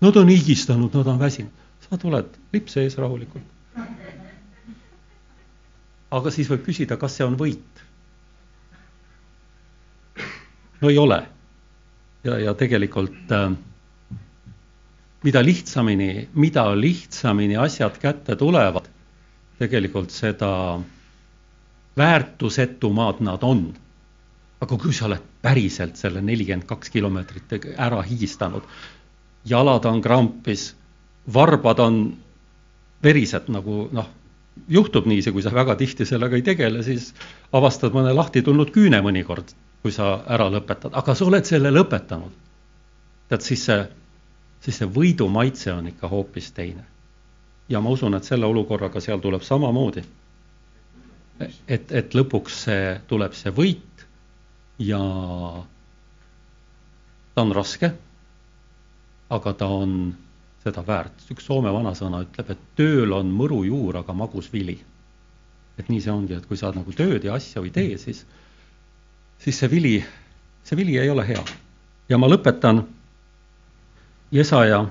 Nad 0.02 0.16
on 0.16 0.28
higistanud, 0.28 0.94
nad 0.94 1.08
on 1.08 1.20
väsinud. 1.20 1.52
sa 1.90 1.98
tuled 1.98 2.26
lips 2.54 2.78
ees 2.78 2.98
rahulikult. 2.98 3.44
aga 6.12 6.32
siis 6.32 6.50
võib 6.50 6.66
küsida, 6.66 6.98
kas 6.98 7.16
see 7.16 7.26
on 7.26 7.38
võit? 7.38 7.84
no 10.82 10.90
ei 10.90 10.98
ole. 10.98 11.24
Ja, 12.24 12.38
ja 12.40 12.54
tegelikult 12.54 13.32
äh, 13.32 13.52
mida 15.24 15.44
lihtsamini, 15.44 16.30
mida 16.34 16.70
lihtsamini 16.76 17.58
asjad 17.58 18.00
kätte 18.00 18.36
tulevad, 18.36 18.88
tegelikult 19.60 20.12
seda 20.16 20.80
väärtusetumad 21.98 23.20
nad 23.20 23.44
on. 23.44 23.74
aga 24.60 24.76
kui 24.76 24.92
sa 24.92 25.06
oled 25.08 25.24
päriselt 25.40 25.96
selle 25.96 26.20
nelikümmend 26.20 26.66
kaks 26.68 26.90
kilomeetrit 26.92 27.54
ära 27.80 28.02
higistanud, 28.04 28.66
jalad 29.48 29.86
on 29.88 30.02
krampis, 30.04 30.74
varbad 31.34 31.80
on 31.80 32.00
verised 33.04 33.48
nagu 33.48 33.86
noh, 33.96 34.10
juhtub 34.68 35.08
niiviisi, 35.08 35.32
kui 35.32 35.46
sa 35.46 35.54
väga 35.56 35.78
tihti 35.80 36.06
sellega 36.06 36.36
ei 36.36 36.44
tegele, 36.44 36.84
siis 36.84 37.14
avastad 37.56 37.96
mõne 37.96 38.12
lahti 38.12 38.44
tulnud 38.44 38.74
küüne 38.76 39.00
mõnikord, 39.06 39.56
kui 39.82 39.92
sa 39.96 40.24
ära 40.28 40.50
lõpetad, 40.52 40.94
aga 40.94 41.16
sa 41.16 41.26
oled 41.26 41.46
selle 41.46 41.72
lõpetanud. 41.72 42.32
tead, 43.30 43.42
siis 43.42 43.66
see, 43.66 43.84
siis 44.62 44.78
see 44.82 44.88
võidu 44.88 45.28
maitse 45.30 45.72
on 45.74 45.88
ikka 45.88 46.08
hoopis 46.08 46.52
teine. 46.52 46.84
ja 47.70 47.82
ma 47.82 47.90
usun, 47.90 48.16
et 48.16 48.24
selle 48.24 48.46
olukorraga 48.46 49.00
seal 49.00 49.20
tuleb 49.20 49.42
samamoodi 49.42 50.04
et, 51.40 51.92
et 51.92 52.16
lõpuks 52.16 52.64
see, 52.66 52.96
tuleb 53.08 53.36
see 53.38 53.52
võit 53.56 54.06
ja 54.84 55.00
ta 57.36 57.46
on 57.46 57.54
raske, 57.56 57.92
aga 59.30 59.54
ta 59.54 59.70
on 59.72 59.94
seda 60.64 60.84
väärt. 60.86 61.24
üks 61.32 61.46
Soome 61.48 61.72
vanasõna 61.72 62.24
ütleb, 62.26 62.52
et 62.52 62.64
tööl 62.76 63.14
on 63.16 63.32
mõru 63.32 63.62
juur, 63.68 64.02
aga 64.02 64.14
magus 64.14 64.52
vili. 64.54 64.80
et 65.80 65.88
nii 65.88 66.02
see 66.04 66.12
ongi, 66.12 66.36
et 66.36 66.46
kui 66.46 66.58
sa 66.60 66.74
nagu 66.76 66.92
tööd 66.92 67.24
ja 67.24 67.38
asja 67.40 67.64
ei 67.64 67.72
tee, 67.72 67.98
siis, 67.98 68.26
siis 69.40 69.60
see 69.60 69.72
vili, 69.72 70.06
see 70.64 70.78
vili 70.78 70.98
ei 70.98 71.10
ole 71.10 71.28
hea. 71.28 71.44
ja 72.10 72.18
ma 72.18 72.28
lõpetan 72.28 72.84
Jesaja 74.32 74.86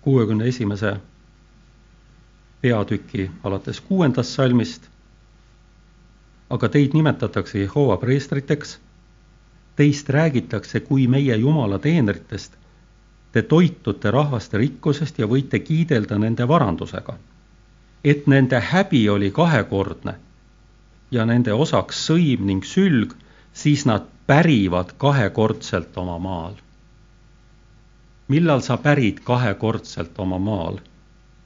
kuuekümne 0.00 0.44
esimese 0.48 0.96
peatüki 2.62 3.30
alates 3.44 3.80
kuuendast 3.80 4.30
salmist 4.30 4.92
aga 6.52 6.68
teid 6.68 6.92
nimetatakse 6.92 7.58
Jehova 7.58 7.96
preestriteks, 7.96 8.76
teist 9.76 10.08
räägitakse 10.12 10.80
kui 10.80 11.06
meie 11.08 11.36
Jumala 11.36 11.78
teenritest. 11.78 12.58
Te 13.32 13.42
toitute 13.42 14.10
rahvaste 14.12 14.58
rikkusest 14.60 15.18
ja 15.18 15.26
võite 15.26 15.58
kiidelda 15.64 16.18
nende 16.18 16.48
varandusega. 16.48 17.18
et 18.04 18.26
nende 18.26 18.58
häbi 18.60 19.08
oli 19.08 19.30
kahekordne 19.30 20.14
ja 21.12 21.26
nende 21.28 21.52
osaks 21.52 22.02
sõim 22.08 22.46
ning 22.48 22.64
sülg, 22.64 23.14
siis 23.52 23.86
nad 23.86 24.08
pärivad 24.26 24.94
kahekordselt 24.98 25.96
oma 25.96 26.18
maal. 26.18 26.54
millal 28.28 28.60
sa 28.60 28.76
pärid 28.76 29.20
kahekordselt 29.24 30.18
oma 30.18 30.38
maal? 30.38 30.78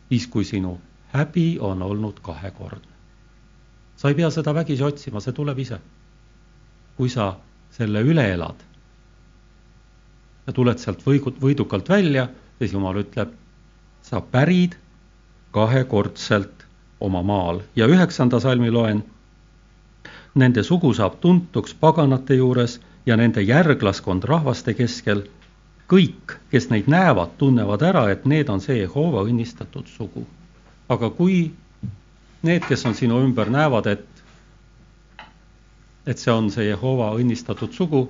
siis, 0.08 0.26
kui 0.26 0.44
sinu 0.44 0.78
häbi 1.12 1.58
on 1.60 1.82
olnud 1.82 2.20
kahekordne 2.22 2.96
sa 3.96 4.08
ei 4.08 4.14
pea 4.14 4.30
seda 4.30 4.54
vägisi 4.54 4.84
otsima, 4.84 5.20
see 5.20 5.32
tuleb 5.32 5.58
ise. 5.58 5.78
kui 6.96 7.08
sa 7.12 7.34
selle 7.76 8.00
üle 8.00 8.22
elad 8.32 8.62
ja 10.46 10.52
tuled 10.56 10.78
sealt 10.80 11.02
võigu, 11.04 11.32
võidukalt 11.40 11.88
välja, 11.92 12.28
siis 12.58 12.72
Jumal 12.72 13.02
ütleb, 13.02 13.34
sa 14.00 14.20
pärid 14.20 14.78
kahekordselt 15.52 16.64
oma 17.00 17.20
maal 17.22 17.60
ja 17.76 17.88
üheksanda 17.90 18.40
salmi 18.40 18.70
loen. 18.70 19.04
Nende 20.36 20.62
sugu 20.62 20.92
saab 20.94 21.20
tuntuks 21.20 21.74
paganate 21.80 22.36
juures 22.36 22.80
ja 23.06 23.16
nende 23.16 23.42
järglaskond 23.42 24.24
rahvaste 24.24 24.74
keskel. 24.74 25.22
kõik, 25.86 26.32
kes 26.50 26.64
neid 26.70 26.88
näevad, 26.90 27.36
tunnevad 27.38 27.82
ära, 27.86 28.08
et 28.10 28.24
need 28.26 28.48
on 28.50 28.60
see 28.60 28.80
Jehova 28.80 29.22
õnnistatud 29.22 29.86
sugu. 29.86 30.26
aga 30.88 31.10
kui 31.10 31.52
need, 32.42 32.66
kes 32.68 32.86
on 32.86 32.94
sinu 32.94 33.20
ümber, 33.22 33.50
näevad, 33.50 33.86
et, 33.86 34.06
et 36.06 36.18
see 36.18 36.32
on 36.32 36.50
see 36.50 36.66
Jehova 36.66 37.12
õnnistatud 37.18 37.72
sugu, 37.72 38.08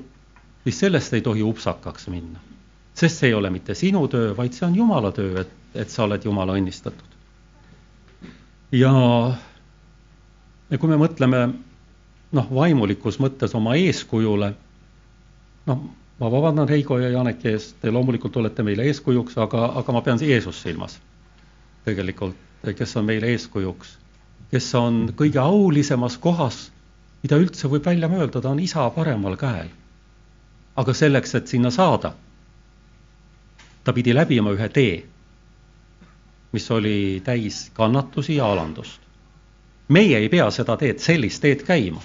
siis 0.65 0.81
sellest 0.81 1.15
ei 1.15 1.23
tohi 1.23 1.43
upsakaks 1.43 2.09
minna. 2.09 2.41
sest 2.95 3.21
see 3.21 3.29
ei 3.29 3.35
ole 3.35 3.51
mitte 3.51 3.75
sinu 3.75 4.09
töö, 4.09 4.33
vaid 4.37 4.57
see 4.57 4.67
on 4.67 4.75
Jumala 4.77 5.13
töö, 5.13 5.41
et, 5.41 5.53
et 5.75 5.91
sa 5.91 6.05
oled 6.05 6.25
Jumala 6.25 6.57
õnnistatud. 6.57 7.17
ja, 8.73 8.93
ja 10.71 10.79
kui 10.79 10.89
me 10.89 10.97
mõtleme 10.97 11.47
noh, 12.33 12.49
vaimulikus 12.55 13.21
mõttes 13.23 13.55
oma 13.55 13.75
eeskujule, 13.77 14.55
noh, 15.67 15.85
ma 16.21 16.31
vabandan 16.33 16.69
Heigo 16.69 16.99
ja 16.99 17.11
Janeki 17.11 17.53
ees, 17.53 17.73
te 17.81 17.91
loomulikult 17.91 18.37
olete 18.37 18.63
meile 18.63 18.89
eeskujuks, 18.89 19.39
aga, 19.39 19.71
aga 19.83 19.93
ma 19.93 20.03
pean 20.03 20.19
Jeesust 20.23 20.63
silmas. 20.63 21.01
tegelikult, 21.85 22.37
kes 22.77 22.97
on 22.97 23.05
meile 23.05 23.31
eeskujuks 23.31 23.97
kes 24.51 24.69
on 24.79 25.07
kõige 25.17 25.41
aulisemas 25.43 26.19
kohas, 26.23 26.69
mida 27.23 27.39
üldse 27.41 27.69
võib 27.71 27.87
välja 27.87 28.09
mõelda, 28.11 28.43
ta 28.43 28.53
on 28.53 28.63
isa 28.63 28.89
paremal 28.95 29.37
käel. 29.41 29.69
aga 30.77 30.93
selleks, 30.93 31.35
et 31.35 31.49
sinna 31.49 31.71
saada, 31.73 32.11
ta 33.85 33.93
pidi 33.97 34.13
läbima 34.13 34.51
ühe 34.53 34.69
tee, 34.69 35.07
mis 36.53 36.71
oli 36.71 37.23
täis 37.25 37.71
kannatusi 37.73 38.37
ja 38.37 38.51
alandust. 38.53 39.01
meie 39.89 40.19
ei 40.19 40.29
pea 40.29 40.51
seda 40.51 40.77
teed, 40.77 40.99
sellist 40.99 41.43
teed 41.43 41.63
käima. 41.63 42.01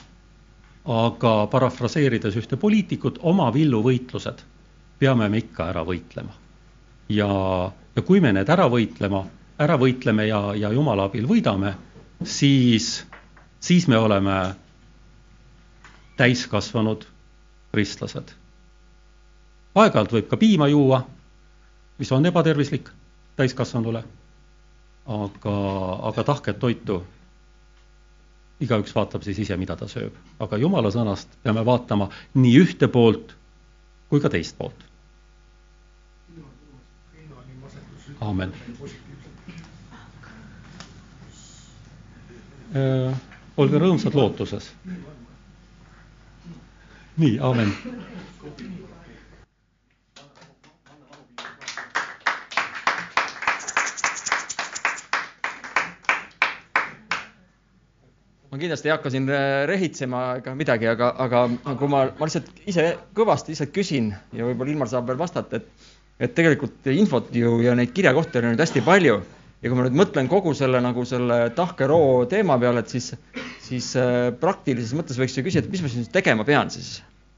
Aga 0.86 1.48
parafraseerides 1.52 2.36
ühte 2.42 2.58
poliitikut, 2.58 3.20
oma 3.22 3.52
villuvõitlused 3.54 4.42
peame 5.00 5.28
me 5.30 5.42
ikka 5.42 5.70
ära 5.70 5.84
võitlema. 5.86 6.34
ja, 7.10 7.28
ja 7.96 8.02
kui 8.02 8.22
me 8.22 8.32
need 8.34 8.50
ära 8.50 8.68
võitlema, 8.70 9.26
ära 9.60 9.78
võitleme 9.78 10.28
ja, 10.28 10.42
ja 10.56 10.72
jumala 10.72 11.06
abil 11.10 11.28
võidame 11.28 11.76
siis, 12.24 13.06
siis 13.60 13.88
me 13.88 13.98
oleme 13.98 14.56
täiskasvanud 16.18 17.06
kristlased. 17.72 18.34
aeg-ajalt 19.76 20.12
võib 20.12 20.28
ka 20.30 20.38
piima 20.38 20.68
juua, 20.68 21.06
mis 21.98 22.12
on 22.12 22.26
ebatervislik 22.26 22.90
täiskasvanule, 23.36 24.04
aga, 25.08 25.56
aga 26.10 26.24
tahket 26.24 26.60
toitu 26.60 27.04
igaüks 28.62 28.94
vaatab 28.96 29.24
siis 29.26 29.40
ise, 29.42 29.58
mida 29.58 29.76
ta 29.76 29.88
sööb. 29.90 30.16
aga 30.40 30.58
jumala 30.62 30.92
sõnast 30.94 31.30
peame 31.44 31.64
vaatama 31.66 32.10
nii 32.38 32.58
ühte 32.62 32.88
poolt 32.88 33.36
kui 34.10 34.20
ka 34.22 34.30
teist 34.30 34.58
poolt. 34.58 34.88
aamen. 38.22 38.52
Äh, 42.76 43.16
olge 43.58 43.80
rõõmsad 43.82 44.14
lootuses. 44.16 44.70
nii, 47.18 47.40
aamen. 47.40 47.74
Ma 58.52 58.60
kindlasti 58.60 58.90
ei 58.90 58.92
hakka 58.92 59.10
siin 59.14 59.30
äh, 59.32 59.64
rehitsema 59.70 60.22
ega 60.42 60.54
midagi, 60.60 60.90
aga, 60.92 61.14
aga 61.24 61.46
kui 61.80 61.92
ma, 61.92 62.04
ma 62.20 62.28
lihtsalt 62.28 62.50
ise 62.68 62.88
kõvasti 63.16 63.54
lihtsalt 63.54 63.72
küsin 63.76 64.10
ja 64.36 64.48
võib-olla 64.48 64.74
Ilmar 64.74 64.90
saab 64.92 65.08
veel 65.08 65.20
vastata, 65.22 65.62
et, 65.62 65.88
et 66.28 66.34
tegelikult 66.36 66.90
infot 66.92 67.30
ju 67.36 67.62
ja 67.64 67.78
neid 67.80 67.94
kirjakohti 67.96 68.42
on 68.42 68.52
nüüd 68.52 68.64
hästi 68.64 68.84
palju. 68.88 69.22
Ja 69.62 69.70
kui 69.70 69.78
ma 69.78 69.86
nüüd 69.86 69.96
mõtlen 69.96 70.28
kogu 70.28 70.56
selle 70.58 70.80
nagu 70.82 71.04
selle 71.06 71.52
tahkeroo 71.54 72.26
teema 72.28 72.56
peale, 72.60 72.82
et 72.82 72.92
siis, 72.92 73.12
siis 73.62 73.92
äh, 74.02 74.34
praktilises 74.42 74.96
mõttes 74.98 75.22
võiks 75.22 75.38
ju 75.38 75.46
küsida, 75.46 75.68
et 75.68 75.72
mis 75.72 75.86
ma 75.86 75.94
siis 75.94 76.12
tegema 76.12 76.44
pean 76.48 76.74
siis, 76.74 76.96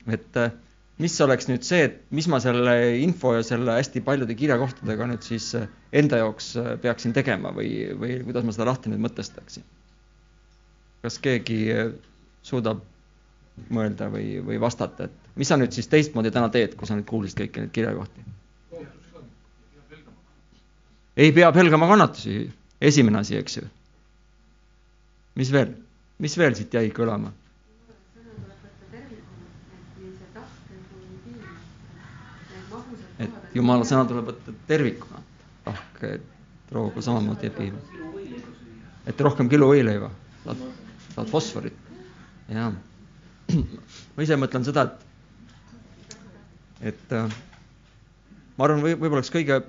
et 0.07 0.39
äh, 0.39 0.55
mis 1.03 1.19
oleks 1.25 1.49
nüüd 1.51 1.67
see, 1.67 1.83
et 1.91 2.01
mis 2.15 2.31
ma 2.31 2.39
selle 2.41 2.73
info 3.03 3.35
ja 3.35 3.45
selle 3.45 3.75
hästi 3.75 4.01
paljude 4.07 4.39
kirjakohtadega 4.39 5.11
nüüd 5.11 5.29
siis 5.29 5.51
enda 5.93 6.23
jaoks 6.23 6.53
peaksin 6.81 7.13
tegema 7.13 7.51
või, 7.53 7.73
või 7.99 8.21
kuidas 8.23 8.47
ma 8.47 8.55
seda 8.55 8.71
lahti 8.71 8.93
nüüd 8.93 9.03
mõtestaksin 9.03 9.67
kas 11.03 11.19
keegi 11.19 11.59
äh, 11.75 11.91
suudab 12.47 12.79
mõelda 13.73 14.07
või, 14.11 14.39
või 14.45 14.57
vastata, 14.61 15.09
et 15.09 15.37
mis 15.37 15.49
sa 15.51 15.57
nüüd 15.59 15.75
siis 15.75 15.89
teistmoodi 15.91 16.31
täna 16.33 16.47
teed, 16.53 16.77
kui 16.79 16.87
sa 16.87 16.95
nüüd 16.97 17.07
kuulsid 17.09 17.37
kõiki 17.41 17.63
neid 17.63 17.73
kirjakohti? 17.75 18.23
ei 21.13 21.29
pea 21.35 21.51
pelgama 21.53 21.85
kannatusi, 21.91 22.47
esimene 22.81 23.19
asi, 23.19 23.35
eks 23.37 23.57
ju. 23.59 23.67
mis 25.37 25.51
veel, 25.53 25.75
mis 26.23 26.37
veel 26.39 26.55
siit 26.57 26.73
jäi 26.73 26.89
kõlama? 26.95 27.33
et 33.19 33.53
jumala 33.59 33.85
sõna 33.85 34.07
tuleb 34.09 34.31
võtta 34.31 34.55
tervikuna, 34.71 35.21
tahke 35.67 36.15
roogu 36.73 37.03
samamoodi 37.05 37.51
ei 37.51 37.55
piima. 37.59 37.83
et 39.05 39.21
rohkem 39.21 39.51
kiluvõileiva 39.51 40.09
saad 41.13 41.29
fosforit. 41.29 41.77
ja 42.49 42.71
ma 44.15 44.25
ise 44.25 44.37
mõtlen 44.39 44.65
seda, 44.65 44.85
et, 44.87 46.15
et 46.93 47.15
äh, 47.15 47.35
ma 48.57 48.67
arvan, 48.67 48.83
või 48.83 48.95
võib-olla 48.97 49.23
üks 49.23 49.33
kõige 49.33 49.59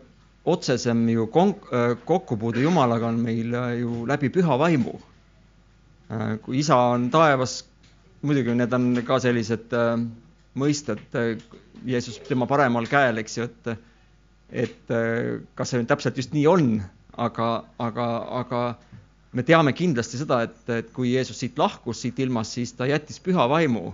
otsesem 0.51 1.05
ju 1.11 1.27
konk-, 1.33 1.69
äh, 1.75 1.95
kokkupuude 2.09 2.63
Jumalaga 2.65 3.11
on 3.11 3.21
meil 3.25 3.55
äh, 3.59 3.71
ju 3.83 4.05
läbi 4.09 4.33
püha 4.35 4.59
vaimu. 4.61 4.99
kui 6.45 6.59
isa 6.61 6.77
on 6.93 7.07
taevas, 7.11 7.63
muidugi 8.23 8.53
need 8.55 8.75
on 8.77 8.91
ka 9.09 9.17
sellised 9.25 9.73
mõisted, 10.61 11.01
Jeesus 11.89 12.19
tema 12.29 12.47
paremal 12.47 12.85
käel, 12.87 13.19
eks 13.23 13.39
ju, 13.39 13.47
et 13.49 13.73
et 14.65 14.93
kas 15.57 15.73
see 15.73 15.81
nüüd 15.81 15.89
täpselt 15.91 16.21
just 16.21 16.37
nii 16.37 16.45
on, 16.47 16.69
aga, 17.17 17.49
aga, 17.83 18.07
aga 18.43 18.61
me 19.35 19.43
teame 19.43 19.75
kindlasti 19.75 20.21
seda, 20.21 20.43
et, 20.47 20.59
et 20.71 20.91
kui 20.95 21.13
Jeesus 21.15 21.41
siit 21.43 21.59
lahkus, 21.59 22.01
siit 22.05 22.19
ilmast, 22.23 22.55
siis 22.55 22.73
ta 22.79 22.87
jättis 22.87 23.19
püha 23.23 23.49
vaimu 23.51 23.91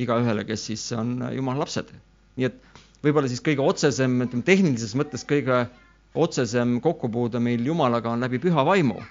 igaühele, 0.00 0.46
kes 0.48 0.66
siis 0.70 0.86
on 0.96 1.18
Jumala 1.34 1.64
lapsed. 1.64 1.90
nii 2.38 2.48
et 2.48 2.60
võib-olla 3.04 3.28
siis 3.28 3.42
kõige 3.44 3.64
otsesem, 3.64 4.16
ütleme 4.24 4.46
tehnilises 4.46 4.94
mõttes 4.96 5.26
kõige 5.28 5.66
otsesem 6.14 6.78
kokkupuude 6.80 7.42
meil 7.42 7.66
Jumalaga 7.66 8.14
on 8.14 8.24
läbi 8.24 8.40
püha 8.40 8.64
vaimu. 8.66 9.02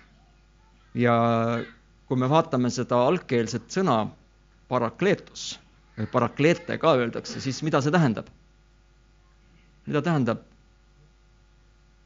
ja 0.95 1.15
kui 2.09 2.17
me 2.17 2.29
vaatame 2.29 2.71
seda 2.73 3.03
algkeelset 3.05 3.69
sõna 3.69 4.07
parakleetus, 4.69 5.59
parakleete 6.11 6.77
ka 6.81 6.95
öeldakse, 6.97 7.41
siis 7.41 7.61
mida 7.63 7.81
see 7.81 7.93
tähendab? 7.93 8.25
mida 9.85 10.01
tähendab 10.01 10.41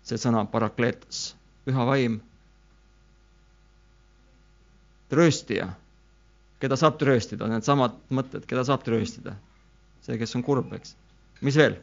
see 0.03 0.19
sõna 0.19 0.43
parakleetus, 0.51 1.35
püha 1.63 1.87
vaim 1.87 2.19
trööstija, 5.13 5.69
keda 6.63 6.77
saab 6.79 6.97
trööstida, 7.01 7.47
needsamad 7.51 7.95
mõtted, 8.13 8.47
keda 8.49 8.65
saab 8.67 8.85
trööstida. 8.85 9.35
see, 10.03 10.17
kes 10.19 10.35
on 10.35 10.43
kurb, 10.43 10.73
eks. 10.75 10.95
mis 11.41 11.57
veel? 11.59 11.77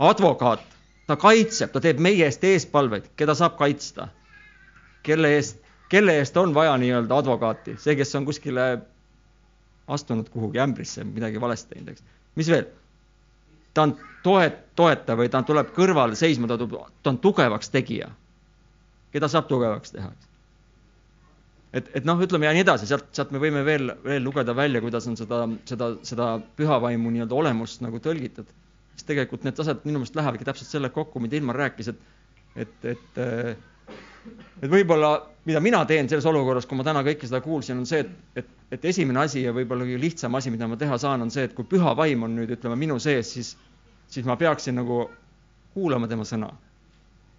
advokaat, 0.00 0.64
ta 1.08 1.16
kaitseb, 1.20 1.72
ta 1.72 1.80
teeb 1.84 2.00
meie 2.00 2.24
eest 2.26 2.44
eespalveid, 2.44 3.10
keda 3.16 3.34
saab 3.36 3.58
kaitsta. 3.58 4.08
kelle 5.02 5.34
eest, 5.36 5.60
kelle 5.88 6.18
eest 6.20 6.36
on 6.36 6.54
vaja 6.54 6.76
nii-öelda 6.76 7.16
advokaati, 7.22 7.76
see, 7.80 7.96
kes 7.96 8.14
on 8.14 8.24
kuskile 8.28 8.66
astunud 9.88 10.28
kuhugi 10.28 10.60
ämbrisse, 10.60 11.04
midagi 11.04 11.40
valesti 11.40 11.74
teinud, 11.74 11.92
eks. 11.94 12.04
mis 12.36 12.48
veel? 12.48 12.66
ta 13.74 13.82
on 13.82 13.94
toet-, 14.22 14.64
toetav 14.76 15.20
või 15.20 15.28
ta 15.30 15.42
tuleb 15.46 15.70
kõrvale 15.76 16.16
seisma, 16.18 16.48
ta, 16.48 16.58
ta 17.02 17.14
on 17.14 17.18
tugevaks 17.18 17.70
tegija. 17.70 18.10
keda 19.12 19.28
saab 19.28 19.48
tugevaks 19.48 19.96
teha, 19.96 20.08
eks 20.08 20.29
et, 21.72 21.90
et 22.00 22.06
noh, 22.06 22.18
ütleme 22.22 22.48
ja 22.48 22.54
nii 22.54 22.64
edasi, 22.64 22.88
sealt, 22.90 23.08
sealt 23.16 23.32
me 23.34 23.40
võime 23.42 23.62
veel, 23.66 23.94
veel 24.04 24.24
lugeda 24.26 24.54
välja, 24.56 24.82
kuidas 24.82 25.06
on 25.10 25.18
seda, 25.18 25.44
seda, 25.68 25.92
seda 26.06 26.30
pühavaimu 26.58 27.12
nii-öelda 27.14 27.36
olemust 27.36 27.84
nagu 27.84 28.02
tõlgitud. 28.02 28.48
siis 28.94 29.06
tegelikult 29.06 29.44
need 29.46 29.60
asjad 29.62 29.84
minu 29.86 30.00
meelest 30.00 30.16
lähevadki 30.18 30.44
täpselt 30.44 30.68
selle 30.68 30.90
kokku, 30.92 31.22
mida 31.22 31.38
Ilmar 31.38 31.56
rääkis, 31.56 31.92
et, 31.92 32.00
et, 32.56 32.88
et, 32.92 33.20
et 34.60 34.68
võib-olla, 34.72 35.12
mida 35.48 35.62
mina 35.64 35.84
teen 35.88 36.10
selles 36.10 36.26
olukorras, 36.28 36.66
kui 36.68 36.76
ma 36.76 36.84
täna 36.84 37.04
kõike 37.06 37.30
seda 37.30 37.40
kuulsin, 37.44 37.80
on 37.80 37.88
see, 37.88 38.02
et, 38.04 38.42
et, 38.42 38.50
et 38.76 38.84
esimene 38.92 39.22
asi 39.22 39.46
ja 39.46 39.54
võib-olla 39.56 39.86
kõige 39.86 40.02
lihtsam 40.02 40.36
asi, 40.36 40.52
mida 40.52 40.68
ma 40.68 40.76
teha 40.80 40.98
saan, 41.00 41.22
on 41.24 41.32
see, 41.32 41.46
et 41.48 41.54
kui 41.56 41.68
püha 41.70 41.94
vaim 41.96 42.26
on 42.26 42.36
nüüd, 42.36 42.52
ütleme, 42.58 42.76
minu 42.82 42.98
sees, 43.00 43.32
siis, 43.38 43.54
siis 44.10 44.26
ma 44.28 44.36
peaksin 44.40 44.76
nagu 44.82 45.04
kuulama 45.74 46.10
tema 46.10 46.26
sõna. 46.26 46.50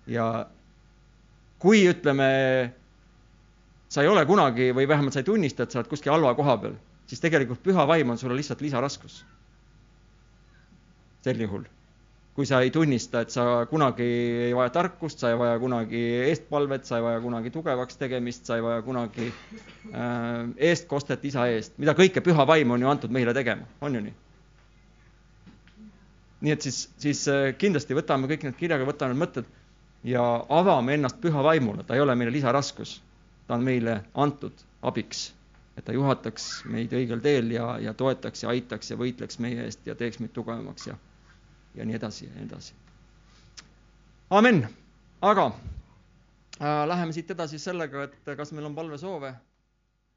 ja 0.07 0.47
kui, 1.61 1.83
ütleme, 1.91 2.31
sa 3.91 4.05
ei 4.05 4.07
ole 4.07 4.23
kunagi 4.25 4.71
või 4.75 4.87
vähemalt 4.87 5.15
sa 5.15 5.19
ei 5.19 5.27
tunnista, 5.27 5.65
et 5.65 5.73
sa 5.73 5.81
oled 5.81 5.91
kuskil 5.91 6.13
halva 6.13 6.31
koha 6.37 6.55
peal, 6.63 6.79
siis 7.11 7.19
tegelikult 7.23 7.59
püha 7.65 7.83
vaim 7.89 8.13
on 8.13 8.19
sulle 8.19 8.37
lihtsalt 8.39 8.63
lisaraskus. 8.63 9.21
sel 11.21 11.41
juhul, 11.43 11.65
kui 12.33 12.47
sa 12.49 12.61
ei 12.63 12.71
tunnista, 12.71 13.21
et 13.21 13.29
sa 13.29 13.65
kunagi 13.69 14.07
ei 14.47 14.55
vaja 14.55 14.71
tarkust, 14.73 15.19
sa 15.19 15.29
ei 15.29 15.37
vaja 15.37 15.59
kunagi 15.59 15.99
eestpalvet, 16.29 16.87
sa 16.87 16.97
ei 16.97 17.03
vaja 17.03 17.19
kunagi 17.21 17.51
tugevaks 17.51 17.99
tegemist, 17.99 18.45
sa 18.45 18.55
ei 18.55 18.63
vaja 18.63 18.81
kunagi 18.81 19.27
äh, 19.27 20.47
eestkostet 20.71 21.25
isa 21.27 21.45
eest, 21.51 21.77
mida 21.77 21.93
kõike 21.93 22.23
püha 22.25 22.47
vaim 22.47 22.71
on 22.71 22.81
ju 22.81 22.89
antud 22.89 23.11
meile 23.11 23.35
tegema, 23.37 23.67
on 23.81 23.99
ju 23.99 24.05
nii? 24.07 24.17
nii 26.41 26.55
et 26.55 26.63
siis, 26.63 26.81
siis 26.97 27.27
äh, 27.29 27.51
kindlasti 27.57 27.93
võtame 27.93 28.31
kõik 28.31 28.47
need 28.47 28.57
kirjaga, 28.57 28.87
võtame 28.87 29.13
need 29.13 29.25
mõtted 29.27 29.53
ja 30.07 30.23
avame 30.49 30.95
ennast 30.95 31.19
püha 31.21 31.43
vaimule, 31.43 31.83
ta 31.83 31.99
ei 31.99 32.01
ole 32.01 32.15
meile 32.15 32.33
lisaraskus 32.39 33.01
ta 33.51 33.55
on 33.59 33.63
meile 33.67 33.97
antud 34.15 34.61
abiks, 34.87 35.33
et 35.75 35.83
ta 35.83 35.91
juhataks 35.91 36.43
meid 36.71 36.93
õigel 36.95 37.19
teel 37.19 37.49
ja, 37.51 37.65
ja 37.83 37.91
toetaks 37.99 38.45
ja 38.45 38.53
aitaks 38.53 38.93
ja 38.93 38.95
võitleks 39.01 39.41
meie 39.43 39.65
eest 39.67 39.83
ja 39.89 39.95
teeks 39.99 40.21
meid 40.23 40.31
tugevamaks 40.37 40.87
ja, 40.87 40.95
ja 41.75 41.83
nii 41.89 41.97
edasi 41.99 42.29
ja 42.29 42.31
nii 42.37 42.45
edasi. 42.47 42.77
amin, 44.39 44.61
aga 45.33 45.49
äh, 45.51 46.87
läheme 46.93 47.11
siit 47.11 47.35
edasi 47.35 47.59
sellega, 47.59 48.05
et 48.07 48.31
kas 48.39 48.55
meil 48.55 48.69
on 48.71 48.77
palvesoove 48.79 49.33